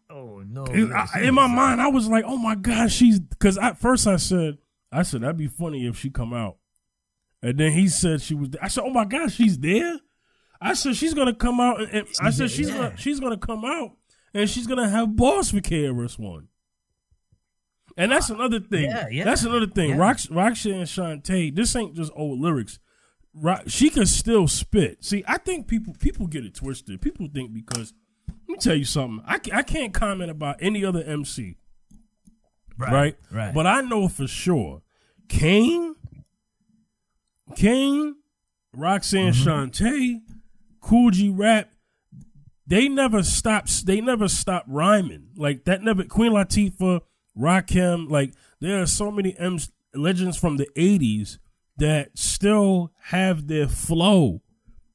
oh 0.09 0.43
no. 0.47 0.65
In, 0.65 0.91
I- 0.93 1.21
in 1.23 1.33
my 1.33 1.47
mind, 1.47 1.81
I 1.81 1.87
was 1.87 2.07
like, 2.07 2.25
oh 2.27 2.37
my 2.37 2.55
god, 2.55 2.91
she's 2.91 3.19
because 3.19 3.57
at 3.57 3.77
first 3.79 4.05
I 4.05 4.17
said, 4.17 4.57
I 4.91 5.03
said 5.03 5.21
that'd 5.21 5.37
be 5.37 5.47
funny 5.47 5.85
if 5.87 5.97
she 5.97 6.09
come 6.09 6.33
out, 6.33 6.57
and 7.41 7.57
then 7.57 7.71
he 7.71 7.87
said 7.87 8.21
she 8.21 8.35
was. 8.35 8.49
I 8.61 8.67
said, 8.67 8.83
oh 8.85 8.89
my 8.89 9.05
god, 9.05 9.31
she's 9.31 9.59
there. 9.59 9.99
I 10.59 10.73
said 10.73 10.95
she's 10.95 11.13
gonna 11.13 11.35
come 11.35 11.59
out, 11.59 11.81
and, 11.81 11.91
and 11.91 12.07
I 12.21 12.31
said 12.31 12.49
she's 12.49 12.69
yeah. 12.69 12.77
gonna 12.77 12.97
she's 12.97 13.19
gonna 13.19 13.37
come 13.37 13.63
out, 13.63 13.91
and 14.33 14.49
she's 14.49 14.67
gonna 14.67 14.89
have 14.89 15.15
boss 15.15 15.51
for 15.51 15.57
KRS 15.57 16.17
One. 16.17 16.47
And 17.95 18.11
that's 18.11 18.29
another 18.29 18.59
thing. 18.59 18.83
Yeah, 18.83 19.07
yeah. 19.09 19.23
That's 19.23 19.43
another 19.43 19.65
thing. 19.65 19.91
Yeah. 19.91 19.95
Rox, 19.97 20.33
Roxanne 20.33 20.83
Shante, 20.83 21.53
this 21.55 21.75
ain't 21.75 21.95
just 21.95 22.11
old 22.15 22.39
lyrics. 22.39 22.79
Rock, 23.33 23.63
she 23.67 23.89
can 23.89 24.05
still 24.05 24.47
spit. 24.47 25.03
See, 25.03 25.23
I 25.27 25.37
think 25.37 25.67
people 25.67 25.95
people 25.99 26.27
get 26.27 26.45
it 26.45 26.55
twisted. 26.55 27.01
People 27.01 27.27
think 27.33 27.53
because 27.53 27.93
let 28.27 28.49
me 28.49 28.57
tell 28.57 28.75
you 28.75 28.85
something. 28.85 29.23
I, 29.27 29.39
I 29.51 29.63
can't 29.63 29.93
comment 29.93 30.29
about 30.29 30.57
any 30.59 30.85
other 30.85 31.03
MC, 31.03 31.57
right? 32.77 32.91
Right. 32.91 33.17
Right. 33.31 33.53
But 33.53 33.65
I 33.65 33.81
know 33.81 34.07
for 34.07 34.27
sure, 34.27 34.83
Kane, 35.27 35.95
Kane, 37.55 38.15
Roxanne 38.73 39.33
Mm-hmm. 39.33 39.47
Shante, 39.49 40.21
Kool 40.81 41.11
G 41.11 41.29
Rap, 41.29 41.69
they 42.65 42.87
never 42.89 43.23
stopped. 43.23 43.85
They 43.85 44.01
never 44.01 44.27
stopped 44.27 44.67
rhyming 44.69 45.29
like 45.37 45.63
that. 45.65 45.81
Never 45.81 46.03
Queen 46.03 46.33
Latifah, 46.33 47.01
Rakim. 47.37 48.09
Like 48.09 48.33
there 48.59 48.81
are 48.81 48.85
so 48.85 49.09
many 49.11 49.37
M 49.37 49.57
legends 49.95 50.37
from 50.37 50.57
the 50.57 50.67
'80s 50.75 51.37
that 51.77 52.17
still 52.17 52.91
have 53.03 53.47
their 53.47 53.67
flow, 53.67 54.41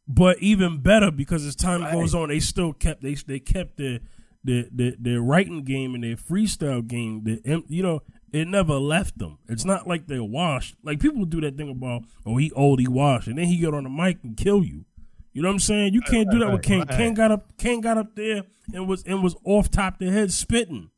but 0.07 0.39
even 0.41 0.83
better 0.83 1.11
because 1.11 1.47
as 1.47 1.57
time 1.57 1.83
Right. 1.83 1.93
goes 1.95 2.15
on, 2.15 2.29
they 2.29 2.41
still 2.41 2.73
kept 2.73 3.03
they 3.03 3.15
they 3.15 3.39
kept 3.41 3.79
their 3.79 4.01
their 4.45 4.65
their, 4.71 4.93
their 4.99 5.21
writing 5.23 5.65
game 5.65 5.95
and 5.95 6.05
their 6.05 6.17
freestyle 6.17 6.87
game. 6.87 7.25
The 7.25 7.41
M- 7.45 7.65
you 7.69 7.83
know 7.83 8.01
it 8.33 8.49
never 8.49 8.75
left 8.75 9.19
them. 9.19 9.39
It's 9.49 9.65
not 9.65 9.87
like 9.87 10.07
they're 10.07 10.25
washed. 10.25 10.75
Like 10.83 11.01
people 11.01 11.25
do 11.25 11.41
that 11.43 11.57
thing 11.57 11.71
about 11.71 12.03
oh 12.27 12.37
he 12.37 12.51
old 12.53 12.81
he 12.81 12.89
washed 12.89 13.29
and 13.29 13.39
then 13.39 13.47
he 13.47 13.59
get 13.59 13.75
on 13.75 13.85
the 13.85 13.91
mic 13.91 14.19
and 14.25 14.37
kill 14.37 14.65
you. 14.65 14.85
You 15.33 15.43
know 15.43 15.49
what 15.49 15.55
I'm 15.55 15.61
saying? 15.61 15.95
You 15.95 16.03
can't 16.03 16.31
do 16.31 16.39
that 16.41 16.47
with 16.47 16.57
right, 16.57 16.63
Kane. 16.63 16.79
right. 16.81 16.91
Kane 16.91 17.15
got 17.15 17.31
up. 17.31 17.57
Kane 17.57 17.81
got 17.81 17.97
up 17.99 18.15
there 18.17 18.45
and 18.75 18.87
was 18.87 19.03
and 19.05 19.23
was 19.23 19.37
off 19.45 19.71
top 19.71 19.99
the 19.99 20.11
head 20.11 20.33
spitting. 20.33 20.91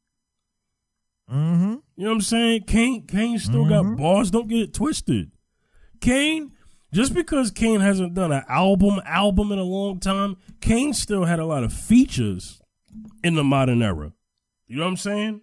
Mm-hmm. 1.31 1.75
You 1.97 2.05
know 2.05 2.11
what 2.11 2.15
I'm 2.15 2.21
saying? 2.21 2.65
Kane 2.65 3.07
Kane 3.07 3.39
still 3.39 3.69
got 3.69 3.97
bars. 3.97 4.31
Don't 4.31 4.49
get 4.49 4.61
it 4.61 4.75
twisted. 4.75 5.31
Kane, 6.01 6.53
just 6.93 7.15
because 7.15 7.51
Kane 7.51 7.81
hasn't 7.81 8.15
done 8.15 8.33
an 8.33 8.45
album 8.49 9.01
album 9.07 9.53
in 9.53 9.59
a 9.59 9.65
long 9.65 10.01
time, 10.01 10.37
Kane 10.61 10.93
still 10.93 11.25
had 11.25 11.39
a 11.39 11.47
lot 11.47 11.65
of 11.65 11.73
features 11.73 12.61
in 13.23 13.35
the 13.37 13.45
modern 13.45 13.83
era. 13.83 14.13
You 14.67 14.77
know 14.77 14.85
what 14.85 14.91
I'm 14.91 14.97
saying? 14.97 15.41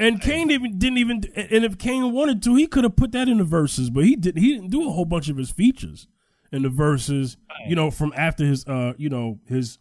And 0.00 0.20
Kane 0.20 0.50
even 0.50 0.78
didn't 0.78 0.98
even 0.98 1.22
and 1.36 1.64
if 1.64 1.76
Kane 1.76 2.12
wanted 2.12 2.42
to, 2.44 2.54
he 2.54 2.66
could 2.66 2.84
have 2.84 2.96
put 2.96 3.12
that 3.12 3.28
in 3.28 3.36
the 3.36 3.44
verses, 3.44 3.90
but 3.90 4.04
he 4.04 4.16
didn't 4.16 4.42
he 4.42 4.54
didn't 4.54 4.70
do 4.70 4.88
a 4.88 4.92
whole 4.92 5.04
bunch 5.04 5.28
of 5.28 5.36
his 5.36 5.50
features 5.50 6.08
in 6.50 6.62
the 6.62 6.70
verses, 6.70 7.36
you 7.68 7.76
know, 7.76 7.90
from 7.90 8.12
after 8.16 8.44
his 8.44 8.66
uh, 8.66 8.94
you 8.96 9.10
know, 9.10 9.38
his 9.46 9.78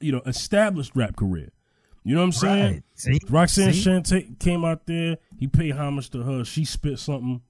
you 0.00 0.12
know, 0.12 0.22
established 0.24 0.92
rap 0.94 1.16
career. 1.16 1.50
You 2.04 2.14
know 2.14 2.20
what 2.20 2.26
I'm 2.26 2.32
saying? 2.32 2.72
Right. 2.72 2.82
See? 2.94 3.18
Roxanne 3.28 3.72
See? 3.72 3.90
Shante 3.90 4.38
came 4.38 4.64
out 4.64 4.86
there. 4.86 5.18
He 5.36 5.48
paid 5.48 5.72
homage 5.72 6.10
to 6.10 6.22
her. 6.22 6.44
She 6.44 6.64
spit 6.64 7.00
something. 7.00 7.42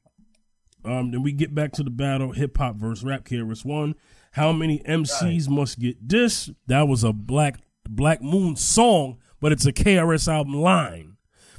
Um, 0.83 1.11
then 1.11 1.23
we 1.23 1.33
get 1.33 1.55
back 1.55 1.73
to 1.73 1.83
the 1.83 1.91
battle: 1.91 2.33
hip 2.33 2.57
hop 2.57 2.77
versus 2.77 3.05
rap. 3.05 3.25
KRS 3.25 3.64
One. 3.64 3.95
How 4.33 4.53
many 4.53 4.81
MCs 4.81 5.49
must 5.49 5.79
get 5.79 6.09
this? 6.09 6.51
That 6.67 6.89
was 6.89 7.05
a 7.05 7.12
Black 7.12 7.59
Black 7.89 8.23
Moon 8.23 8.57
song, 8.57 9.19
but 9.41 9.53
it's 9.53 9.67
a 9.67 9.73
KRS 9.73 10.33
album 10.33 10.55
line. 10.55 11.16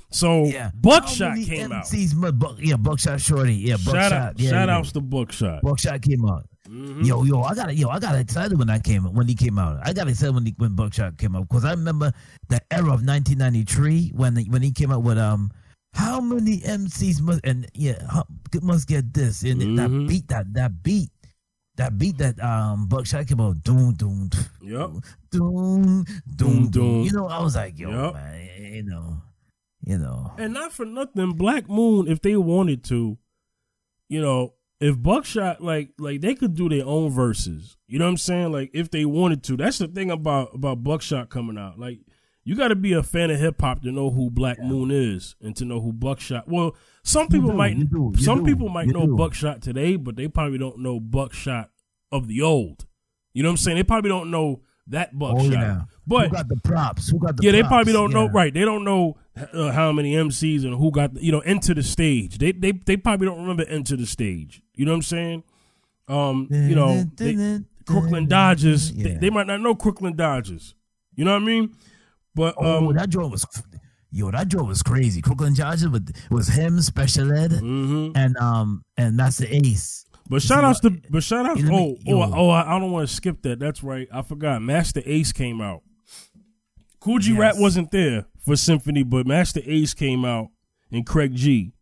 So 0.10 0.46
Yeah. 0.46 0.72
Buckshot 0.76 1.38
came 1.38 1.72
out. 1.72 1.86
MCs 1.86 2.16
mu- 2.16 2.32
Buck, 2.32 2.58
yeah, 2.60 2.78
Buckshot 2.78 3.20
Shorty. 3.22 3.54
Yeah, 3.56 3.76
Buckshot. 3.76 3.94
Shout 3.94 4.12
out, 4.14 4.40
yeah, 4.40 4.50
shout 4.50 4.68
yeah. 4.70 4.78
outs 4.78 4.92
to 4.94 5.02
Buckshot. 5.02 5.62
Buckshot 5.62 6.02
came 6.02 6.26
out. 6.26 6.48
Mhm. 6.70 7.06
Yo, 7.06 7.24
yo, 7.24 7.42
I 7.44 7.56
got 7.56 7.70
it 7.72 7.78
yo, 7.78 7.88
I 7.90 8.00
got 8.00 8.16
excited 8.16 8.58
when 8.58 8.70
I 8.70 8.80
came 8.80 9.04
when 9.14 9.28
he 9.28 9.36
came 9.36 9.58
out. 9.58 9.80
I 9.84 9.94
got 9.94 10.08
excited 10.10 10.34
when 10.36 10.46
he, 10.46 10.54
when 10.58 10.76
Buckshot 10.76 11.18
came 11.18 11.36
out 11.36 11.48
because 11.48 11.64
I 11.66 11.72
remember 11.72 12.12
the 12.50 12.60
era 12.72 12.92
of 12.94 13.04
1993 13.06 14.12
when 14.16 14.36
when 14.50 14.62
he 14.62 14.72
came 14.72 14.92
out 14.92 15.04
with 15.04 15.18
um, 15.18 15.52
how 15.94 16.20
many 16.20 16.60
MCs 16.60 17.22
must 17.22 17.40
and 17.46 17.68
yeah 17.74 18.06
how, 18.10 18.26
must 18.62 18.88
get 18.88 19.14
this 19.14 19.44
and 19.44 19.62
Mhm. 19.62 19.76
that 19.78 20.08
beat 20.10 20.28
that 20.28 20.54
that 20.54 20.84
beat 20.84 21.10
that 21.78 21.98
beat 21.98 22.18
that 22.18 22.42
um 22.44 22.88
Buckshot 22.88 23.28
came 23.28 23.40
out 23.40 23.64
doom 23.64 23.94
doom 23.94 24.30
Yep. 24.62 24.90
doom 25.32 26.04
doom 26.04 26.06
doom. 26.36 26.70
doom. 26.70 27.04
You 27.04 27.12
know, 27.14 27.28
I 27.28 27.42
was 27.42 27.56
like, 27.56 27.80
yo, 27.80 27.90
Yep. 27.90 28.14
man, 28.14 28.74
you 28.74 28.84
know, 28.84 29.22
you 29.88 29.98
know, 29.98 30.34
And 30.38 30.54
not 30.54 30.74
for 30.74 30.86
nothing, 30.86 31.32
Black 31.32 31.70
Moon, 31.70 32.10
if 32.10 32.22
they 32.22 32.36
wanted 32.36 32.84
to, 32.86 33.18
you 34.10 34.22
know, 34.22 34.54
if 34.82 35.02
Buckshot 35.02 35.62
like 35.62 35.92
like 35.98 36.20
they 36.20 36.36
could 36.36 36.56
do 36.56 36.68
their 36.68 36.86
own 36.86 37.10
verses. 37.10 37.78
You 37.88 37.98
know 37.98 38.06
what 38.06 38.12
I'm 38.12 38.18
saying? 38.18 38.52
Like 38.52 38.72
if 38.74 38.92
they 38.92 39.06
wanted 39.06 39.44
to. 39.46 39.58
That's 39.58 39.78
the 39.78 39.88
thing 39.88 40.12
about 40.12 40.54
about 40.54 40.84
Buckshot 40.84 41.30
coming 41.30 41.58
out. 41.58 41.80
Like 41.80 42.00
you 42.44 42.56
got 42.56 42.68
to 42.68 42.76
be 42.76 42.94
a 42.94 43.02
fan 43.02 43.32
of 43.32 43.40
hip 43.40 43.62
hop 43.62 43.82
to 43.84 43.92
know 43.92 44.10
who 44.10 44.30
Black 44.30 44.60
Moon 44.60 44.92
is 44.92 45.36
and 45.42 45.56
to 45.56 45.66
know 45.66 45.80
who 45.80 45.94
Buckshot. 45.94 46.48
Well, 46.48 46.76
some 47.04 47.30
people 47.30 47.52
do, 47.52 47.58
might 47.58 47.78
you 47.78 47.86
do, 47.86 48.12
you 48.14 48.24
some 48.24 48.44
do, 48.44 48.46
people 48.46 48.70
might 48.70 48.88
know. 48.88 49.08
Buckshot 49.16 49.62
today, 49.62 49.96
but 49.96 50.18
they 50.18 50.28
probably 50.28 50.58
don't 50.58 50.80
know 50.80 51.00
Buckshot 51.00 51.70
of 52.12 52.28
the 52.28 52.42
old. 52.42 52.86
You 53.34 53.44
know 53.44 53.50
what 53.50 53.54
I'm 53.54 53.58
saying? 53.58 53.78
They 53.78 53.84
probably 53.84 54.10
don't 54.10 54.32
know 54.32 54.62
that 54.88 55.18
Buckshot. 55.18 55.46
oh 55.46 55.52
yeah. 55.52 55.82
But 56.06 56.30
who 56.30 56.36
got 56.36 56.48
the 56.48 56.60
props? 56.64 57.10
Who 57.10 57.20
got 57.20 57.38
the 57.38 57.44
yeah, 57.44 57.52
they 57.52 57.62
props? 57.62 57.70
probably 57.70 57.94
don't 57.94 58.14
know. 58.14 58.30
Right, 58.30 58.54
they 58.54 58.66
don't 58.66 58.84
know 58.84 59.18
uh, 59.54 59.72
how 59.72 59.92
many 59.92 60.14
MCs 60.14 60.64
and 60.64 60.76
who 60.76 60.92
got 60.92 61.16
you 61.22 61.32
know 61.32 61.42
Enta 61.42 61.76
da 61.76 61.82
Stage. 61.82 62.38
They 62.38 62.52
they 62.52 62.72
they 62.72 62.98
probably 62.98 63.28
don't 63.28 63.40
remember 63.42 63.66
Enta 63.66 63.98
da 63.98 64.06
Stage. 64.06 64.62
You 64.76 64.86
know 64.86 64.92
what 64.92 64.98
I'm 64.98 65.02
saying? 65.04 65.44
Um, 66.08 66.48
you 66.50 66.76
know, 66.76 67.04
they, 67.16 67.60
Crooklyn 67.86 68.28
Dodgers. 68.28 68.92
They, 68.94 69.12
Yeah. 69.12 69.18
they 69.20 69.30
might 69.30 69.48
not 69.48 69.60
know 69.62 69.76
Crooklyn 69.76 70.16
Dodgers. 70.16 70.74
You 71.16 71.26
know 71.26 71.34
what 71.34 71.42
I 71.42 71.46
mean? 71.46 71.76
But 72.36 72.56
Oh, 72.58 72.88
um, 72.88 72.96
that 72.96 73.10
joint 73.10 73.32
was, 73.32 73.46
yo, 74.12 74.30
that 74.32 74.48
joint 74.48 74.68
was 74.68 74.84
crazy. 74.84 75.22
Crooklyn 75.22 75.54
Dodgers 75.56 75.90
with 75.90 76.14
was 76.30 76.48
him, 76.50 76.80
Special 76.82 77.34
Ed, 77.34 77.52
mhm. 77.52 78.12
and 78.16 78.38
um, 78.38 78.84
and 78.96 79.20
that's 79.20 79.38
the 79.38 79.54
Ace. 79.54 80.06
but 80.30 80.42
shout 80.42 80.64
outs 80.64 80.80
to 80.82 80.92
but 81.10 81.24
shout 81.24 81.46
outs. 81.46 81.60
you 81.62 81.70
Oh 81.74 81.98
oh 82.08 82.32
oh, 82.36 82.50
I, 82.52 82.80
don't 82.80 82.92
want 82.92 83.10
to 83.10 83.14
skip 83.14 83.42
that. 83.42 83.60
That's 83.60 83.84
right. 83.84 84.08
I 84.14 84.22
forgot. 84.22 84.62
Masta 84.62 85.02
Ace 85.12 85.32
came 85.34 85.60
out. 85.60 85.82
Kool 87.00 87.20
G 87.20 87.32
Yes. 87.32 87.40
Rap 87.40 87.56
wasn't 87.58 87.92
there 87.92 88.26
for 88.48 88.56
Symphony, 88.56 89.04
but 89.04 89.28
Master 89.28 89.62
Ace 89.66 89.94
came 89.94 90.26
out 90.26 90.48
and 90.92 91.06
Craig 91.06 91.36
G. 91.36 91.74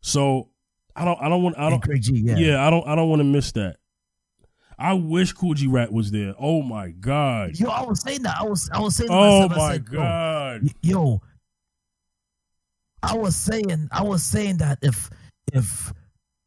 So 0.00 0.48
I 0.96 1.04
don't 1.04 1.20
I 1.20 1.28
don't 1.28 1.42
want 1.42 1.58
I 1.58 1.70
don't 1.70 1.82
Craig 1.82 2.02
G, 2.02 2.14
yeah. 2.16 2.36
Yeah, 2.36 2.66
I 2.66 2.70
don't 2.70 2.86
I 2.88 2.96
don't 2.96 3.08
want 3.08 3.20
to 3.20 3.24
miss 3.24 3.52
that. 3.52 3.76
I 4.78 4.94
wish 4.94 5.32
Kool 5.32 5.54
G 5.54 5.68
Rap 5.68 5.90
was 5.90 6.10
there. 6.10 6.34
Oh 6.38 6.62
my 6.62 6.90
god. 6.90 7.58
Yo, 7.58 7.68
I 7.68 7.82
was 7.82 8.02
saying 8.02 8.22
that. 8.22 8.36
I 8.38 8.44
was 8.44 8.68
I 8.72 8.80
was 8.80 8.96
saying. 8.96 9.10
Oh 9.12 9.48
my 9.48 9.74
said, 9.74 9.90
god. 9.90 10.62
Yo 10.82 11.20
i 13.02 13.14
was 13.14 13.36
saying 13.36 13.88
i 13.92 14.02
was 14.02 14.22
saying 14.22 14.56
that 14.58 14.78
if 14.82 15.10
if 15.52 15.92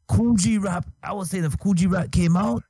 Kool 0.07 0.36
G 0.36 0.57
Rap 0.57 0.86
i 1.03 1.13
was 1.13 1.30
saying 1.30 1.43
if 1.43 1.57
Kool 1.59 1.74
G 1.74 1.86
Rap 1.88 2.11
came 2.11 2.36
out 2.36 2.63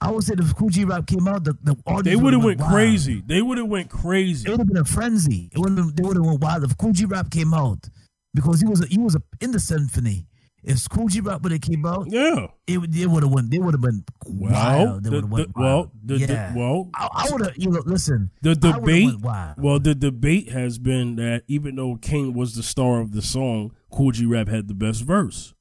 i 0.00 0.10
would 0.10 0.22
say 0.24 0.34
if 0.38 0.54
Kool 0.56 0.68
G 0.70 0.84
Rap 0.84 1.06
came 1.06 1.26
out 1.28 1.44
the, 1.44 1.54
the 1.62 1.76
audience 1.86 2.04
They 2.04 2.16
would 2.16 2.32
have 2.32 2.44
went 2.44 2.60
wild. 2.60 2.72
crazy. 2.72 3.22
They 3.26 3.42
would 3.42 3.58
have 3.58 3.68
went 3.68 3.90
crazy. 3.90 4.46
it 4.46 4.50
would 4.50 4.60
have 4.60 4.68
been 4.68 4.76
a 4.78 4.84
frenzy 4.84 5.50
it 5.52 5.58
would 5.58 5.76
have 5.76 5.96
they 5.96 6.02
would 6.02 6.16
have 6.16 6.24
went 6.26 6.40
wild 6.40 6.64
if 6.64 6.76
Kool 6.78 6.92
G 6.92 7.04
Rap 7.04 7.30
came 7.30 7.52
out 7.54 7.88
because 8.34 8.60
he 8.60 8.66
was 8.66 8.80
a, 8.82 8.86
he 8.86 8.98
was 8.98 9.14
a, 9.16 9.22
in 9.40 9.50
the 9.52 9.58
symphony 9.60 10.26
if 10.64 10.88
Kool 10.88 11.06
G 11.08 11.20
Rap 11.20 11.42
would 11.42 11.52
have 11.52 11.60
came 11.60 11.86
out, 11.86 12.08
Yeah. 12.10 12.48
it 12.66 12.78
would 12.78 12.94
it 12.94 13.06
would 13.06 13.22
have 13.22 13.32
went. 13.32 13.48
They 13.50 13.60
would 13.60 13.74
have 13.74 13.80
been 13.80 14.04
Well, 14.26 14.52
wild. 14.52 15.04
They 15.04 15.10
the, 15.10 15.14
would 15.14 15.22
have 15.24 15.30
the, 15.30 15.34
went 15.36 15.56
well, 15.56 15.76
wild. 15.76 15.90
the, 16.04 16.18
the- 16.18 16.32
yeah. 16.32 16.54
well, 16.54 16.90
I, 16.96 17.08
I 17.12 17.28
would 17.32 17.40
have. 17.46 17.56
You 17.56 17.70
know, 17.70 17.82
listen. 17.86 18.30
the 18.42 18.56
debate. 18.56 19.20
went. 19.20 19.56
Well, 19.58 19.78
the 19.78 19.94
debate 19.94 20.50
has 20.50 20.78
been 20.80 21.14
that 21.16 21.44
even 21.46 21.76
though 21.76 21.94
Kane 22.02 22.34
was 22.34 22.54
the 22.56 22.64
star 22.64 23.00
of 23.00 23.12
the 23.12 23.22
song, 23.22 23.70
Kool 23.90 24.10
G 24.10 24.26
Rap 24.26 24.48
had 24.48 24.66
the 24.66 24.74
best 24.74 25.04
verse. 25.04 25.54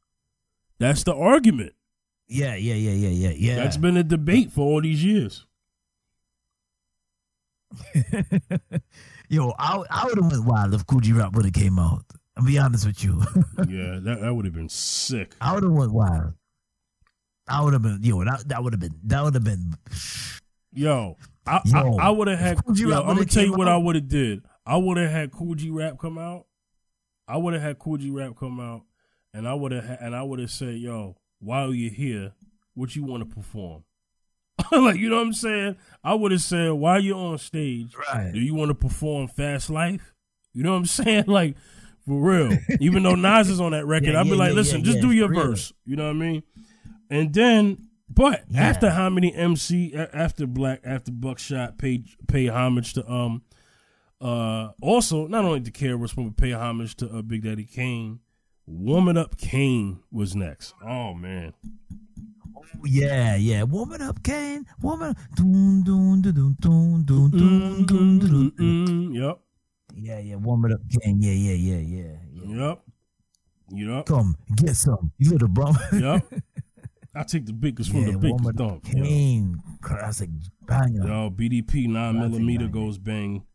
That's 0.80 1.04
the 1.04 1.14
argument. 1.16 1.74
Yeah, 2.28 2.56
yeah, 2.56 2.74
yeah, 2.74 2.92
yeah, 2.92 3.30
yeah, 3.30 3.34
yeah. 3.36 3.56
That's 3.64 3.78
been 3.78 3.96
a 3.98 4.04
debate 4.04 4.52
for 4.52 4.62
all 4.62 4.82
these 4.82 5.04
years. 5.04 5.46
Yo, 9.30 9.54
I 9.58 9.84
I 9.90 10.06
would 10.06 10.18
have 10.18 10.32
went 10.32 10.46
wild 10.46 10.74
if 10.74 10.86
Kool 10.88 11.00
G 11.00 11.14
Rap 11.14 11.34
would 11.34 11.46
have 11.46 11.54
came 11.54 11.80
out. 11.80 12.04
I'll 12.36 12.46
be 12.46 12.58
honest 12.58 12.86
with 12.86 13.04
you. 13.04 13.20
yeah, 13.68 14.00
that, 14.02 14.20
that 14.22 14.34
would 14.34 14.46
have 14.46 14.54
been 14.54 14.70
sick. 14.70 15.36
I 15.42 15.54
would 15.54 15.64
have 15.64 15.72
went 15.72 15.92
wild. 15.92 16.34
I 17.48 17.64
would 17.64 17.74
have 17.74 17.82
been 17.82 18.00
yo. 18.02 18.24
That 18.24 18.48
that 18.48 18.64
would 18.64 18.74
have 18.74 18.80
been 18.80 19.00
that 19.06 19.24
would 19.24 19.34
have 19.34 19.44
been. 19.44 19.76
Yo, 20.74 21.16
I 21.46 21.62
Yo, 21.66 21.98
I, 21.98 22.08
I 22.08 22.10
would 22.10 22.28
have 22.28 22.40
had. 22.40 22.60
Yo, 22.76 22.90
Rap 22.90 23.06
I'm 23.06 23.16
gonna 23.16 23.26
tell 23.26 23.44
you 23.44 23.54
what 23.54 23.68
I 23.68 23.78
would 23.78 23.96
have 23.96 24.08
did. 24.08 24.44
I 24.66 24.78
would 24.78 24.98
have 24.98 25.10
had 25.10 25.32
Kool 25.32 25.56
G 25.56 25.70
Rap 25.70 25.98
come 25.98 26.18
out. 26.18 26.46
I 27.28 27.38
would 27.38 27.54
have 27.54 27.64
had 27.64 27.80
Kool 27.80 27.98
G 27.98 28.12
Rap 28.12 28.36
come 28.38 28.60
out, 28.60 28.84
and 29.34 29.48
I 29.48 29.54
would 29.54 29.72
have 29.72 29.98
and 30.02 30.16
I 30.16 30.24
would 30.24 30.40
have 30.40 30.52
said, 30.52 30.76
"Yo, 30.76 31.16
while 31.40 31.74
you're 31.74 31.94
here, 31.94 32.34
what 32.74 32.96
you 32.96 33.04
want 33.04 33.28
to 33.28 33.36
perform?" 33.36 33.84
like 34.72 34.98
you 34.98 35.10
know 35.10 35.18
what 35.18 35.28
I'm 35.28 35.34
saying? 35.34 35.76
I 36.04 36.14
would 36.14 36.32
have 36.32 36.42
said, 36.42 36.72
"While 36.72 37.00
you're 37.00 37.16
on 37.18 37.38
stage, 37.38 37.94
Right. 38.14 38.32
do 38.34 38.40
you 38.40 38.56
want 38.56 38.70
to 38.70 38.76
perform 38.76 39.28
Fast 39.28 39.70
Life?" 39.70 40.14
You 40.54 40.64
know 40.64 40.72
what 40.72 40.78
I'm 40.78 40.86
saying? 40.88 41.26
Like 41.28 41.56
for 42.06 42.20
real. 42.22 42.58
Even 42.80 43.04
though 43.04 43.16
Nas 43.16 43.50
is 43.50 43.60
on 43.62 43.72
that 43.74 43.86
record, 43.86 44.14
Yeah, 44.14 44.22
I'd 44.22 44.24
be 44.24 44.30
yeah, 44.32 44.36
like, 44.36 44.54
"Listen, 44.54 44.80
yeah, 44.80 44.86
just 44.86 45.02
do 45.02 45.12
your 45.12 45.34
verse." 45.34 45.74
You 45.86 45.96
know 45.96 46.06
what 46.06 46.16
I 46.16 46.20
mean? 46.20 46.44
And 47.10 47.34
then, 47.34 47.88
but 48.10 48.44
after 48.56 48.90
how 48.90 49.10
many 49.10 49.34
MC 49.34 49.94
after 49.94 50.48
Black 50.48 50.82
after 50.84 51.12
Buckshot 51.12 51.78
paid 51.78 52.08
pay 52.28 52.48
homage 52.48 52.94
to 52.94 53.10
um 53.12 53.44
uh 54.20 54.70
also 54.82 55.28
not 55.28 55.46
only 55.46 55.62
to 55.62 55.72
KRS 55.72 56.18
One 56.18 56.30
but 56.30 56.38
pay 56.38 56.52
homage 56.54 56.96
to 56.98 57.10
uh, 57.18 57.22
Big 57.22 57.44
Daddy 57.44 57.66
Kane. 57.66 58.20
Warm 58.70 59.08
It 59.08 59.18
Up 59.18 59.38
Kane 59.38 60.00
was 60.12 60.36
next. 60.36 60.74
Oh 60.86 61.14
man. 61.14 61.54
Oh, 62.56 62.64
yeah, 62.84 63.36
yeah. 63.36 63.64
Warm 63.64 63.94
it 63.94 64.02
up, 64.02 64.22
Kane. 64.24 64.66
Woman. 64.82 65.16
Yep. 69.16 69.40
Yeah, 69.96 70.20
yeah. 70.20 70.36
Warm 70.36 70.66
it 70.66 70.74
up, 70.74 70.82
Kane. 71.02 71.22
Yeah, 71.22 71.32
yeah, 71.32 71.54
yeah, 71.54 71.78
yeah, 71.78 72.16
Yep. 72.46 72.82
You 73.70 73.88
know, 73.88 74.04
Come 74.04 74.36
get 74.56 74.76
some, 74.76 75.12
you 75.18 75.32
little 75.32 75.48
bum. 75.48 75.78
Yep. 75.94 76.26
I 77.16 77.24
take 77.24 77.46
the 77.46 77.54
biggest 77.54 77.90
from 77.90 78.06
the 78.06 78.18
biggest 78.18 78.56
dog. 78.56 78.84
Kane, 78.84 79.62
yep. 79.66 79.82
classic 79.82 80.30
banger. 80.66 81.08
Yo, 81.08 81.30
BDP 81.30 81.88
nine 81.88 82.20
millimeter 82.20 82.68
goes 82.68 82.98
bang. 82.98 83.46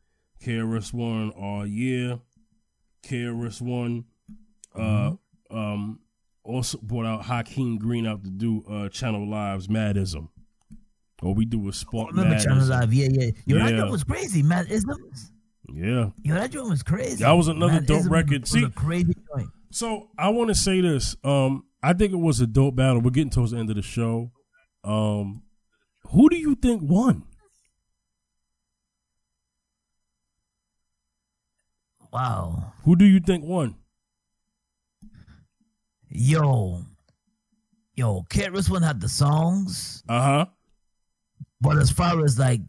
KRS 0.42 0.92
One 0.92 1.30
all 1.30 1.66
year. 1.66 2.18
KRS 3.06 3.60
One 3.60 4.04
uh 4.74 5.12
um 5.50 6.00
also 6.44 6.78
brought 6.82 7.06
out 7.06 7.24
Hakim 7.24 7.78
Green 7.78 8.06
out 8.06 8.22
to 8.24 8.30
do 8.30 8.64
uh 8.68 8.88
Channel 8.88 9.28
Live's 9.28 9.68
Mad 9.68 9.96
Izm. 9.96 10.28
Or 11.22 11.34
we 11.34 11.44
do 11.44 11.68
a 11.68 11.72
sport 11.72 12.10
remember 12.12 12.38
Channel 12.38 12.58
Mad 12.58 12.66
Izm. 12.66 12.80
Live. 12.80 12.92
Yeah, 12.94 13.08
yeah. 13.12 13.30
Yo, 13.46 13.58
that 13.58 13.70
Yeah. 13.70 13.76
joint 13.78 13.90
was 13.92 14.04
crazy, 14.04 14.42
man. 14.42 14.66
Isms. 14.68 15.32
Yeah. 15.72 16.10
Yo, 16.22 16.34
that 16.34 16.50
joint 16.50 16.68
was 16.68 16.82
crazy. 16.82 17.22
That 17.22 17.32
was 17.32 17.48
another 17.48 17.74
Man, 17.74 17.84
dope 17.84 18.10
record. 18.10 18.40
Was 18.42 18.50
See- 18.50 18.64
a 18.64 18.70
crazy 18.70 19.14
joint. 19.34 19.48
So 19.70 20.10
I 20.18 20.28
want 20.30 20.48
to 20.48 20.54
say 20.54 20.80
this. 20.80 21.16
Um, 21.24 21.64
I 21.82 21.92
think 21.94 22.12
it 22.12 22.16
was 22.18 22.40
a 22.40 22.46
dope 22.46 22.76
battle. 22.76 23.00
We're 23.00 23.10
getting 23.10 23.30
towards 23.30 23.52
the 23.52 23.58
end 23.58 23.70
of 23.70 23.76
the 23.76 23.82
show. 23.82 24.32
Um, 24.84 25.42
who 26.10 26.28
do 26.28 26.36
you 26.36 26.54
think 26.56 26.82
won? 26.84 27.24
Wow. 32.12 32.74
Who 32.84 32.96
do 32.96 33.04
you 33.04 33.20
think 33.20 33.44
won? 33.44 33.76
Yo. 36.14 36.82
Yo, 37.94 38.22
KRS 38.30 38.70
One 38.70 38.82
had 38.82 39.00
the 39.00 39.08
songs, 39.08 40.02
Uh 40.08 40.20
huh. 40.22 40.46
but 41.60 41.76
as 41.78 41.90
far 41.90 42.24
as 42.24 42.38
like, 42.38 42.62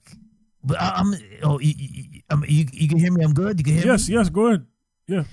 but 0.64 0.80
I, 0.82 0.94
I'm, 0.98 1.14
oh, 1.44 1.60
you, 1.60 1.74
you, 1.78 2.22
I'm- 2.30 2.44
you, 2.48 2.66
you 2.72 2.88
can 2.90 2.98
hear 2.98 3.12
me. 3.12 3.24
I'm 3.24 3.34
good. 3.34 3.58
You 3.60 3.64
can 3.64 3.74
hear 3.74 3.86
Yes. 3.86 4.08
me. 4.10 4.16
Yes. 4.16 4.26
Yes, 4.26 4.30
go 4.30 4.48
ahead. 4.48 4.66
Yeah. 5.08 5.24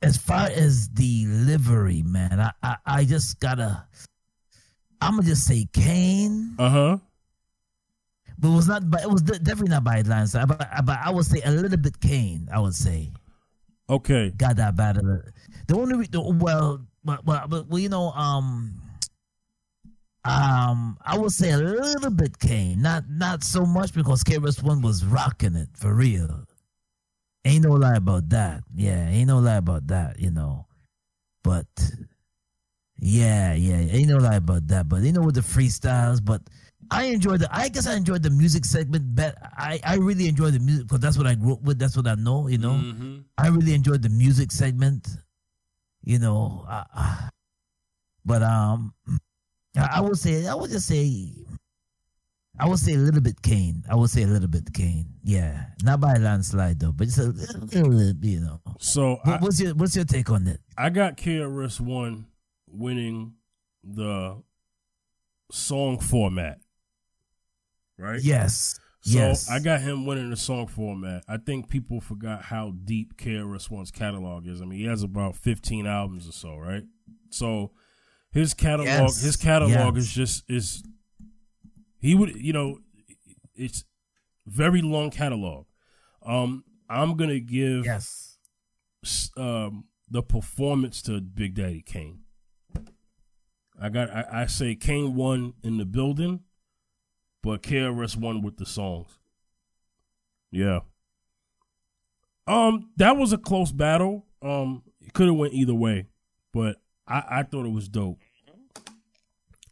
As 0.00 0.16
far 0.16 0.46
as 0.46 0.86
delivery, 0.88 2.02
man, 2.04 2.38
I, 2.40 2.52
I, 2.62 2.76
I 2.86 3.04
just 3.04 3.40
gotta. 3.40 3.84
I'm 5.00 5.16
gonna 5.16 5.26
just 5.28 5.44
say 5.46 5.66
Kane, 5.72 6.54
Uh 6.58 6.68
huh. 6.70 6.96
but 8.38 8.48
it 8.48 8.54
was 8.54 8.68
not. 8.68 8.88
But 8.90 9.02
it 9.02 9.10
was 9.10 9.22
definitely 9.22 9.70
not 9.70 9.82
by 9.84 9.98
Atlanta. 9.98 10.46
But, 10.46 10.68
but 10.84 10.98
I 11.04 11.10
would 11.10 11.26
say 11.26 11.40
a 11.44 11.50
little 11.50 11.76
bit 11.78 11.98
Kane. 12.00 12.48
I 12.52 12.60
would 12.60 12.74
say. 12.74 13.10
Okay. 13.90 14.30
got 14.36 14.56
that 14.56 14.76
battle. 14.76 15.22
The 15.68 15.76
only 15.76 15.96
re- 15.98 16.08
the, 16.10 16.20
well, 16.20 16.80
but, 17.04 17.24
but, 17.24 17.48
but 17.48 17.68
well, 17.68 17.78
you 17.78 17.88
know, 17.88 18.10
um, 18.12 18.80
um, 20.24 20.98
I 21.04 21.16
would 21.16 21.32
say 21.32 21.52
a 21.52 21.58
little 21.58 22.10
bit 22.10 22.38
Kane, 22.38 22.82
not 22.82 23.04
not 23.08 23.44
so 23.44 23.64
much 23.64 23.94
because 23.94 24.24
KRS 24.24 24.62
One 24.62 24.82
was 24.82 25.04
rocking 25.04 25.54
it 25.54 25.68
for 25.74 25.94
real. 25.94 26.44
Ain't 27.44 27.64
no 27.64 27.72
lie 27.72 27.96
about 27.96 28.28
that. 28.30 28.62
Yeah, 28.74 29.08
ain't 29.08 29.28
no 29.28 29.38
lie 29.38 29.56
about 29.56 29.86
that. 29.86 30.18
You 30.18 30.30
know, 30.30 30.66
but 31.42 31.66
yeah, 32.98 33.54
yeah, 33.54 33.76
ain't 33.76 34.08
no 34.08 34.18
lie 34.18 34.36
about 34.36 34.66
that. 34.68 34.88
But 34.88 35.02
you 35.02 35.12
know 35.12 35.22
with 35.22 35.36
the 35.36 35.42
freestyles, 35.42 36.24
but. 36.24 36.42
I 36.90 37.04
enjoyed 37.04 37.40
the. 37.40 37.54
I 37.54 37.68
guess 37.68 37.86
I 37.86 37.96
enjoyed 37.96 38.22
the 38.22 38.30
music 38.30 38.64
segment. 38.64 39.14
Bet 39.14 39.36
I, 39.58 39.78
I 39.84 39.96
really 39.96 40.26
enjoyed 40.26 40.54
the 40.54 40.58
music 40.58 40.86
because 40.86 41.00
that's 41.00 41.18
what 41.18 41.26
I 41.26 41.34
grew 41.34 41.52
up 41.52 41.60
with. 41.60 41.78
That's 41.78 41.94
what 41.98 42.06
I 42.06 42.14
know. 42.14 42.48
You 42.48 42.56
know. 42.56 42.70
Mhm. 42.70 43.24
I 43.36 43.48
really 43.48 43.74
enjoyed 43.74 44.00
the 44.00 44.08
music 44.08 44.50
segment, 44.50 45.06
you 46.02 46.18
know. 46.18 46.64
Uh, 46.68 47.28
but 48.24 48.42
um, 48.42 48.92
I, 49.76 49.88
I 49.96 50.00
would 50.00 50.18
say 50.18 50.46
I 50.46 50.54
would 50.54 50.70
just 50.70 50.86
say 50.86 51.32
I 52.60 52.66
would 52.66 52.78
say 52.78 52.94
a 52.94 52.98
little 52.98 53.20
bit 53.20 53.40
Kane. 53.40 53.84
I 53.88 53.94
would 53.94 54.10
say 54.10 54.22
a 54.22 54.26
little 54.26 54.48
bit 54.48 54.72
Kane. 54.72 55.06
Yeah, 55.22 55.66
not 55.82 56.00
by 56.00 56.14
a 56.14 56.18
landslide 56.18 56.80
though, 56.80 56.92
but 56.92 57.04
just 57.04 57.18
a 57.18 57.24
little, 57.24 57.60
little 57.90 58.14
bit, 58.14 58.28
you 58.28 58.40
know. 58.40 58.60
So 58.78 59.18
What, 59.22 59.34
I, 59.34 59.38
what's 59.38 59.60
your 59.60 59.74
What's 59.74 59.94
your 59.94 60.04
take 60.04 60.30
on 60.30 60.46
it? 60.48 60.60
I 60.76 60.90
got 60.90 61.16
KRS 61.16 61.80
One 61.80 62.26
winning 62.66 63.34
the 63.84 64.42
song 65.52 65.98
format. 65.98 66.58
Right. 67.96 68.20
Yes, 68.22 68.78
So 69.00 69.18
yes. 69.18 69.48
I 69.48 69.60
got 69.60 69.80
him 69.80 70.06
winning 70.06 70.30
the 70.30 70.36
song 70.36 70.66
format. 70.66 71.24
I 71.28 71.36
think 71.36 71.68
people 71.68 72.00
forgot 72.00 72.42
how 72.42 72.72
deep 72.84 73.16
KRS 73.16 73.70
One's 73.70 73.90
catalog 73.92 74.46
is. 74.46 74.60
I 74.60 74.64
mean, 74.64 74.80
he 74.80 74.86
has 74.86 75.02
about 75.02 75.36
15 75.36 75.86
albums 75.86 76.28
or 76.28 76.32
so, 76.32 76.56
right? 76.56 76.82
So 77.30 77.70
his 78.32 78.54
catalog, 78.54 78.86
Yes, 78.88 79.20
his 79.20 79.36
catalog 79.36 79.96
yes. 79.96 80.04
is 80.04 80.12
just 80.12 80.50
is 80.50 80.82
he 82.00 82.14
would, 82.14 82.34
you 82.36 82.52
know, 82.52 82.78
it's 83.54 83.84
very 84.46 84.82
long 84.82 85.10
catalog. 85.10 85.66
Um, 86.24 86.64
I'm 86.90 87.16
gonna 87.16 87.40
give 87.40 87.84
yes. 87.84 88.38
um, 89.36 89.84
the 90.10 90.22
performance 90.22 91.02
to 91.02 91.20
Big 91.20 91.54
Daddy 91.54 91.82
Kane. 91.82 92.20
I 93.80 93.88
got 93.90 94.10
I, 94.10 94.24
I 94.32 94.46
say 94.46 94.74
Kane 94.74 95.14
won 95.14 95.54
in 95.62 95.78
the 95.78 95.84
building, 95.84 96.40
but 97.42 97.62
KRS 97.62 98.16
won 98.16 98.42
with 98.42 98.56
the 98.56 98.66
songs. 98.66 99.18
Yeah. 100.50 100.80
Um, 102.46 102.90
that 102.96 103.16
was 103.16 103.32
a 103.32 103.38
close 103.38 103.72
battle. 103.72 104.24
Um, 104.42 104.82
it 105.00 105.12
could 105.12 105.26
have 105.26 105.36
went 105.36 105.54
either 105.54 105.74
way, 105.74 106.06
but 106.52 106.76
I, 107.06 107.22
I 107.28 107.42
thought 107.42 107.66
it 107.66 107.72
was 107.72 107.88
dope. 107.88 108.20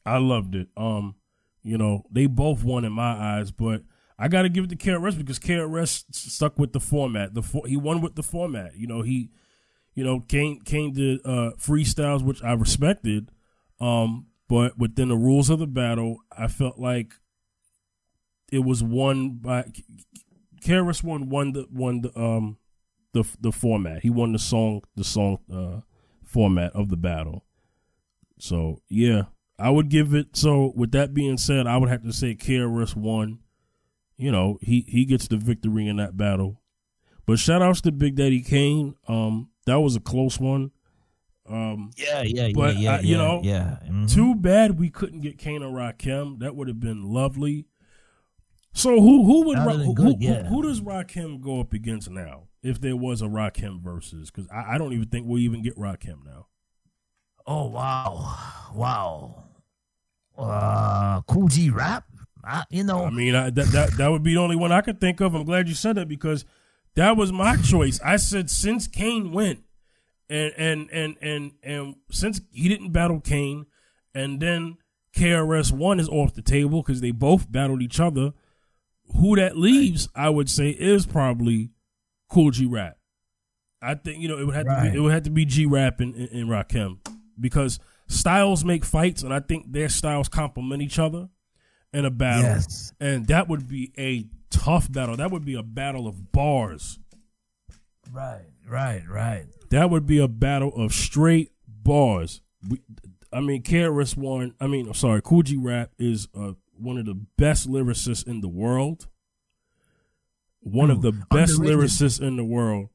I 0.05 0.19
loved 0.19 0.55
it. 0.55 0.69
Um, 0.77 1.17
you 1.63 1.79
know, 1.79 2.05
they 2.11 2.27
both 2.27 2.63
won 2.63 2.85
in 2.85 2.93
my 2.93 3.13
eyes, 3.13 3.51
but 3.51 3.83
I 4.19 4.29
got 4.29 4.43
to 4.43 4.49
give 4.49 4.65
it 4.65 4.71
to 4.71 4.77
KRS 4.77 5.19
because 5.19 5.39
KRS 5.39 6.05
stuck 6.15 6.59
with 6.59 6.73
the 6.73 6.81
format. 6.81 7.35
The 7.35 7.43
for, 7.43 7.67
he 7.67 7.77
won 7.77 8.01
with 8.01 8.15
the 8.15 8.23
format. 8.23 8.77
You 8.77 8.87
know, 8.87 9.03
he, 9.03 9.31
you 9.95 10.05
know, 10.05 10.21
came 10.21 10.61
came 10.61 10.95
to 10.95 11.21
uh, 11.25 11.51
freestyles, 11.59 12.23
which 12.23 12.43
I 12.43 12.53
respected. 12.53 13.31
Um, 13.81 14.27
but 14.49 14.79
within 14.79 15.09
the 15.09 15.17
rules 15.17 15.51
of 15.51 15.59
the 15.59 15.67
battle, 15.67 16.19
I 16.31 16.47
felt 16.47 16.79
like 16.79 17.15
it 18.53 18.61
was 18.61 18.83
won 18.83 19.39
by 19.39 19.65
KRS 20.63 21.03
won 21.03 21.29
won 21.29 21.53
the 21.53 21.67
won 21.71 22.03
the 22.03 22.19
um 22.19 22.59
the 23.13 23.25
the 23.41 23.53
format. 23.53 24.03
He 24.03 24.11
won 24.11 24.33
the 24.33 24.39
song 24.39 24.83
the 24.95 25.05
song 25.05 25.39
uh 25.53 25.81
format 26.25 26.73
of 26.75 26.89
the 26.89 26.97
battle. 26.97 27.45
So 28.39 28.81
yeah, 28.89 29.25
I 29.59 29.71
would 29.71 29.89
give 29.89 30.15
it. 30.15 30.37
So 30.37 30.73
with 30.77 30.93
that 30.93 31.15
being 31.15 31.39
said, 31.39 31.67
I 31.67 31.77
would 31.77 31.89
have 31.89 32.03
to 32.03 32.13
say 32.13 32.35
KRS 32.35 32.95
won. 32.97 33.41
You 34.17 34.33
know, 34.33 34.59
he 34.63 34.85
he 34.89 35.05
gets 35.05 35.29
the 35.29 35.37
victory 35.37 35.87
in 35.89 35.97
that 35.97 36.17
battle. 36.17 36.61
But 37.27 37.39
shout 37.39 37.61
outs 37.63 37.81
to 37.83 37.93
Big 37.93 38.15
Daddy 38.15 38.41
Kane. 38.41 38.95
Um, 39.09 39.51
that 39.67 39.81
was 39.81 39.97
a 39.97 40.01
close 40.01 40.39
one. 40.39 40.71
Um, 41.49 41.91
yeah, 41.97 42.23
yeah, 42.23 42.49
but 42.55 42.77
yeah, 42.77 42.97
I, 42.97 43.01
you 43.01 43.13
yeah, 43.13 43.17
know, 43.17 43.41
yeah. 43.45 43.79
Mhm. 43.89 44.13
too 44.13 44.35
bad 44.35 44.79
we 44.79 44.91
couldn't 44.91 45.21
get 45.21 45.39
Kane 45.39 45.63
or 45.63 45.71
Rakim. 45.73 46.41
That 46.41 46.57
would 46.57 46.69
have 46.69 46.81
been 46.81 47.05
lovely. 47.05 47.67
So 48.77 49.01
who 49.01 49.25
who 49.25 49.47
would 49.47 49.57
Ra- 49.57 49.73
who, 49.73 49.79
been 49.79 49.87
who, 49.87 49.95
good, 49.95 50.17
yeah. 50.21 50.43
who 50.43 50.61
does 50.61 50.83
Rakim 50.83 51.41
go 51.41 51.61
up 51.61 51.73
against 51.73 52.11
now? 52.11 52.49
If 52.63 52.79
there 52.79 52.95
was 52.95 53.23
a 53.23 53.25
Rakim 53.25 53.81
versus, 53.81 54.31
because 54.31 54.47
I, 54.51 54.75
I 54.75 54.79
don't 54.79 54.93
even 54.93 55.09
think 55.09 55.27
we'll 55.27 55.41
even 55.41 55.63
get 55.63 55.79
Rakim 55.79 56.27
now. 56.27 56.49
Oh 57.47 57.69
wow, 57.69 58.37
wow. 58.75 59.45
Uh, 60.37 61.23
Kool 61.23 61.49
G 61.49 61.71
Rap. 61.71 62.05
I, 62.45 62.65
you 62.69 62.85
know, 62.85 63.07
I 63.07 63.11
mean, 63.11 63.35
I, 63.35 63.49
that, 63.49 63.67
that 63.69 63.97
that 63.97 64.09
would 64.09 64.23
be 64.23 64.35
the 64.35 64.41
only 64.41 64.57
one 64.57 64.73
I 64.73 64.83
could 64.83 65.01
think 65.01 65.21
of. 65.21 65.35
I'm 65.35 65.45
glad 65.45 65.69
you 65.69 65.75
said 65.75 65.97
that 65.97 66.07
because 66.07 66.45
that 66.97 67.17
was 67.17 67.33
my 67.33 67.57
choice. 67.57 67.99
I 68.05 68.17
said 68.17 68.51
since 68.51 68.87
Kane 68.87 69.33
went, 69.33 69.61
and 70.29 70.53
and 70.59 70.91
and 70.91 71.17
and 71.23 71.53
and 71.63 71.97
since 72.11 72.43
he 72.53 72.69
didn't 72.69 72.93
battle 72.93 73.21
Kane, 73.21 73.65
and 74.15 74.39
then 74.39 74.77
KRS 75.17 75.73
One 75.73 75.99
is 75.99 76.11
off 76.11 76.35
the 76.35 76.43
table 76.43 76.83
because 76.83 77.01
they 77.01 77.11
both 77.11 77.51
battled 77.51 77.81
each 77.81 77.99
other. 77.99 78.35
Who 79.17 79.37
that 79.37 79.57
leaves, 79.57 80.09
I 80.15 80.29
would 80.29 80.51
say, 80.51 80.71
is 80.71 81.07
probably 81.07 81.71
Kool 82.29 82.51
G 82.51 82.67
Rap. 82.67 82.99
I 83.81 83.95
think 83.95 84.21
you 84.21 84.29
know 84.29 84.39
it 84.39 84.45
would 84.45 84.55
have 84.55 84.67
to 84.67 84.81
be 84.83 84.97
it 84.97 85.01
would 85.01 85.13
have 85.13 85.23
to 85.25 85.31
be 85.31 85.45
G 85.45 85.67
Rap 85.67 86.01
and, 86.01 86.15
and, 86.15 86.29
and 86.31 86.49
Rakim 86.49 86.99
because 87.39 87.79
styles 88.09 88.65
make 88.65 88.85
fights, 88.85 89.23
and 89.23 89.33
I 89.33 89.41
think 89.41 89.73
their 89.73 89.89
styles 89.89 90.29
complement 90.29 90.83
each 90.83 90.99
other 90.99 91.29
in 91.93 92.05
a 92.05 92.11
battle 92.11 92.51
yes, 92.51 92.93
and 93.01 93.27
that 93.29 93.49
would 93.49 93.69
be 93.69 93.93
a 93.99 94.27
tough 94.51 94.91
battle. 94.91 95.17
That 95.17 95.31
would 95.31 95.45
be 95.45 95.55
a 95.55 95.63
battle 95.63 96.07
of 96.07 96.33
bars. 96.33 96.99
right, 98.13 98.47
right, 98.69 99.03
right. 99.09 99.47
That 99.71 99.91
would 99.91 100.07
be 100.07 100.19
a 100.19 100.29
battle 100.29 100.73
of 100.75 100.93
straight 100.93 101.53
bars. 101.69 102.41
We, 102.69 102.81
I 103.33 103.41
mean, 103.41 103.63
KRS 103.63 104.17
One. 104.17 104.55
I 104.61 104.67
mean, 104.67 104.87
I'm 104.89 104.95
sorry, 104.95 105.21
Kool 105.23 105.43
G 105.43 105.57
Rap 105.57 105.91
is 105.99 106.29
uh, 106.39 106.53
one 106.79 106.99
of 106.99 107.07
the 107.07 107.15
best 107.39 107.69
lyricists 107.69 108.27
in 108.27 108.41
the 108.41 108.49
world. 108.49 109.07
One 110.61 110.91
of 110.91 111.03
the 111.03 111.13
best 111.31 111.59
underrated. 111.59 111.79
lyricists 111.79 112.21
in 112.21 112.37
the 112.37 112.45
world. 112.45 112.89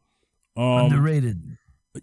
Um, 0.57 0.87
Underrated. 0.91 1.57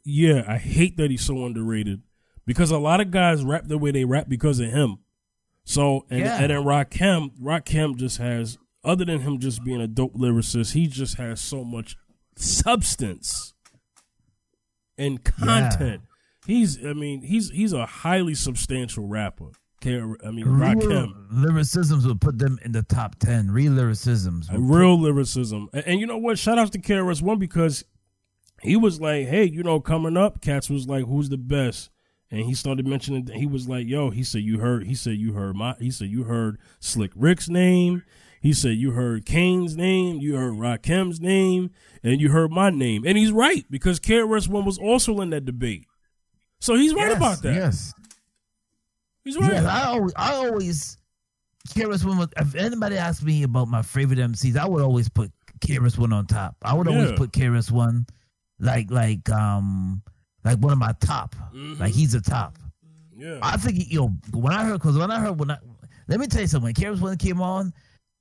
yeah, 0.05 0.43
I 0.49 0.57
hate 0.57 0.97
that 0.97 1.11
he's 1.11 1.25
so 1.25 1.45
underrated 1.45 2.03
because 2.47 2.71
a 2.71 2.79
lot 2.79 3.01
of 3.03 3.11
guys 3.11 3.45
rap 3.45 3.65
the 3.67 3.77
way 3.77 3.91
they 3.91 4.05
rap 4.07 4.29
because 4.29 4.59
of 4.61 4.71
him. 4.71 4.99
So 5.65 6.07
and 6.09 6.21
Yeah. 6.21 6.41
and 6.41 6.51
then 6.51 6.63
Rakim, 6.63 7.39
Rakim 7.39 7.97
just 7.97 8.17
has 8.17 8.57
other 8.83 9.05
than 9.05 9.21
him 9.21 9.39
just 9.39 9.63
being 9.65 9.83
a 9.83 9.87
dope 9.87 10.15
lyricist, 10.15 10.73
he 10.73 10.87
just 10.87 11.17
has 11.19 11.41
so 11.43 11.63
much 11.63 11.97
substance 12.37 13.53
and 14.97 15.23
content. 15.23 16.03
He's 16.47 16.83
I 16.83 16.95
mean, 16.95 17.21
he's 17.23 17.51
he's 17.51 17.75
a 17.75 17.85
highly 17.85 18.35
substantial 18.35 19.07
rapper. 19.07 19.51
K- 19.81 20.01
I 20.01 20.31
mean, 20.31 20.45
Real 20.47 20.75
Rakim. 20.75 21.13
lyricisms 21.31 22.07
would 22.07 22.21
put 22.21 22.39
them 22.39 22.59
in 22.65 22.73
the 22.73 22.83
top 22.83 23.17
ten. 23.19 23.51
Real 23.51 23.73
lyricisms. 23.73 24.49
Real 24.53 24.99
lyricism. 25.01 25.69
And, 25.73 25.87
and 25.87 26.01
you 26.01 26.07
know 26.07 26.19
what? 26.19 26.39
Shout 26.39 26.59
out 26.59 26.73
to 26.73 26.79
KRS 26.81 27.23
One 27.23 27.39
because 27.39 27.85
he 28.63 28.77
was 28.77 29.01
like, 29.01 29.29
hey, 29.29 29.45
you 29.45 29.63
know, 29.63 29.79
coming 29.81 30.17
up, 30.17 30.41
Cats 30.41 30.69
was 30.69 30.89
like, 30.89 31.07
who's 31.07 31.29
the 31.29 31.39
best? 31.39 31.91
And 32.31 32.43
he 32.43 32.55
started 32.55 32.87
mentioning 32.87 33.25
that 33.27 33.37
he 33.37 33.47
was 33.47 33.69
like, 33.69 33.87
yo, 33.87 34.11
he 34.11 34.23
said 34.23 34.43
you 34.43 34.59
heard 34.59 34.85
he 34.87 34.95
said 34.95 35.15
you 35.15 35.33
heard 35.33 35.57
my 35.57 35.75
he 35.79 35.91
said 35.91 36.09
you 36.09 36.25
heard 36.25 36.59
Slick 36.81 37.13
Rick's 37.15 37.49
name. 37.49 38.03
He 38.41 38.53
said 38.53 38.73
you 38.77 38.91
heard 38.93 39.25
Kane's 39.27 39.77
name, 39.77 40.19
you 40.21 40.37
heard 40.37 40.53
Rakim's 40.55 41.21
name, 41.21 41.71
and 42.05 42.21
you 42.21 42.29
heard 42.31 42.51
my 42.53 42.71
name. 42.71 43.05
And 43.07 43.17
he's 43.19 43.33
right, 43.33 43.65
because 43.71 43.99
KRS 43.99 44.47
One 44.49 44.65
was 44.65 44.77
also 44.79 45.21
in 45.21 45.31
that 45.31 45.45
debate. 45.45 45.87
So 46.61 46.75
he's 46.77 46.93
right 46.95 47.09
Yes, 47.09 47.17
about 47.17 47.43
that. 47.43 47.55
Yes. 47.55 47.95
He's 49.25 49.37
right. 49.37 49.53
Yes, 49.53 49.65
I 49.65 49.85
always, 49.85 50.13
I 50.17 50.35
always, 50.35 50.97
One. 52.05 52.19
was- 52.19 52.29
If 52.37 52.55
anybody 52.55 52.97
asked 52.97 53.23
me 53.23 53.43
about 53.43 53.69
my 53.69 53.83
favorite 53.83 54.19
MCs, 54.19 54.57
I 54.57 54.67
would 54.67 54.83
always 54.83 55.09
put 55.09 55.31
KRS 55.61 55.99
One 55.99 56.13
on 56.13 56.27
top. 56.27 56.57
I 56.63 56.75
would 56.75 56.89
always 56.89 57.11
put 57.17 57.33
KRS 57.33 57.71
One, 57.71 58.07
like, 58.59 58.91
like, 58.91 59.29
um, 59.31 60.03
like 60.45 60.59
one 60.59 60.73
of 60.73 60.79
my 60.79 60.93
top. 61.01 61.35
Mhm. 61.55 61.79
Like 61.81 61.93
he's 61.93 62.15
a 62.15 62.21
top. 62.21 62.59
yeah. 63.17 63.39
I 63.43 63.57
think 63.57 63.91
you 63.91 63.99
know 64.01 64.09
when 64.33 64.53
I 64.53 64.65
heard 64.65 64.75
because 64.75 64.97
when 64.97 65.11
I 65.11 65.19
heard 65.21 65.39
when 65.39 65.51
I 65.51 65.59
let 66.07 66.21
me 66.21 66.27
tell 66.29 66.41
you 66.41 66.47
something. 66.47 66.73
When 66.81 67.01
One 67.01 67.17
came 67.19 67.41
on, 67.43 67.75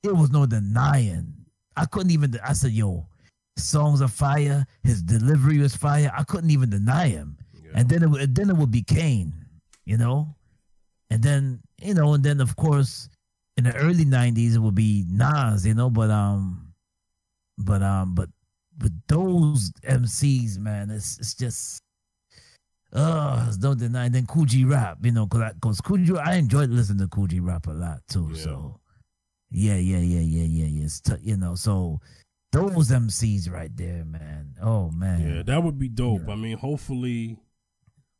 it 0.03 0.13
was 0.15 0.31
no 0.31 0.45
denying. 0.47 1.33
I 1.75 1.85
couldn't 1.85 2.11
even. 2.11 2.37
I 2.43 2.53
said, 2.53 2.71
"Yo, 2.71 3.07
songs 3.57 4.01
are 4.01 4.07
fire. 4.07 4.65
His 4.83 5.01
delivery 5.03 5.59
was 5.59 5.75
fire. 5.75 6.11
I 6.17 6.23
couldn't 6.23 6.49
even 6.49 6.69
deny 6.71 7.09
him." 7.09 7.37
Yeah. 7.63 7.71
And 7.75 7.87
then 7.89 8.01
it 8.03 8.09
would- 8.09 8.33
then 8.35 8.49
it 8.49 8.57
would 8.57 8.71
be 8.71 8.81
Kane, 8.81 9.45
you 9.85 9.97
know, 9.97 10.35
and 11.09 11.21
then 11.23 11.61
you 11.81 11.93
know, 11.93 12.13
and 12.13 12.23
then 12.23 12.41
of 12.41 12.55
course 12.55 13.09
in 13.55 13.63
the 13.63 13.75
early 13.75 14.05
'90s 14.05 14.55
it 14.55 14.59
would 14.59 14.75
be 14.75 15.05
Nas, 15.09 15.65
you 15.65 15.73
know, 15.73 15.89
but 15.89 16.09
um, 16.09 16.73
but 17.57 17.81
um, 17.81 18.13
but 18.15 18.29
but 18.77 18.91
those 19.07 19.71
MCs, 19.83 20.57
man, 20.59 20.89
it's 20.89 21.17
it's 21.19 21.33
just. 21.33 21.81
Uh, 22.93 23.43
there's 23.43 23.59
no 23.59 23.75
denying. 23.75 24.13
Then 24.13 24.25
Kool 24.25 24.45
G 24.45 24.63
Rap, 24.63 24.99
you 25.03 25.11
know, 25.11 25.25
because 25.25 25.53
because 25.53 25.81
Kool 25.81 25.97
G, 25.97 26.15
I 26.17 26.35
enjoyed 26.35 26.69
listening 26.69 26.99
to 26.99 27.07
Kool 27.07 27.27
G 27.27 27.41
Rap 27.41 27.67
a 27.67 27.71
lot 27.71 27.99
too. 28.07 28.29
Yeah. 28.31 28.41
So, 28.41 28.79
yeah, 29.51 29.75
yeah, 29.75 29.97
yeah, 29.97 30.21
yeah, 30.21 30.43
yeah, 30.43 30.65
yeah. 30.65 30.85
It's 30.85 31.01
t- 31.01 31.13
you 31.21 31.35
know, 31.35 31.55
so 31.55 31.99
those 32.53 32.89
MCs 32.89 33.51
right 33.51 33.75
there, 33.75 34.05
man. 34.05 34.55
Oh 34.61 34.89
man, 34.91 35.35
Yeah, 35.35 35.43
that 35.43 35.61
would 35.61 35.77
be 35.77 35.89
dope. 35.89 36.21
Yeah. 36.27 36.33
I 36.33 36.35
mean, 36.37 36.57
hopefully, 36.57 37.37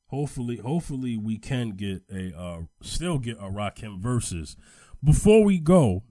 hopefully, 0.08 0.58
hopefully, 0.58 1.18
we 1.18 1.38
can 1.38 1.72
get 1.72 2.03
a 2.14 2.38
uh, 2.38 2.62
still 2.82 3.20
get 3.20 3.38
a 3.38 3.49
Rakim 3.49 3.99
versus. 3.99 4.55
Before 5.03 5.43
we 5.43 5.60
go, 5.60 6.03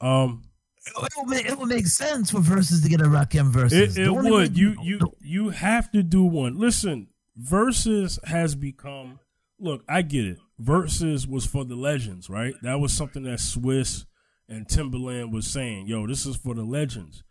um, 0.00 0.42
it 0.86 1.12
would 1.16 1.28
make, 1.28 1.46
it 1.46 1.58
would 1.58 1.68
make 1.68 1.86
sense 1.86 2.30
for 2.30 2.40
verses 2.40 2.82
to 2.82 2.88
get 2.88 3.00
a 3.00 3.04
Rakim 3.04 3.50
versus. 3.50 3.96
it, 3.96 4.06
it 4.06 4.10
would 4.10 4.56
you 4.56 4.76
you 4.82 5.00
you 5.20 5.50
have 5.50 5.90
to 5.92 6.02
do 6.02 6.24
one. 6.24 6.58
Listen, 6.58 7.08
versus 7.36 8.18
has 8.24 8.54
become. 8.54 9.20
Look, 9.58 9.84
I 9.88 10.02
get 10.02 10.24
it. 10.24 10.38
Versus 10.58 11.26
was 11.26 11.46
for 11.46 11.64
the 11.64 11.76
legends, 11.76 12.28
right? 12.28 12.54
That 12.62 12.80
was 12.80 12.92
something 12.92 13.22
that 13.24 13.38
Swizz 13.38 14.04
and 14.48 14.66
Timbaland 14.66 15.32
was 15.32 15.46
saying. 15.46 15.86
Yo, 15.86 16.06
this 16.06 16.26
is 16.26 16.36
for 16.36 16.54
the 16.54 16.64
legends. 16.64 17.22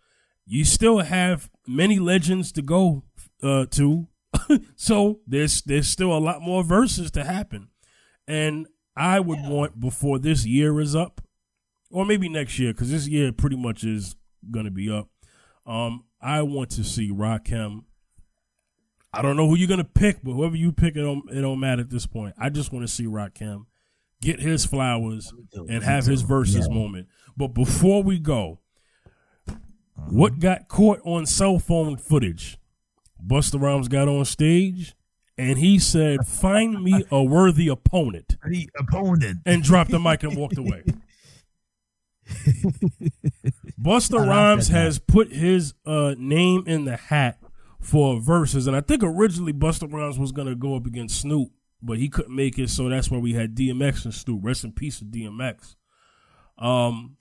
You 0.45 0.65
still 0.65 0.99
have 0.99 1.49
many 1.67 1.99
legends 1.99 2.51
to 2.53 2.61
go 2.61 3.03
uh, 3.41 3.65
to, 3.71 4.07
so 4.75 5.19
there's 5.27 5.61
there's 5.63 5.87
still 5.87 6.15
a 6.15 6.19
lot 6.19 6.41
more 6.41 6.63
verses 6.63 7.11
to 7.11 7.23
happen, 7.23 7.69
and 8.27 8.67
I 8.95 9.19
would 9.19 9.39
want 9.43 9.79
before 9.79 10.19
this 10.19 10.45
year 10.45 10.79
is 10.79 10.95
up, 10.95 11.21
or 11.91 12.05
maybe 12.05 12.29
next 12.29 12.59
year, 12.59 12.73
because 12.73 12.91
this 12.91 13.07
year 13.07 13.31
pretty 13.31 13.55
much 13.57 13.83
is 13.83 14.15
gonna 14.51 14.71
be 14.71 14.89
up. 14.91 15.09
Um, 15.65 16.03
I 16.21 16.41
want 16.41 16.69
to 16.71 16.83
see 16.83 17.09
Rakim. 17.11 17.83
I 19.13 19.21
don't 19.21 19.37
know 19.37 19.47
who 19.47 19.55
you're 19.55 19.67
gonna 19.69 19.83
pick, 19.83 20.23
but 20.23 20.33
whoever 20.33 20.55
you 20.55 20.71
pick, 20.71 20.95
it 20.95 21.01
don't 21.01 21.29
it 21.31 21.41
don't 21.41 21.59
matter 21.59 21.81
at 21.81 21.89
this 21.89 22.05
point. 22.07 22.33
I 22.37 22.49
just 22.49 22.71
want 22.73 22.85
to 22.87 22.91
see 22.91 23.05
Rakim 23.05 23.65
get 24.21 24.39
his 24.39 24.65
flowers 24.65 25.33
and 25.69 25.83
have 25.83 26.05
his 26.05 26.21
verses 26.21 26.67
Yeah. 26.69 26.73
moment. 26.75 27.07
But 27.37 27.49
before 27.49 28.01
we 28.03 28.19
go, 28.19 28.59
what 30.09 30.39
got 30.39 30.67
caught 30.67 30.99
on 31.03 31.25
cell 31.25 31.59
phone 31.59 31.97
footage? 31.97 32.57
Busta 33.25 33.59
Rhymes 33.59 33.87
got 33.87 34.07
on 34.07 34.25
stage 34.25 34.95
and 35.37 35.57
he 35.57 35.79
said, 35.79 36.27
"Find 36.27 36.83
me 36.83 37.03
a 37.11 37.23
worthy 37.23 37.67
opponent," 37.67 38.35
the 38.45 38.69
opponent. 38.77 39.39
and 39.45 39.63
dropped 39.63 39.91
the 39.91 39.99
mic 39.99 40.23
and 40.23 40.35
walked 40.35 40.57
away. 40.57 40.83
Busta 43.81 44.19
I 44.19 44.27
Rhymes 44.27 44.67
that 44.69 44.73
has 44.73 44.99
put 44.99 45.31
his 45.31 45.73
uh, 45.85 46.15
name 46.17 46.63
in 46.67 46.85
the 46.85 46.97
hat 46.97 47.39
for 47.79 48.19
verses, 48.19 48.67
and 48.67 48.75
I 48.75 48.81
think 48.81 49.03
originally 49.03 49.53
Busta 49.53 49.91
Rhymes 49.91 50.19
was 50.19 50.31
gonna 50.31 50.55
go 50.55 50.75
up 50.75 50.85
against 50.85 51.21
Snoop, 51.21 51.49
but 51.81 51.97
he 51.97 52.09
couldn't 52.09 52.35
make 52.35 52.59
it, 52.59 52.69
so 52.69 52.87
that's 52.89 53.09
why 53.09 53.17
we 53.17 53.33
had 53.33 53.55
DMX 53.55 54.05
and 54.05 54.13
Snoop. 54.13 54.39
Rest 54.43 54.63
in 54.63 54.71
peace 54.71 54.99
to 54.99 55.05
DMX. 55.05 55.75
Um, 56.57 57.17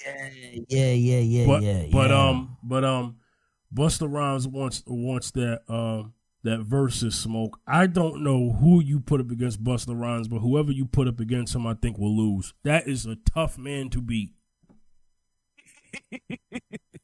Yeah, 0.68 0.92
yeah, 0.92 1.18
yeah, 1.18 1.46
but 1.46 1.62
yeah. 1.62 1.86
but 1.90 2.10
yeah. 2.10 2.28
um 2.28 2.56
but 2.62 2.84
um 2.84 3.16
Busta 3.72 4.10
Rhymes 4.10 4.46
wants 4.48 4.82
wants 4.86 5.30
that 5.32 5.62
um 5.68 6.14
that 6.44 6.60
versus 6.60 7.16
Smoke. 7.18 7.58
I 7.66 7.86
don't 7.86 8.22
know 8.24 8.52
who 8.60 8.82
you 8.82 8.98
put 9.00 9.20
up 9.20 9.30
against 9.30 9.62
Busta 9.62 9.98
Rhymes, 9.98 10.26
but 10.28 10.40
whoever 10.40 10.72
you 10.72 10.84
put 10.86 11.06
up 11.08 11.20
against 11.20 11.54
him, 11.54 11.66
I 11.66 11.74
think 11.74 11.98
will 11.98 12.16
lose. 12.16 12.52
That 12.64 12.88
is 12.88 13.06
a 13.06 13.16
tough 13.16 13.56
man 13.58 13.90
to 13.90 14.00
beat. 14.02 14.34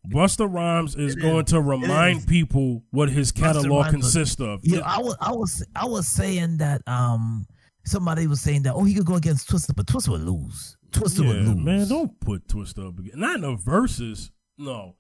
Busta 0.08 0.50
Rhymes 0.52 0.96
is 0.96 1.14
It 1.16 1.20
going 1.20 1.44
is. 1.44 1.50
to 1.52 1.60
remind 1.60 2.26
people 2.26 2.84
what 2.90 3.10
his 3.10 3.30
catalog 3.32 3.90
consists 3.90 4.40
of. 4.40 4.60
Yeah, 4.62 4.80
I 4.84 4.98
was, 5.00 5.16
I 5.20 5.32
was, 5.32 5.64
I 5.76 5.86
was 5.86 6.08
saying 6.08 6.58
that 6.58 6.82
um 6.86 7.46
somebody 7.84 8.26
was 8.26 8.40
saying 8.40 8.62
that 8.64 8.74
oh 8.74 8.84
he 8.84 8.94
could 8.94 9.06
go 9.06 9.14
against 9.16 9.48
Twista, 9.50 9.74
but 9.76 9.86
Twista 9.86 10.08
would 10.08 10.22
lose. 10.22 10.76
Twista 10.90 11.26
would 11.26 11.36
Yeah, 11.36 11.48
lose. 11.52 11.56
man, 11.64 11.88
don't 11.88 12.18
put 12.20 12.46
Twista 12.48 12.88
up 12.88 12.98
again. 12.98 13.12
Not 13.20 13.36
in 13.36 13.40
the 13.42 13.54
verses. 13.56 14.30
No, 14.56 14.96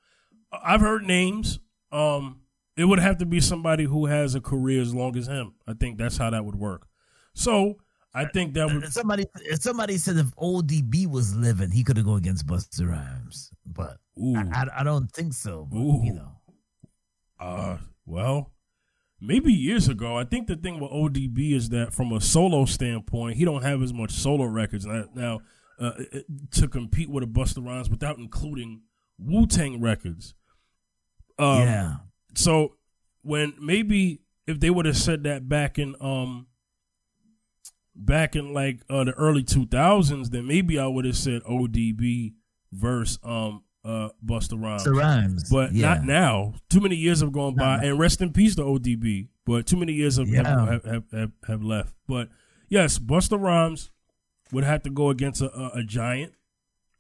I've 0.52 0.80
heard 0.80 1.04
names. 1.04 1.60
Um, 1.92 2.40
it 2.76 2.84
would 2.84 2.98
have 3.00 3.18
to 3.18 3.26
be 3.26 3.40
somebody 3.40 3.84
who 3.84 4.06
has 4.06 4.34
a 4.34 4.40
career 4.40 4.80
as 4.80 4.94
long 4.94 5.16
as 5.16 5.26
him. 5.26 5.54
I 5.66 5.74
think 5.74 5.98
that's 5.98 6.16
how 6.16 6.30
that 6.30 6.44
would 6.44 6.54
work. 6.54 6.86
So 7.34 7.76
I 8.14 8.26
think 8.26 8.54
that 8.54 8.66
would. 8.66 8.92
Somebody, 8.92 9.26
if 9.36 9.62
somebody 9.62 9.98
said 9.98 10.16
if 10.16 10.34
ODB 10.36 11.06
was 11.06 11.34
living, 11.34 11.70
he 11.70 11.84
could 11.84 11.96
have 11.96 12.06
go 12.06 12.14
against 12.14 12.46
Busta 12.46 12.88
Rhymes, 12.88 13.50
but 13.66 13.98
I, 14.16 14.44
I, 14.52 14.80
I 14.80 14.84
don't 14.84 15.10
think 15.10 15.34
so. 15.34 15.68
But, 15.70 15.78
You 15.78 16.14
know, 16.14 16.32
uh, 17.38 17.78
well, 18.06 18.52
maybe 19.20 19.52
years 19.52 19.88
ago. 19.88 20.16
I 20.16 20.24
think 20.24 20.46
the 20.46 20.56
thing 20.56 20.80
with 20.80 20.90
ODB 20.90 21.54
is 21.54 21.68
that 21.70 21.92
from 21.92 22.12
a 22.12 22.20
solo 22.20 22.64
standpoint, 22.64 23.36
he 23.36 23.44
don't 23.44 23.62
have 23.62 23.82
as 23.82 23.92
much 23.92 24.12
solo 24.12 24.44
records 24.44 24.86
now. 24.86 25.04
now 25.14 25.40
uh, 25.80 25.92
to 26.50 26.66
compete 26.66 27.08
with 27.08 27.22
a 27.22 27.26
Busta 27.26 27.64
Rhymes 27.64 27.88
without 27.88 28.18
including 28.18 28.82
Wu 29.18 29.46
Tang 29.46 29.80
records. 29.80 30.34
Um, 31.38 31.60
yeah, 31.62 31.96
so 32.34 32.74
when 33.22 33.54
maybe 33.60 34.20
if 34.46 34.58
they 34.60 34.70
would 34.70 34.86
have 34.86 34.96
said 34.96 35.24
that 35.24 35.48
back 35.48 35.78
in 35.78 35.94
um 36.00 36.46
back 37.94 38.36
in 38.36 38.52
like 38.52 38.80
uh, 38.88 39.04
the 39.04 39.12
early 39.12 39.42
2000s 39.42 40.30
then 40.30 40.46
maybe 40.46 40.78
I 40.78 40.86
would 40.86 41.04
have 41.04 41.16
said 41.16 41.42
ODB 41.42 42.34
versus 42.72 43.18
um 43.24 43.62
uh 43.84 44.08
Busta 44.24 44.60
Rhymes. 44.60 44.84
Busta 44.84 44.96
Rhymes, 44.96 45.50
but 45.50 45.72
yeah. 45.72 45.88
not 45.94 46.04
now. 46.04 46.54
Too 46.70 46.80
many 46.80 46.96
years 46.96 47.20
have 47.20 47.32
gone 47.32 47.54
by. 47.54 47.78
and 47.82 47.98
rest 47.98 48.20
in 48.20 48.32
peace 48.32 48.54
to 48.56 48.62
ODB 48.62 49.28
but 49.44 49.66
too 49.66 49.76
many 49.76 49.92
years 49.92 50.16
have 50.16 50.28
Yeah. 50.28 50.66
have, 50.66 50.84
have, 50.84 51.04
have, 51.12 51.32
have 51.46 51.62
left. 51.62 51.94
But 52.06 52.28
yes 52.68 52.98
Busta 52.98 53.40
Rhymes 53.40 53.90
would 54.52 54.64
have 54.64 54.82
to 54.84 54.90
go 54.90 55.10
against 55.10 55.42
a, 55.42 55.52
a, 55.52 55.80
a 55.80 55.82
giant. 55.84 56.32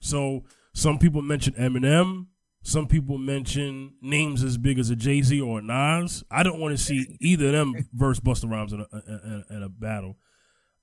So 0.00 0.44
some 0.78 0.98
people 0.98 1.22
mention 1.22 1.54
Eminem. 1.54 2.26
Some 2.62 2.86
people 2.86 3.18
mention 3.18 3.94
names 4.00 4.44
as 4.44 4.58
big 4.58 4.78
as 4.78 4.90
a 4.90 4.96
Jay 4.96 5.22
Z 5.22 5.40
or 5.40 5.58
a 5.58 5.62
Nas. 5.62 6.22
I 6.30 6.42
don't 6.42 6.60
want 6.60 6.76
to 6.76 6.82
see 6.82 7.16
either 7.20 7.46
of 7.46 7.52
them 7.52 7.74
versus 7.92 8.20
Busta 8.20 8.48
Rhymes 8.48 8.72
in 8.72 8.80
a, 8.80 8.86
in, 8.92 9.44
a, 9.50 9.56
in 9.56 9.62
a 9.64 9.68
battle, 9.68 10.18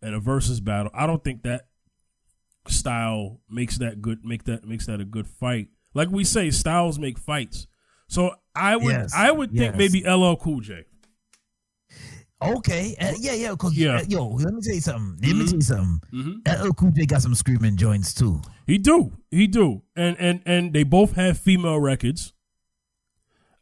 in 0.01 0.13
a 0.13 0.19
versus 0.19 0.59
battle. 0.59 0.91
I 0.93 1.07
don't 1.07 1.23
think 1.23 1.43
that 1.43 1.67
style 2.67 3.39
makes 3.49 3.77
that 3.77 4.01
good. 4.01 4.25
Make 4.25 4.43
that 4.45 4.65
makes 4.65 4.85
that 4.87 4.99
a 4.99 5.05
good 5.05 5.27
fight. 5.27 5.69
Like 5.93 6.09
we 6.09 6.23
say, 6.25 6.51
styles 6.51 6.99
make 6.99 7.17
fights. 7.17 7.67
So 8.07 8.31
I 8.53 8.75
would 8.75 8.91
Yes, 8.91 9.13
I 9.15 9.31
would 9.31 9.51
think 9.51 9.75
yes. 9.75 9.77
maybe 9.77 10.09
LL 10.09 10.35
Cool 10.35 10.59
J. 10.59 10.85
okay, 12.41 12.95
uh, 12.99 13.13
yeah, 13.19 13.33
yeah. 13.33 13.55
Cause 13.55 13.75
Yeah. 13.75 13.97
uh, 13.97 14.03
yo, 14.07 14.27
let 14.29 14.53
me 14.53 14.61
tell 14.61 14.75
you 14.75 14.81
something. 14.81 15.17
Let 15.27 15.35
me 15.37 15.45
tell 15.45 15.55
you 15.55 15.61
something. 15.61 16.01
Mm-hmm. 16.13 16.67
LL 16.67 16.73
Cool 16.73 16.91
J 16.91 17.05
got 17.05 17.21
some 17.21 17.35
screaming 17.35 17.77
joints 17.77 18.13
too. 18.13 18.41
He 18.67 18.77
do. 18.77 19.11
He 19.31 19.47
do. 19.47 19.83
And 19.95 20.17
and 20.19 20.41
and 20.45 20.73
they 20.73 20.83
both 20.83 21.13
have 21.15 21.37
female 21.37 21.79
records. 21.79 22.33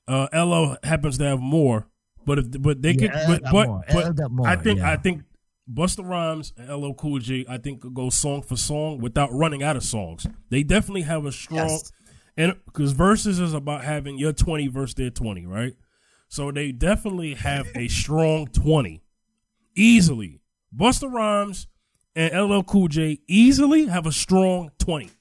Uh 0.08 0.28
LL 0.34 0.78
happens 0.84 1.18
to 1.20 1.24
have 1.26 1.40
more, 1.40 1.88
but 2.26 2.40
if 2.40 2.62
but 2.62 2.82
they 2.82 2.92
Yeah, 2.92 3.26
could 3.28 3.42
but 3.42 3.52
but, 3.52 3.68
more. 3.68 3.84
but 3.92 4.32
more, 4.32 4.48
I 4.48 4.56
think 4.58 4.80
yeah. 4.80 4.92
I 4.92 4.98
think 4.98 5.22
Busta 5.72 6.06
Rhymes 6.06 6.52
and 6.58 6.70
LL 6.70 6.94
Cool 6.94 7.20
J 7.20 7.46
I 7.48 7.58
think 7.58 7.82
could 7.82 7.94
go 7.94 8.10
song 8.10 8.42
for 8.42 8.58
song 8.58 9.00
without 9.00 9.32
running 9.32 9.64
out 9.64 9.78
of 9.78 9.84
songs. 9.84 10.28
They 10.50 10.64
definitely 10.64 11.04
have 11.04 11.26
a 11.26 11.32
strong 11.32 11.70
Yes. 11.70 11.92
and 12.36 12.56
because 12.66 12.92
verses 12.92 13.40
is 13.40 13.54
about 13.54 13.86
having 13.86 14.18
your 14.18 14.34
20 14.34 14.68
versus 14.68 14.96
their 14.96 15.10
20, 15.10 15.46
right? 15.46 15.74
So 16.34 16.50
they 16.52 16.72
definitely 16.72 17.36
have 17.36 17.68
a 17.76 17.88
strong 17.88 18.48
20 18.48 19.04
easily. 19.76 20.42
Busta 20.76 21.08
Rhymes 21.08 21.68
and 22.16 22.34
LL 22.50 22.64
Cool 22.64 22.88
J 22.88 23.20
easily 23.28 23.86
have 23.86 24.08
a 24.08 24.12
strong 24.12 24.72
20. 24.80 25.12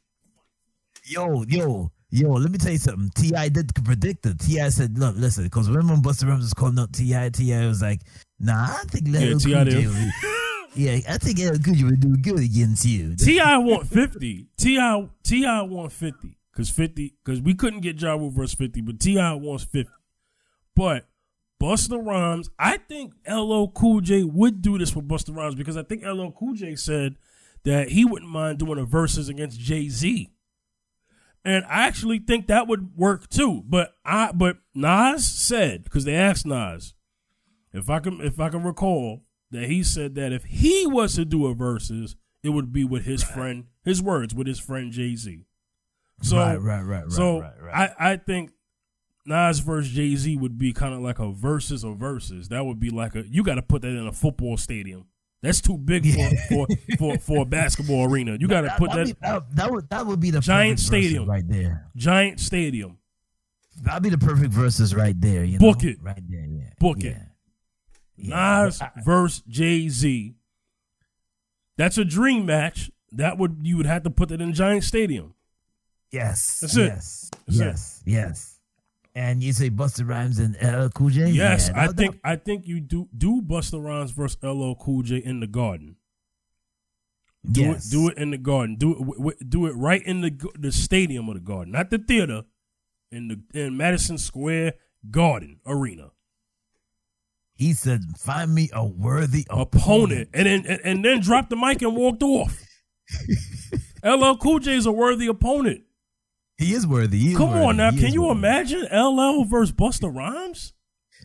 Yo, 1.05 1.45
yo, 1.47 1.93
yo, 2.09 2.31
let 2.31 2.51
me 2.51 2.57
tell 2.57 2.73
you 2.73 2.79
something. 2.79 3.11
T.I. 3.15 3.51
did 3.51 3.75
predict 3.85 4.25
it. 4.25 4.41
T.I. 4.41 4.71
said, 4.71 4.97
look, 4.99 5.15
listen, 5.19 5.45
because 5.45 5.69
remember 5.69 5.93
when 5.93 6.03
Busta 6.03 6.27
Rhymes 6.27 6.45
was 6.45 6.55
calling 6.55 6.79
out 6.79 6.95
T.I., 6.95 7.29
T.I. 7.29 7.67
was 7.67 7.83
like, 7.83 8.01
nah, 8.41 8.69
I 8.71 8.85
think 8.87 9.09
Yeah, 9.09 9.21
Little 9.21 9.41
T.I. 9.41 9.65
Cool. 9.65 9.71
J 9.71 9.87
would- 9.89 10.13
Yeah, 10.75 10.99
I 11.11 11.19
think 11.19 11.39
LL 11.41 11.59
Cool 11.63 11.75
J 11.75 11.85
would 11.85 12.01
do 12.01 12.17
good 12.17 12.39
against 12.41 12.87
you. 12.87 13.17
T.I. 13.17 13.59
want 13.59 13.87
fifty. 13.87 14.47
T.I. 14.57 15.09
T.I. 15.25 15.61
want 15.61 15.93
fifty 15.93 16.39
because 16.51 16.71
fifty 16.71 17.17
because 17.23 17.43
we 17.43 17.53
couldn't 17.53 17.81
get 17.81 18.01
Ja 18.01 18.15
Rule 18.15 18.31
versus 18.31 18.55
fifty, 18.55 18.81
but 18.81 18.99
T.I. 18.99 19.35
wants 19.35 19.65
fifty. 19.65 19.93
But 20.75 21.09
Busta 21.63 22.05
Rhymes, 22.05 22.51
I 22.59 22.79
think 22.79 23.15
LL 23.29 23.67
Cool 23.69 24.01
J 24.01 24.25
would 24.25 24.63
do 24.63 24.79
this 24.79 24.91
for 24.91 25.03
Busta 25.03 25.35
Rhymes 25.35 25.55
because 25.55 25.77
I 25.77 25.83
think 25.83 26.05
LL 26.05 26.31
Cool 26.31 26.55
J 26.55 26.75
said 26.75 27.17
that 27.65 27.91
he 27.91 28.05
wouldn't 28.05 28.31
mind 28.31 28.59
doing 28.59 28.79
a 28.79 28.85
versus 28.85 29.29
against 29.29 29.61
Jay 29.61 29.89
Z. 29.89 30.31
And 31.45 31.65
I 31.65 31.87
actually 31.87 32.19
think 32.21 32.47
that 32.47 32.69
would 32.69 32.97
work 32.97 33.29
too. 33.29 33.63
But 33.67 33.95
I 34.05 34.33
but 34.33 34.59
Nas 34.75 35.27
said 35.27 35.85
because 35.85 36.05
they 36.05 36.15
asked 36.15 36.47
Nas 36.47 36.95
if 37.73 37.91
I 37.91 38.01
can 38.01 38.21
if 38.21 38.41
I 38.41 38.49
can 38.49 38.63
recall 38.63 39.23
that 39.51 39.65
he 39.65 39.83
said 39.83 40.15
that 40.15 40.33
if 40.33 40.45
he 40.45 40.87
was 40.87 41.17
to 41.17 41.25
do 41.25 41.47
a 41.47 41.55
versus, 41.55 42.17
it 42.43 42.51
would 42.51 42.73
be 42.73 42.85
with 42.85 43.05
his 43.05 43.23
friend 43.23 43.67
his 43.85 44.03
words 44.03 44.35
with 44.35 44.47
his 44.47 44.61
friend 44.61 44.93
Jay 44.93 45.17
Z. 45.17 45.45
So 46.23 46.37
right, 46.37 46.57
right, 46.57 46.83
right, 46.83 47.03
right, 47.03 47.13
so 47.13 47.41
right, 47.41 47.53
right. 47.61 47.91
I 47.99 48.13
I 48.13 48.17
think 48.17 48.53
Nas 49.25 49.61
versus 49.61 49.93
Jay 49.93 50.17
Z 50.17 50.37
would 50.37 50.59
be 50.59 50.73
kind 50.73 50.95
of 50.95 51.01
like 51.01 51.19
a 51.19 51.31
versus 51.31 51.85
or 51.85 51.95
versus. 51.95 52.49
That 52.49 52.65
would 52.67 52.81
be 52.81 52.91
like 52.91 53.15
a 53.15 53.25
you 53.29 53.43
got 53.45 53.55
to 53.57 53.63
put 53.63 53.83
that 53.83 53.89
in 53.89 54.07
a 54.07 54.13
football 54.13 54.57
stadium. 54.57 55.07
That's 55.43 55.61
too 55.61 55.77
big 55.79 56.07
for, 56.07 56.31
for 56.49 56.67
for 56.99 57.19
for 57.19 57.43
a 57.43 57.45
basketball 57.45 58.11
arena. 58.11 58.37
You 58.39 58.49
got 58.49 58.63
to 58.63 58.75
put 58.79 58.91
that 58.93 59.17
that, 59.21 59.57
that 59.57 59.71
would 59.71 59.89
that 59.91 60.07
would 60.07 60.21
be 60.21 60.31
the 60.31 60.41
Giant 60.41 60.81
stadium. 60.81 61.29
right 61.29 61.47
there. 61.49 61.87
giant 61.97 62.41
stadium. 62.41 62.99
That'd 63.83 64.03
be 64.03 64.11
the 64.11 64.19
perfect 64.19 64.53
versus 64.53 64.95
right 64.95 65.19
there. 65.21 65.45
You 65.45 65.59
know? 65.59 65.73
Book 65.73 65.83
it. 65.85 65.99
right 66.03 66.21
there. 66.29 66.45
Yeah, 66.47 66.71
Book 66.79 66.99
yeah. 67.03 67.11
it. 67.11 67.17
Yeah. 68.17 68.63
Nas 68.65 68.81
versus 69.05 69.43
Jay 69.49 69.89
Z. 69.89 70.35
That's 71.77 71.97
a 71.99 72.05
dream 72.05 72.45
match. 72.47 72.91
That 73.13 73.39
would 73.39 73.59
you 73.63 73.77
would 73.77 73.87
have 73.87 74.03
to 74.05 74.11
put 74.11 74.29
that 74.31 74.41
in 74.41 74.53
giant 74.53 74.85
stadium. 74.85 75.35
Yes, 76.11 76.61
That's 76.61 76.77
it. 76.77 76.85
yes, 76.87 77.31
That's 77.47 77.59
it. 77.59 77.65
yes, 77.65 78.03
yes. 78.05 78.52
And 79.15 79.43
you 79.43 79.53
say 79.53 79.69
Busta 79.69 80.09
Rhymes 80.09 80.39
and 80.39 80.57
LL 80.63 80.89
Cool 80.89 81.11
J? 81.11 81.29
Yes, 81.31 81.69
Yeah, 81.69 81.83
I 81.83 81.87
that- 81.89 81.97
think 81.97 82.21
I 82.25 82.37
think 82.37 82.67
you 82.67 82.81
do 82.81 83.09
do 83.17 83.43
Busta 83.43 83.83
Rhymes 83.83 84.11
versus 84.11 84.39
LL 84.43 84.75
Cool 84.75 85.03
J 85.03 85.19
in 85.19 85.41
the 85.41 85.47
Garden. 85.47 85.97
Do 87.51 87.61
yes. 87.63 87.87
it 87.87 87.91
do 87.91 88.09
it 88.09 88.17
in 88.19 88.31
the 88.31 88.39
Garden. 88.39 88.77
Do 88.77 88.93
it 88.93 88.99
w- 89.01 89.19
w- 89.19 89.37
do 89.49 89.67
it 89.67 89.73
right 89.73 90.03
in 90.03 90.21
the 90.23 90.31
the 90.59 90.73
stadium 90.73 91.29
of 91.29 91.35
the 91.35 91.41
Garden, 91.41 91.73
not 91.73 91.91
the 91.91 91.99
theater. 91.99 92.45
In 93.11 93.29
the 93.29 93.61
in 93.61 93.77
Madison 93.77 94.17
Square 94.17 94.75
Garden 95.11 95.61
Arena. 95.67 96.13
He 97.55 97.75
said, 97.75 98.01
"Find 98.19 98.55
me 98.55 98.71
a 98.73 98.87
worthy 98.87 99.45
opponent, 99.51 100.31
and 100.33 100.47
then 100.47 100.65
and, 100.67 100.81
and 100.83 101.05
then 101.05 101.21
dropped 101.21 101.51
the 101.51 101.57
mic 101.57 101.83
and 101.83 101.95
walked 101.95 102.23
off. 102.23 102.59
LL 104.05 104.37
Cool 104.39 104.61
J 104.61 104.75
is 104.77 104.87
a 104.87 104.93
worthy 104.93 105.27
opponent. 105.27 105.83
He 106.63 106.73
is 106.75 106.87
worthy. 106.87 107.19
He 107.19 107.31
is 107.33 107.37
Come 107.37 107.51
worthy. 107.51 107.65
on 107.65 107.77
now, 107.77 107.91
He 107.91 107.99
can 108.01 108.13
you 108.13 108.23
worthy. 108.23 108.39
imagine 108.39 108.83
LL 108.93 109.45
versus 109.45 109.73
Busta 109.73 110.15
Rhymes? 110.15 110.73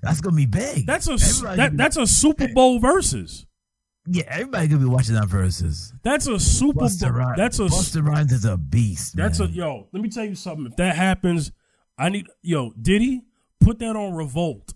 That's 0.01 0.21
gonna 0.21 0.35
be 0.35 0.45
big. 0.45 0.85
That's 0.85 1.07
a 1.07 1.13
Everybody 1.13 1.57
that, 1.57 1.71
be- 1.71 1.77
that's 1.77 1.97
a 1.97 2.05
Super 2.07 2.47
Bowl 2.53 2.79
versus. 2.79 3.45
yeah. 4.05 4.23
Everybody 4.27 4.67
gonna 4.67 4.81
be 4.83 4.89
watching 4.89 5.15
that 5.15 5.27
versus. 5.27 5.93
That's 6.03 6.27
a 6.27 6.39
Super 6.39 6.81
Busta 6.81 7.01
Bowl. 7.09 7.11
Rhymes. 7.11 7.37
That's 7.37 7.59
a 7.59 7.63
Busta 7.63 8.05
Rhymes 8.05 8.31
is 8.31 8.45
a 8.45 8.57
beast. 8.57 9.15
that's 9.15 9.39
a 9.39 9.47
yo. 9.47 9.87
Let 9.91 10.03
me 10.03 10.09
tell 10.09 10.25
you 10.25 10.35
something. 10.35 10.67
If 10.67 10.75
that 10.77 10.95
happens, 10.95 11.51
I 11.97 12.09
need 12.09 12.27
yo 12.41 12.73
Diddy 12.79 13.23
put 13.59 13.79
that 13.79 13.95
on 13.95 14.13
Revolt. 14.13 14.73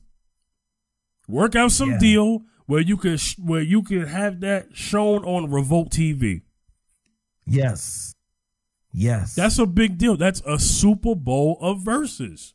Work 1.27 1.55
out 1.55 1.71
some 1.71 1.91
Yeah. 1.91 1.97
deal 1.99 2.41
where 2.65 2.81
you 2.81 2.97
could 2.97 3.19
sh- 3.19 3.37
where 3.37 3.61
you 3.61 3.83
could 3.83 4.07
have 4.07 4.39
that 4.41 4.75
shown 4.75 5.23
on 5.23 5.51
Revolt 5.51 5.91
TV. 5.91 6.41
yes, 7.45 8.15
yes. 8.91 9.35
That's 9.35 9.59
a 9.59 9.65
big 9.65 9.97
deal. 9.97 10.17
That's 10.17 10.41
a 10.45 10.59
Super 10.59 11.15
Bowl 11.15 11.57
of 11.61 11.81
verses. 11.81 12.53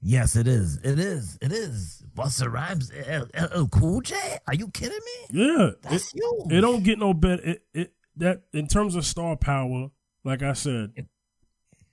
yes. 0.00 0.36
It 0.36 0.46
is. 0.48 0.78
It 0.82 0.98
is. 0.98 1.38
It 1.40 1.52
is. 1.52 2.02
Busta 2.14 2.52
Rhymes, 2.52 2.92
LL 2.92 3.66
Cool 3.68 4.00
J. 4.02 4.14
Are 4.46 4.54
you 4.54 4.68
kidding 4.68 4.98
me? 4.98 5.44
Yeah, 5.46 5.70
That's 5.82 6.12
it, 6.14 6.20
huge. 6.20 6.52
it 6.52 6.60
don't 6.60 6.82
get 6.84 6.98
no 6.98 7.14
better. 7.14 7.42
It, 7.42 7.62
it 7.72 7.92
that 8.16 8.42
in 8.52 8.66
terms 8.66 8.94
of 8.96 9.06
star 9.06 9.34
power, 9.36 9.88
like 10.24 10.42
I 10.42 10.52
said, 10.52 10.92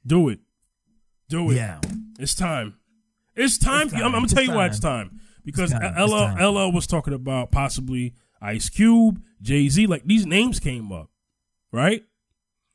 do 0.05 0.27
it, 0.27 0.39
do 1.29 1.51
it. 1.51 1.55
Yeah. 1.55 1.79
It's 2.19 2.35
time. 2.35 2.75
It's 3.35 3.57
time. 3.57 3.83
It's 3.87 3.91
for. 3.93 3.99
I'm, 3.99 4.07
I'm 4.07 4.11
gonna 4.23 4.27
tell 4.27 4.43
you 4.43 4.51
why 4.53 4.65
it's 4.65 4.79
time. 4.81 5.09
time. 5.09 5.19
because 5.45 5.71
It's 5.71 5.79
time. 5.79 5.95
LL 6.09 6.35
time. 6.35 6.53
LL 6.55 6.71
was 6.73 6.85
talking 6.85 7.13
about 7.13 7.51
possibly 7.53 8.13
Ice 8.41 8.67
Cube, 8.67 9.21
Jay 9.41 9.69
Z, 9.69 9.87
like 9.87 10.03
these 10.03 10.25
names 10.25 10.59
came 10.59 10.91
up, 10.91 11.09
right? 11.71 12.03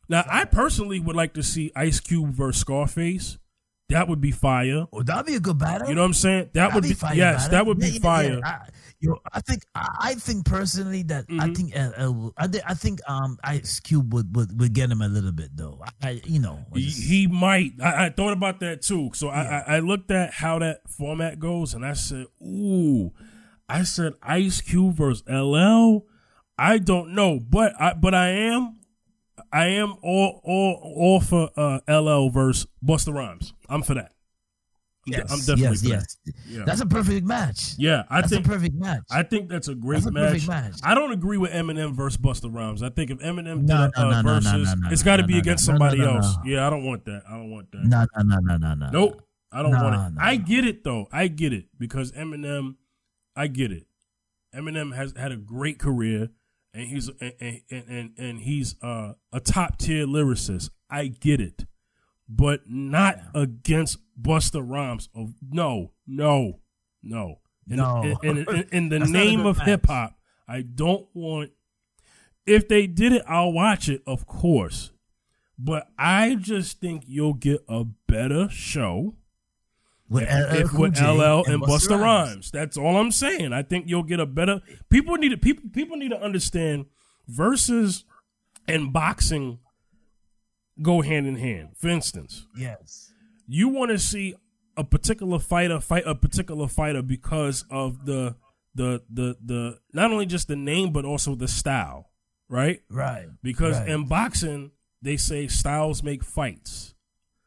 Now, 0.09 0.25
I 0.31 0.45
personally 0.45 1.01
would 1.01 1.17
like 1.17 1.35
to 1.35 1.43
see 1.43 1.73
Ice 1.77 2.01
Cube 2.01 2.31
versus 2.35 2.61
Scarface. 2.61 3.39
That 3.91 4.09
would 4.09 4.21
be 4.21 4.31
fire. 4.31 4.87
Oh, 4.93 5.03
that'd 5.03 5.27
be 5.27 5.35
a 5.35 5.41
good 5.41 5.59
battle. 5.59 5.89
You 5.89 5.95
know 5.95 6.01
what 6.01 6.07
I'm 6.07 6.15
saying? 6.15 6.45
That 6.55 6.69
That'd 6.69 6.75
would 6.75 6.83
be, 6.85 6.95
fire 6.95 7.15
yes, 7.15 7.37
battle. 7.45 7.51
that 7.51 7.67
would 7.67 7.79
be 7.79 7.89
Yeah, 7.91 8.01
fire. 8.01 8.39
yeah. 8.39 8.49
I, 8.49 8.69
you 8.99 9.11
know, 9.11 9.19
I 9.31 9.41
think 9.41 9.63
I, 9.75 9.97
I 10.01 10.15
think 10.15 10.47
personally 10.47 11.03
that 11.05 11.27
I 11.29 11.49
Mhm. 11.49 11.57
think 11.57 11.75
LL 11.77 12.33
I, 12.39 12.47
thi- 12.47 12.63
I 12.67 12.73
think 12.75 13.01
um 13.07 13.37
Ice 13.45 13.81
Cube 13.81 14.15
would, 14.15 14.35
would 14.35 14.59
would 14.59 14.73
get 14.73 14.91
him 14.91 15.03
a 15.03 15.09
little 15.09 15.33
bit 15.33 15.51
though. 15.55 15.83
I, 16.03 16.09
I 16.09 16.21
you 16.25 16.41
know 16.41 16.65
He, 16.73 16.87
just- 16.87 17.03
he 17.03 17.27
might. 17.27 17.73
I, 17.83 18.07
I 18.07 18.11
thought 18.11 18.33
about 18.33 18.61
that 18.61 18.81
too. 18.81 19.11
So 19.13 19.27
Yeah. 19.27 19.63
I, 19.69 19.75
I, 19.75 19.77
I 19.77 19.79
looked 19.81 20.11
at 20.11 20.33
how 20.33 20.59
that 20.61 20.89
format 20.89 21.39
goes, 21.39 21.75
and 21.75 21.85
I 21.85 21.93
said, 21.93 22.27
"Ooh," 22.43 23.13
I 23.69 23.83
said 23.83 24.15
Ice 24.23 24.63
Cube 24.63 24.95
versus 24.97 25.23
LL. 25.29 26.07
I 26.57 26.79
don't 26.79 27.15
know, 27.15 27.39
but 27.39 27.79
I 27.79 27.93
but 27.93 28.15
I 28.15 28.29
am, 28.31 28.79
I 29.55 29.67
am 29.67 29.95
all 30.03 30.41
all 30.45 30.93
all 30.97 31.21
for 31.21 31.49
uh, 31.57 31.79
LL 31.89 32.29
versus 32.29 32.67
Busta 32.85 33.15
Rhymes. 33.15 33.55
I'm 33.69 33.83
for 33.83 33.95
that. 33.95 34.11
Yes, 35.07 35.31
I'm 35.31 35.39
definitely 35.41 35.91
yes, 35.91 36.17
yes. 36.25 36.35
Yeah, 36.49 36.63
That's 36.65 36.81
a 36.81 36.87
perfect 36.87 37.27
match. 37.27 37.75
yeah. 37.77 38.05
I 38.09 38.23
That's 38.23 38.33
think 38.33 38.47
a 38.47 38.49
perfect 38.49 38.75
match. 38.75 39.03
I 39.11 39.23
think 39.23 39.51
that's 39.51 39.69
a 39.69 39.75
great 39.75 39.97
That's 40.03 40.07
a 40.07 40.11
match. 40.13 40.49
match. 40.49 40.81
I 40.83 40.95
don't 40.95 41.13
agree 41.13 41.37
with 41.37 41.53
Eminem 41.53 41.93
versus 41.95 42.17
Busta 42.17 42.53
Rhymes. 42.53 42.83
I 42.83 42.89
think 42.89 43.11
if 43.11 43.19
Eminem 43.19 43.65
No, 43.65 43.85
did 43.87 43.93
no, 43.99 44.09
uh, 44.09 44.23
no, 44.23 44.41
versus, 44.41 44.75
it's 44.91 45.03
got 45.03 45.19
to 45.19 45.25
be 45.25 45.37
against 45.39 45.67
somebody 45.67 46.01
else. 46.03 46.27
Yeah, 46.47 46.67
I 46.67 46.71
don't 46.71 46.85
want 46.85 47.05
that. 47.05 47.23
I 47.29 47.33
don't 47.33 47.51
want 47.51 47.71
that. 47.73 47.85
no, 47.85 48.07
no, 48.17 48.23
no, 48.25 48.39
no, 48.41 48.57
no, 48.57 48.75
no. 48.75 48.91
Nope. 48.91 49.23
I 49.53 49.63
don't 49.63 49.73
want 49.73 50.17
it. 50.17 50.21
I 50.21 50.37
get 50.37 50.65
it 50.67 50.83
though. 50.85 51.07
I 51.13 51.29
get 51.29 51.53
it 51.53 51.67
because 51.79 52.11
Eminem, 52.13 52.77
I 53.37 53.47
get 53.49 53.71
it. 53.73 53.85
Eminem 54.57 54.97
has 54.97 55.13
had 55.17 55.33
a 55.33 55.37
great 55.37 55.79
career, 55.79 56.31
and 56.75 56.89
he's 56.89 57.09
and 57.21 57.33
and 57.71 57.85
and, 57.89 58.19
and 58.19 58.41
he's 58.41 58.75
uh, 58.83 59.13
a 59.33 59.41
top 59.41 59.79
tier 59.79 60.07
lyricist. 60.07 60.71
I 60.91 61.07
get 61.07 61.41
it, 61.41 61.65
but 62.29 62.63
not 62.69 63.19
against 63.35 63.99
Busta 64.21 64.63
Rhymes. 64.65 65.09
Of 65.15 65.35
no, 65.41 65.93
no, 66.07 66.61
no. 67.03 67.41
In, 67.69 67.77
No. 67.77 68.03
in, 68.23 68.39
in, 68.39 68.39
in, 68.49 68.69
in 68.73 68.89
the 68.91 68.99
That's 69.01 69.11
not 69.11 69.23
a 69.23 69.25
name 69.25 69.47
of 69.47 69.59
hip 69.61 69.87
hop, 69.87 70.19
I 70.47 70.63
don't 70.63 71.07
want. 71.15 71.53
If 72.47 72.69
they 72.69 72.87
did 72.87 73.13
it, 73.13 73.23
I'll 73.27 73.53
watch 73.53 73.89
it, 73.89 74.03
of 74.07 74.27
course. 74.27 74.91
But 75.59 75.87
I 75.97 76.35
just 76.35 76.81
think 76.81 77.05
you'll 77.07 77.33
get 77.35 77.65
a 77.69 77.85
better 77.85 78.49
show 78.51 79.15
With 80.09 80.25
LL, 80.25 80.55
if 80.57 80.69
Cool 80.69 80.81
with 80.83 81.01
LL 81.01 81.45
and 81.51 81.63
Busta 81.63 81.89
Busta 81.89 82.01
Rhymes. 82.01 82.51
That's 82.51 82.77
all 82.77 82.97
I'm 82.99 83.11
saying. 83.11 83.53
I 83.53 83.63
think 83.63 83.87
you'll 83.89 84.03
get 84.03 84.21
a 84.21 84.27
better. 84.27 84.61
People 84.91 85.17
need 85.17 85.31
to 85.31 85.39
people 85.39 85.65
people 85.73 85.97
need 85.97 86.11
to 86.11 86.21
understand 86.21 86.87
versus 87.27 88.05
and 88.69 88.93
boxing 88.93 89.59
go 90.83 91.01
hand 91.03 91.27
in 91.27 91.37
hand. 91.37 91.71
For 91.77 91.89
instance, 91.89 92.47
Yes. 92.57 93.13
you 93.47 93.69
want 93.69 93.91
to 93.93 93.99
see 93.99 94.35
a 94.77 94.85
particular 94.85 95.39
fighter 95.39 95.81
fight 95.81 96.03
a 96.07 96.15
particular 96.15 96.67
fighter 96.69 97.01
because 97.03 97.65
of 97.71 98.05
the 98.07 98.37
the 98.75 99.03
the 99.09 99.37
the 99.45 99.79
not 99.93 100.11
only 100.11 100.27
just 100.27 100.49
the 100.49 100.57
name 100.57 100.93
but 100.93 101.05
also 101.05 101.35
the 101.35 101.49
style, 101.49 102.11
right? 102.49 102.81
Right. 102.91 103.27
Because 103.43 103.79
Right. 103.79 103.89
in 103.89 104.07
boxing 104.09 104.73
they 105.01 105.17
say 105.17 105.47
styles 105.47 106.03
make 106.03 106.25
fights. 106.25 106.95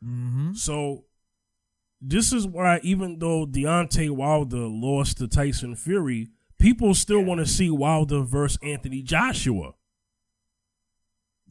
Mm-hmm. 0.04 0.54
So 0.54 1.06
this 2.02 2.32
is 2.34 2.48
why 2.48 2.80
even 2.84 3.20
though 3.20 3.46
Deontay 3.46 4.10
Wilder 4.12 4.68
lost 4.68 5.18
to 5.18 5.28
Tyson 5.28 5.76
Fury, 5.76 6.30
people 6.60 6.94
still 6.94 7.22
want 7.24 7.40
to 7.40 7.46
see 7.46 7.70
Wilder 7.70 8.22
versus 8.22 8.60
Anthony 8.62 9.02
Joshua. 9.02 9.74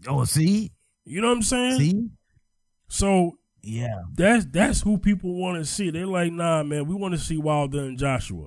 Oh, 0.07 0.25
see, 0.25 0.73
You 1.05 1.21
know 1.21 1.29
what 1.29 1.37
I'm 1.39 1.43
saying? 1.43 1.79
see, 1.79 2.09
So 2.89 3.39
yeah. 3.63 4.03
that's 4.15 4.45
that's 4.47 4.83
who 4.83 4.99
people 4.99 5.35
want 5.35 5.59
to 5.59 5.65
see. 5.65 5.91
They're 5.91 6.07
like, 6.07 6.33
nah, 6.33 6.63
man, 6.63 6.87
we 6.87 6.95
want 6.95 7.15
to 7.15 7.21
see 7.21 7.39
Wilder 7.39 7.81
and 7.81 7.99
Joshua. 7.99 8.47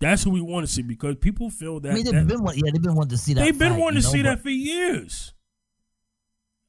That's 0.00 0.22
who 0.24 0.30
we 0.30 0.40
want 0.40 0.66
to 0.66 0.72
see 0.72 0.82
because 0.82 1.16
people 1.20 1.50
feel 1.50 1.80
that, 1.80 1.90
I 1.92 1.94
mean, 1.94 2.04
they've 2.04 2.14
that- 2.14 2.26
been 2.28 2.42
want, 2.42 2.56
yeah, 2.56 2.70
they've 2.72 2.82
been 2.82 2.94
wanting 2.94 3.10
to 3.10 3.18
see 3.18 3.34
that. 3.34 3.40
they've 3.44 3.58
been 3.58 3.72
fight, 3.72 3.80
wanting 3.80 4.02
to 4.02 4.06
you 4.08 4.12
see 4.12 4.22
know, 4.22 4.30
that 4.30 4.40
for 4.42 4.50
years. 4.50 5.34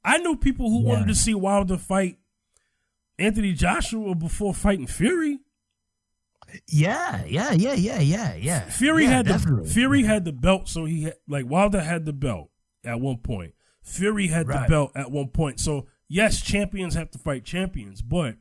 I 0.04 0.18
knew 0.20 0.36
people 0.38 0.70
who 0.70 0.82
Yeah. 0.84 0.88
wanted 0.90 1.08
to 1.10 1.16
see 1.16 1.34
Wilder 1.34 1.78
fight 1.78 2.18
Anthony 3.20 3.54
Joshua 3.54 4.16
before 4.16 4.54
fighting 4.54 4.88
Fury. 4.88 5.40
Yeah, 6.68 7.24
yeah, 7.26 7.52
yeah, 7.52 7.74
yeah, 7.74 8.00
yeah, 8.00 8.34
yeah. 8.36 8.62
Fury 8.70 9.04
Yeah, 9.04 9.10
had 9.12 9.26
the 9.28 9.34
definitely. 9.34 9.70
Fury 9.70 10.04
had 10.04 10.26
the 10.26 10.32
belt, 10.32 10.68
so 10.68 10.86
he 10.86 11.04
had, 11.04 11.16
like 11.28 11.46
Wilder 11.46 11.82
had 11.82 12.06
the 12.06 12.14
belt 12.14 12.50
at 12.84 13.00
one 13.00 13.18
point. 13.18 13.54
Fury 13.84 14.28
had 14.28 14.48
Right. 14.48 14.64
the 14.68 14.70
belt 14.72 14.92
at 14.96 15.12
one 15.12 15.28
point. 15.28 15.60
So 15.60 15.86
yes, 16.08 16.42
champions 16.42 16.96
have 16.96 17.12
to 17.12 17.20
fight 17.20 17.44
champions, 17.46 18.02
but 18.02 18.36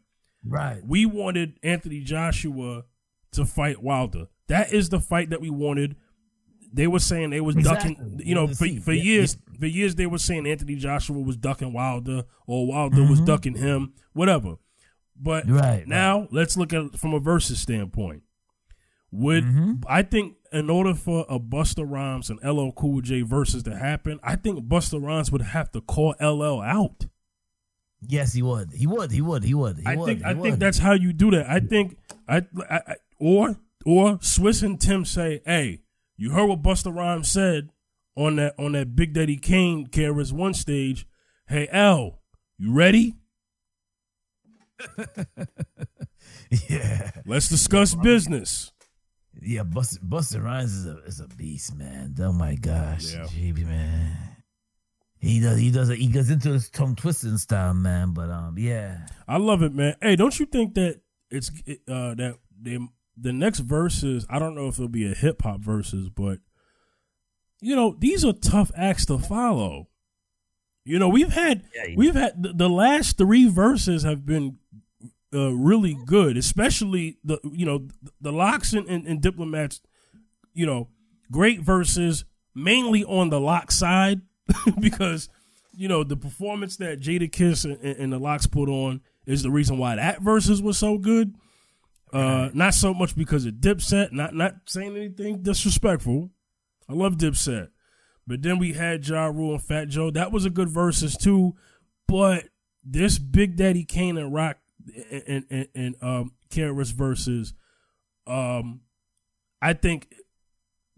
right. 0.45 0.81
we 0.87 1.05
wanted 1.05 1.59
Anthony 1.63 2.01
Joshua 2.01 2.85
to 3.33 3.45
fight 3.45 3.83
Wilder. 3.83 4.29
That 4.47 4.73
is 4.73 4.89
the 4.89 5.01
fight 5.01 5.29
that 5.31 5.43
we 5.43 5.51
wanted. 5.51 5.97
They 6.73 6.87
were 6.87 7.01
saying 7.01 7.31
they 7.31 7.41
was 7.43 7.57
Exactly. 7.57 7.95
ducking, 7.95 8.21
you 8.25 8.35
know, 8.35 8.47
for, 8.47 8.67
for 8.81 8.93
yeah, 8.93 9.03
years. 9.03 9.37
For 9.59 9.67
years, 9.67 9.95
they 9.97 10.07
were 10.07 10.19
saying 10.19 10.47
Anthony 10.47 10.77
Joshua 10.77 11.19
was 11.19 11.37
ducking 11.37 11.73
Wilder, 11.75 12.25
or 12.47 12.67
Wilder 12.67 12.99
Mm-hmm. 12.99 13.11
was 13.11 13.21
ducking 13.21 13.57
him, 13.57 13.93
whatever. 14.15 14.57
But 15.21 15.49
Right, 15.51 15.87
now, 15.87 16.29
let's 16.31 16.57
look 16.57 16.73
at 16.73 16.83
it 16.83 16.99
from 16.99 17.15
a 17.15 17.19
versus 17.21 17.61
standpoint. 17.61 18.23
Would 19.11 19.45
Mm-hmm. 19.45 19.73
I 19.89 20.03
think 20.03 20.35
in 20.53 20.69
order 20.71 20.95
for 20.95 21.25
a 21.29 21.39
Busta 21.41 21.85
Rhymes 21.89 22.31
and 22.31 22.39
LL 22.45 22.71
Cool 22.73 23.01
J 23.01 23.23
versus 23.23 23.63
to 23.65 23.77
happen, 23.77 24.21
I 24.23 24.37
think 24.37 24.67
Busta 24.69 25.03
Rhymes 25.03 25.33
would 25.33 25.43
have 25.43 25.71
to 25.73 25.81
call 25.81 26.15
LL 26.21 26.61
out. 26.61 27.07
Yes, 28.01 28.33
he 28.35 28.43
would. 28.43 28.73
He 28.73 28.87
would. 28.87 29.11
He 29.11 29.21
would. 29.21 29.43
He 29.45 29.55
would. 29.55 29.79
He 29.79 29.87
I 29.87 29.97
would. 29.97 30.07
think 30.07 30.19
he 30.21 30.25
I 30.25 30.33
would. 30.35 30.43
think 30.43 30.59
that's 30.59 30.79
how 30.79 30.93
you 30.93 31.13
do 31.13 31.31
that. 31.33 31.49
I 31.51 31.59
think 31.61 31.97
I, 32.29 32.45
I, 32.71 32.81
I 32.87 32.95
or 33.19 33.57
or 33.85 34.19
Swizz 34.19 34.63
and 34.63 34.81
Tim 34.81 35.05
say, 35.05 35.41
"Hey, 35.45 35.81
you 36.17 36.31
heard 36.31 36.47
what 36.47 36.63
Busta 36.63 36.95
Rhymes 36.95 37.29
said 37.31 37.71
on 38.17 38.37
that 38.37 38.55
on 38.59 38.73
that 38.73 38.95
Big 38.95 39.15
Daddy 39.15 39.37
Kane 39.37 39.87
KRS 39.89 40.33
One 40.33 40.55
stage. 40.55 41.07
Hey, 41.49 41.67
L, 41.73 42.21
you 42.59 42.73
ready? 42.73 43.17
yeah, 46.69 47.11
Let's 47.27 47.49
discuss 47.49 47.95
business." 47.95 48.73
yeah. 49.41 49.63
Busta 49.63 49.99
Busta 50.01 50.43
Rhymes 50.43 50.73
is 50.75 50.87
a 50.87 50.99
is 51.05 51.21
a 51.21 51.29
beast, 51.29 51.75
man. 51.77 52.15
Oh 52.21 52.33
my 52.33 52.55
gosh, 52.55 53.13
Yeah. 53.15 53.25
GB, 53.25 53.67
man. 53.67 54.17
He 55.21 55.41
does. 55.41 55.59
He 55.59 55.71
does. 55.71 55.89
He 55.89 56.07
goes 56.09 56.31
into 56.31 56.53
his 56.53 56.71
tongue 56.71 56.95
twisting 56.95 57.39
style, 57.39 57.75
man. 57.75 58.13
But 58.13 58.31
um, 58.31 58.55
yeah. 58.57 59.07
I 59.27 59.39
love 59.39 59.63
it, 59.63 59.75
man. 59.75 59.97
Hey, 60.01 60.15
don't 60.17 60.39
you 60.39 60.47
think 60.47 60.75
that 60.75 61.01
it's 61.31 61.51
uh 61.89 62.15
that 62.15 62.37
they 62.61 62.79
the 63.17 63.33
next 63.33 63.61
verses? 63.61 64.25
I 64.31 64.39
don't 64.39 64.55
know 64.55 64.69
if 64.69 64.75
it'll 64.75 64.89
be 64.89 65.11
a 65.11 65.15
hip 65.15 65.43
hop 65.43 65.61
verses, 65.61 66.09
but 66.09 66.39
you 67.61 67.75
know 67.75 67.97
these 67.99 68.25
are 68.25 68.33
tough 68.33 68.71
acts 68.77 69.07
to 69.07 69.19
follow. 69.19 69.88
You 70.89 70.99
know 70.99 71.09
we've 71.11 71.33
had 71.33 71.65
Yeah, 71.75 71.95
we've 71.97 72.15
had 72.15 72.43
the, 72.43 72.53
the 72.55 72.69
last 72.69 73.19
three 73.19 73.47
verses 73.47 74.05
have 74.05 74.25
been 74.25 74.59
uh, 75.35 75.53
really 75.55 75.95
good, 76.07 76.39
especially 76.39 77.19
the 77.23 77.39
you 77.45 77.67
know 77.67 77.89
the 78.21 78.33
LOX 78.33 78.73
and, 78.73 78.89
and, 78.89 79.07
and 79.07 79.21
diplomats. 79.21 79.83
You 80.55 80.65
know, 80.65 80.89
great 81.31 81.61
verses 81.61 82.25
mainly 82.55 83.05
on 83.05 83.29
the 83.29 83.39
lock 83.39 83.71
side 83.71 84.23
because 84.81 85.29
you 85.77 85.89
know 85.89 86.05
the 86.05 86.17
performance 86.17 86.77
that 86.79 87.01
Jadakiss 87.01 87.67
and, 87.67 87.83
and 87.83 88.11
the 88.11 88.19
LOX 88.19 88.47
put 88.47 88.71
on 88.71 89.03
is 89.27 89.43
the 89.43 89.51
reason 89.51 89.77
why 89.77 89.97
that 89.97 90.23
verses 90.23 90.63
was 90.63 90.79
so 90.79 90.97
good. 90.97 91.35
Uh, 92.11 92.49
not 92.55 92.73
so 92.73 92.95
much 92.95 93.15
because 93.15 93.45
of 93.45 93.55
Dipset. 93.55 94.13
Not 94.13 94.35
not 94.35 94.55
saying 94.65 94.97
anything 94.97 95.43
disrespectful. 95.43 96.31
I 96.89 96.95
love 96.95 97.19
Dipset, 97.19 97.69
but 98.29 98.43
then 98.43 98.59
we 98.59 98.75
had 98.75 99.07
Ja 99.07 99.27
Rule 99.27 99.55
and 99.55 99.63
Fat 99.63 99.89
Joe. 99.89 100.11
That 100.11 100.31
was 100.31 100.45
a 100.45 100.51
good 100.51 100.69
verses 100.69 101.17
too. 101.17 101.57
But 102.07 102.45
this 102.85 103.19
Big 103.19 103.57
Daddy 103.57 103.85
Kane 103.85 104.19
and 104.19 104.33
Rock 104.33 104.59
and 105.11 105.45
and, 105.51 105.69
and 105.75 105.97
um 106.03 106.33
KRS 106.51 106.93
versus, 106.93 107.55
um, 108.27 108.81
I 109.61 109.73
think 109.73 110.15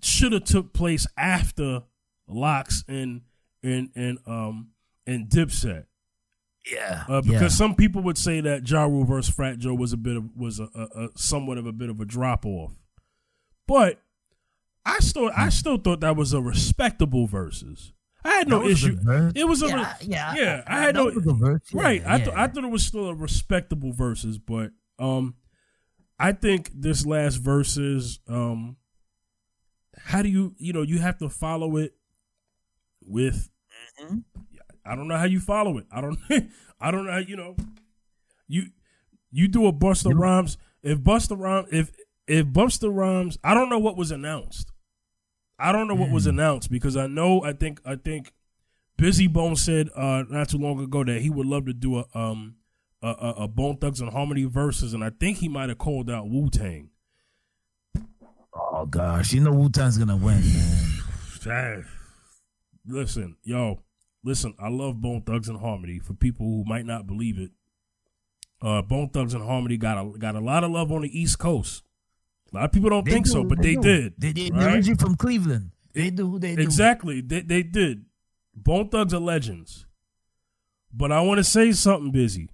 should 0.03 0.33
have 0.33 0.45
took 0.45 0.73
place 0.73 1.07
after 1.17 1.85
LOX 2.29 2.85
and 2.89 3.23
and 3.63 3.91
and 3.95 4.19
um 4.27 4.71
and 5.07 5.29
Dipset. 5.29 5.87
Yeah. 6.71 7.05
Uh, 7.09 7.23
because 7.23 7.41
yeah. 7.41 7.49
some 7.49 7.75
people 7.75 8.03
would 8.03 8.19
say 8.19 8.41
that 8.41 8.69
Ja 8.69 8.85
Rule 8.85 9.05
versus 9.05 9.35
Fat 9.35 9.59
Joe 9.59 9.75
was 9.75 9.93
a 9.93 9.97
bit 9.97 10.17
of 10.17 10.37
was 10.37 10.61
a, 10.61 10.69
a, 10.75 11.05
a 11.05 11.09
somewhat 11.17 11.59
of 11.59 11.67
a 11.67 11.73
bit 11.73 11.91
of 11.91 12.01
a 12.01 12.05
drop 12.05 12.45
off, 12.45 12.73
but 13.67 14.03
I 14.97 14.99
still 15.01 15.31
I 15.37 15.49
still 15.51 15.79
thought 15.79 16.01
that 16.01 16.17
was 16.17 16.33
a 16.33 16.41
respectable 16.41 17.27
versus. 17.27 17.93
I 18.25 18.31
had 18.31 18.49
no 18.49 18.59
That 18.59 18.65
was 18.67 18.85
issue. 18.85 18.97
good. 18.97 19.37
It 19.37 19.45
was 19.49 19.63
a 19.63 19.69
yeah, 19.69 19.77
re- 19.77 20.07
yeah, 20.07 20.35
yeah. 20.35 20.63
I 20.67 20.81
had 20.83 20.95
no 20.95 21.07
was 21.07 21.17
a 21.17 21.21
good 21.21 21.37
verse. 21.37 21.63
Yeah, 21.73 21.83
right. 21.83 22.03
I 22.07 22.17
yeah. 22.17 22.25
thought 22.25 22.35
I 22.37 22.47
thought 22.49 22.65
it 22.65 22.71
was 22.71 22.87
still 22.87 23.09
a 23.09 23.15
respectable 23.15 23.93
versus, 23.93 24.39
but 24.39 24.73
um, 24.99 25.37
I 26.19 26.33
think 26.33 26.71
this 26.75 27.07
last 27.07 27.37
verse 27.37 27.77
is 27.77 28.21
um 28.29 28.77
how 29.97 30.23
do 30.23 30.29
you 30.29 30.55
you 30.59 30.73
know 30.73 30.83
you 30.83 30.99
have 30.99 31.19
to 31.19 31.29
follow 31.29 31.77
it 31.77 31.95
with 33.01 33.51
mm-hmm. 34.03 34.19
I 34.85 34.97
don't 34.97 35.09
know 35.09 35.17
how 35.17 35.25
you 35.25 35.41
follow 35.41 35.79
it. 35.79 35.87
I 35.91 36.01
don't 36.01 36.19
I 36.81 36.91
don't 36.91 37.07
know 37.07 37.13
how, 37.13 37.19
you 37.19 37.37
know 37.37 37.57
you 38.49 38.67
you 39.31 39.49
do 39.49 39.67
a 39.67 39.73
Busta 39.73 40.13
Rhymes 40.15 40.59
if 40.83 40.99
Busta 40.99 41.39
Rhymes 41.39 41.69
if 41.73 41.93
if 42.27 42.47
Busta 42.47 42.95
Rhymes 42.95 43.39
I 43.43 43.55
don't 43.55 43.71
know 43.71 43.79
what 43.79 43.97
was 43.97 44.11
announced. 44.11 44.70
I 45.61 45.73
don't 45.73 45.89
know 45.89 45.95
what 45.95 46.11
was 46.11 46.27
mm. 46.27 46.31
announced 46.31 46.71
because 46.71 46.97
I 46.97 47.07
know 47.07 47.43
I 47.45 47.53
think 47.53 47.81
I 47.85 47.97
think 47.97 48.33
Bizzy 48.99 49.31
Bone 49.33 49.57
said 49.57 49.89
uh 49.95 50.25
not 50.29 50.49
too 50.49 50.59
long 50.59 50.81
ago 50.81 51.05
that 51.05 51.21
he 51.21 51.31
would 51.31 51.47
love 51.47 51.67
to 51.67 51.73
do 51.73 51.99
a 51.99 52.07
um 52.15 52.57
a, 53.03 53.09
a, 53.09 53.35
a 53.45 53.49
Bone 53.49 53.77
Thugs-n-Harmony 53.77 54.45
verses 54.45 54.95
and 54.95 55.05
I 55.05 55.11
think 55.11 55.39
he 55.39 55.49
might 55.49 55.69
have 55.69 55.79
called 55.79 56.11
out 56.11 56.29
Wu 56.29 56.51
Tang. 56.51 56.91
Oh 58.55 58.87
gosh, 58.87 59.33
you 59.33 59.41
know 59.41 59.53
Wu 59.53 59.71
Tang's 59.71 59.99
gonna 59.99 60.17
win, 60.17 60.41
man. 60.41 61.85
listen, 62.87 63.37
yo, 63.43 63.83
listen. 64.25 64.55
I 64.59 64.69
love 64.69 65.01
Bone 65.01 65.23
Thugs-n-Harmony. 65.23 65.99
For 66.01 66.15
people 66.15 66.47
who 66.47 66.65
might 66.67 66.85
not 66.85 67.07
believe 67.07 67.39
it, 67.39 67.51
uh, 68.63 68.83
Bone 68.83 69.09
Thugs-n-Harmony 69.09 69.77
got 69.77 69.99
a 69.99 70.19
got 70.19 70.35
a 70.35 70.41
lot 70.41 70.65
of 70.65 70.71
love 70.71 70.93
on 70.93 71.03
the 71.03 71.19
East 71.19 71.39
Coast. 71.39 71.83
A 72.53 72.57
lot 72.57 72.65
of 72.65 72.73
people 72.73 72.91
don't 72.91 73.05
they 73.05 73.13
think 73.13 73.27
do, 73.27 73.33
so, 73.33 73.45
but 73.45 73.63
they, 73.63 73.77
they 73.77 73.81
did. 73.81 74.15
They 74.19 74.33
did. 74.33 74.55
Right? 74.55 74.75
Originally 74.75 74.99
from 74.99 75.17
Cleveland. 75.17 75.71
They 75.93 76.11
do. 76.11 76.39
They 76.39 76.57
do. 76.57 76.63
Exactly. 76.63 77.21
They 77.21 77.41
they 77.41 77.63
did. 77.63 78.05
Bone 78.55 78.89
Thugs 78.89 79.15
are 79.15 79.21
legends. 79.21 79.87
But 80.93 81.13
I 81.13 81.21
want 81.21 81.39
to 81.39 81.45
say 81.45 81.73
something 81.73 82.13
Bizzy. 82.13 82.49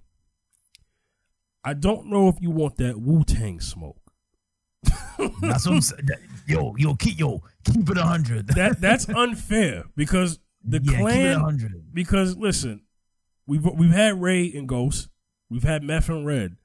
I 1.63 1.73
don't 1.73 2.07
know 2.07 2.29
if 2.29 2.35
you 2.39 2.51
want 2.51 2.77
that 2.77 2.99
Wu 2.99 3.23
Tang 3.23 3.59
smoke. 3.59 3.99
that's 5.41 5.65
what 5.65 5.75
I'm 5.75 5.81
saying. 5.81 6.07
Yo, 6.45 6.75
yo, 6.77 6.95
keep 6.95 7.19
yo, 7.19 7.41
keep 7.65 7.89
it 7.89 7.97
hundred. 7.97 8.47
that 8.55 8.79
that's 8.79 9.09
unfair 9.09 9.85
because 9.95 10.39
the 10.63 10.79
yeah, 10.81 10.99
clan. 10.99 11.83
Because 11.93 12.37
listen, 12.37 12.81
we've 13.45 13.65
we've 13.65 13.91
had 13.91 14.21
Rae 14.21 14.51
and 14.53 14.67
Ghost, 14.67 15.09
we've 15.49 15.63
had 15.63 15.83
Meth 15.83 16.09
and 16.09 16.25
Red, 16.25 16.57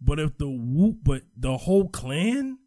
but 0.00 0.18
if 0.18 0.36
the 0.36 0.48
whoop, 0.48 0.96
but 1.02 1.22
the 1.36 1.56
whole 1.56 1.88
clan, 1.88 2.58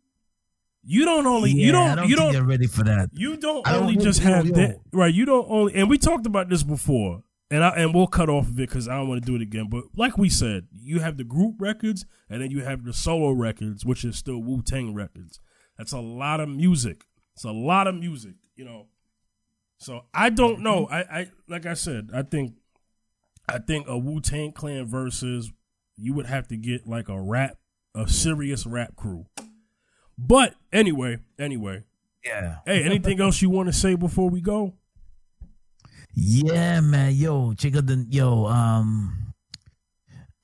you 0.86 1.06
don't 1.06 1.26
only 1.26 1.52
yeah, 1.52 1.66
you 1.66 1.72
don't, 1.72 1.96
don't 1.98 2.10
you 2.10 2.16
don't 2.16 2.32
get 2.32 2.46
ready 2.46 2.68
for 2.68 2.84
that. 2.84 3.10
You 3.14 3.38
don't 3.38 3.68
only 3.68 3.96
don't, 3.96 4.04
just 4.04 4.22
have 4.22 4.46
yo. 4.46 4.54
that 4.54 4.80
right. 4.92 5.14
You 5.14 5.26
don't 5.26 5.46
only 5.50 5.76
and 5.76 5.90
we 5.90 5.98
talked 5.98 6.26
about 6.26 6.50
this 6.50 6.64
before 6.64 7.24
and 7.52 7.64
I 7.64 7.70
and 7.70 7.94
we'll 7.94 8.08
cut 8.08 8.30
off 8.30 8.48
of 8.48 8.54
it 8.54 8.70
because 8.70 8.88
I 8.88 8.96
don't 8.96 9.08
want 9.08 9.22
to 9.22 9.26
do 9.26 9.36
it 9.36 9.42
again. 9.42 9.68
But 9.70 9.86
like 9.96 10.18
we 10.18 10.30
said, 10.30 10.68
you 10.74 11.00
have 11.00 11.18
the 11.18 11.24
group 11.24 11.56
records, 11.60 12.06
and 12.30 12.42
then 12.42 12.52
you 12.52 12.64
have 12.64 12.84
the 12.84 12.94
solo 12.94 13.32
records, 13.32 13.86
which 13.86 14.04
is 14.04 14.18
still 14.18 14.40
Wu 14.40 14.62
Tang 14.62 14.94
records. 14.94 15.40
That's 15.78 15.92
a 15.92 16.00
lot 16.00 16.40
of 16.40 16.50
music. 16.50 17.06
It's 17.34 17.44
a 17.44 17.52
lot 17.52 17.88
of 17.88 17.96
music, 17.96 18.36
you 18.56 18.66
know. 18.66 18.88
So 19.78 20.06
I 20.14 20.30
don't 20.30 20.62
know. 20.62 20.88
I, 20.90 21.00
I 21.00 21.28
like 21.48 21.66
I 21.66 21.76
said, 21.76 22.10
I 22.14 22.24
think 22.24 22.54
I 23.48 23.60
think 23.60 23.88
a 23.88 23.98
Wu 23.98 24.22
Tang 24.22 24.52
Clan 24.52 24.86
versus 24.86 25.52
you 25.98 26.14
would 26.14 26.26
have 26.26 26.48
to 26.48 26.58
get 26.58 26.88
like 26.88 27.10
a 27.10 27.22
rap, 27.22 27.58
a 27.94 28.08
serious 28.08 28.66
rap 28.66 28.96
crew. 28.96 29.28
But 30.18 30.56
anyway, 30.72 31.20
anyway. 31.38 31.84
Yeah. 32.24 32.58
Hey, 32.66 32.84
anything 32.84 33.22
else 33.22 33.42
you 33.42 33.50
want 33.50 33.68
to 33.68 33.74
say 33.74 33.96
before 33.96 34.30
we 34.30 34.42
go? 34.42 34.74
Yeah, 36.14 36.80
man. 36.80 37.14
Yo, 37.14 37.54
check 37.54 37.76
out 37.76 37.86
the 37.86 38.06
yo. 38.10 38.46
Um, 38.46 39.34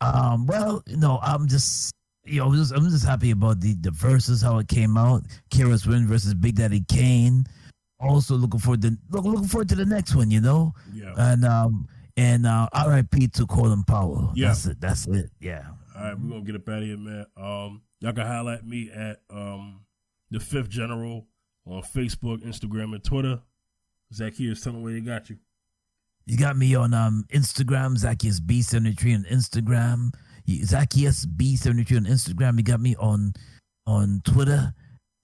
um. 0.02 0.46
Well, 0.46 0.84
no, 0.88 1.20
I'm 1.24 1.48
just 1.48 1.94
yo. 2.26 2.48
I'm 2.48 2.56
just, 2.56 2.74
I'm 2.74 2.90
just 2.90 3.06
happy 3.06 3.32
about 3.32 3.62
the 3.62 3.74
the 3.76 3.92
verses 3.92 4.42
how 4.42 4.60
it 4.60 4.68
came 4.68 4.98
out. 4.98 5.24
KRS 5.50 5.88
One 5.88 6.08
versus 6.08 6.34
Big 6.34 6.56
Daddy 6.56 6.84
Kane. 6.88 7.46
Also 8.00 8.36
looking 8.36 8.60
forward 8.60 8.82
to 8.82 8.98
look, 9.10 9.24
looking 9.24 9.48
forward 9.48 9.70
to 9.70 9.76
the 9.76 9.86
next 9.86 10.14
one. 10.14 10.30
You 10.30 10.42
know. 10.42 10.74
Yeah. 10.94 11.14
And 11.18 11.46
um 11.46 11.88
and 12.18 12.46
uh, 12.46 12.68
R.I.P. 12.74 13.30
to 13.30 13.48
Colin 13.48 13.84
Powell. 13.84 14.34
Yeah. 14.36 14.50
That's 14.50 14.66
it. 14.66 14.82
That's 14.82 15.08
it. 15.08 15.32
Yeah. 15.40 15.64
All 16.02 16.08
right, 16.08 16.20
we're 16.20 16.30
gonna 16.30 16.42
get 16.42 16.56
up 16.56 16.68
out 16.68 16.80
of 16.80 16.84
here, 16.84 16.98
man. 16.98 17.26
Um, 17.38 17.84
y'all 18.00 18.12
can 18.14 18.26
holler 18.26 18.54
at 18.54 18.66
me 18.66 18.90
at 18.92 19.22
um 19.30 19.82
the 20.32 20.40
Fifth 20.40 20.70
General 20.70 21.28
on 21.68 21.84
Facebook, 21.84 22.44
Instagram, 22.44 22.96
and 22.96 23.04
Twitter. 23.04 23.40
Zacchaeus, 24.12 24.62
tell 24.64 24.74
them 24.74 24.82
where 24.82 24.94
they 24.94 25.02
got 25.02 25.30
you. 25.30 25.38
You 26.26 26.38
got 26.38 26.58
me 26.58 26.74
on 26.74 26.96
um, 26.96 27.26
Instagram, 27.32 27.98
Zacchaeus 27.98 28.40
B73 28.40 29.16
on 29.16 29.26
Instagram. 29.26 30.14
Zacchaeus 30.66 31.28
B73 31.28 31.98
on 31.98 32.06
Instagram. 32.06 32.58
You 32.58 32.64
got 32.64 32.82
me 32.82 32.96
on 32.96 33.34
on 33.86 34.24
Twitter 34.26 34.74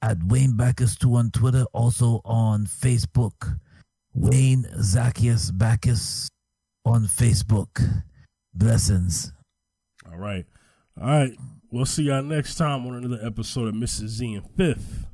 at 0.04 0.24
Wayne 0.26 0.56
Backus 0.56 0.96
2 0.96 1.16
on 1.16 1.32
Twitter. 1.32 1.66
Also 1.74 2.22
on 2.24 2.68
Facebook, 2.68 3.58
Wayne 4.14 4.68
Zacchaeus 4.80 5.50
Backus 5.50 6.28
on 6.86 7.06
Facebook. 7.06 8.04
Blessings. 8.54 9.32
All 10.06 10.20
right. 10.20 10.46
All 11.00 11.08
right. 11.08 11.34
We'll 11.70 11.86
see 11.86 12.04
y'all 12.04 12.24
next 12.24 12.56
time 12.56 12.86
on 12.88 12.96
another 12.96 13.20
episode 13.26 13.68
of 13.68 13.76
Mrs. 13.76 14.08
Z 14.08 14.34
and 14.36 14.50
Fifth. 14.56 15.06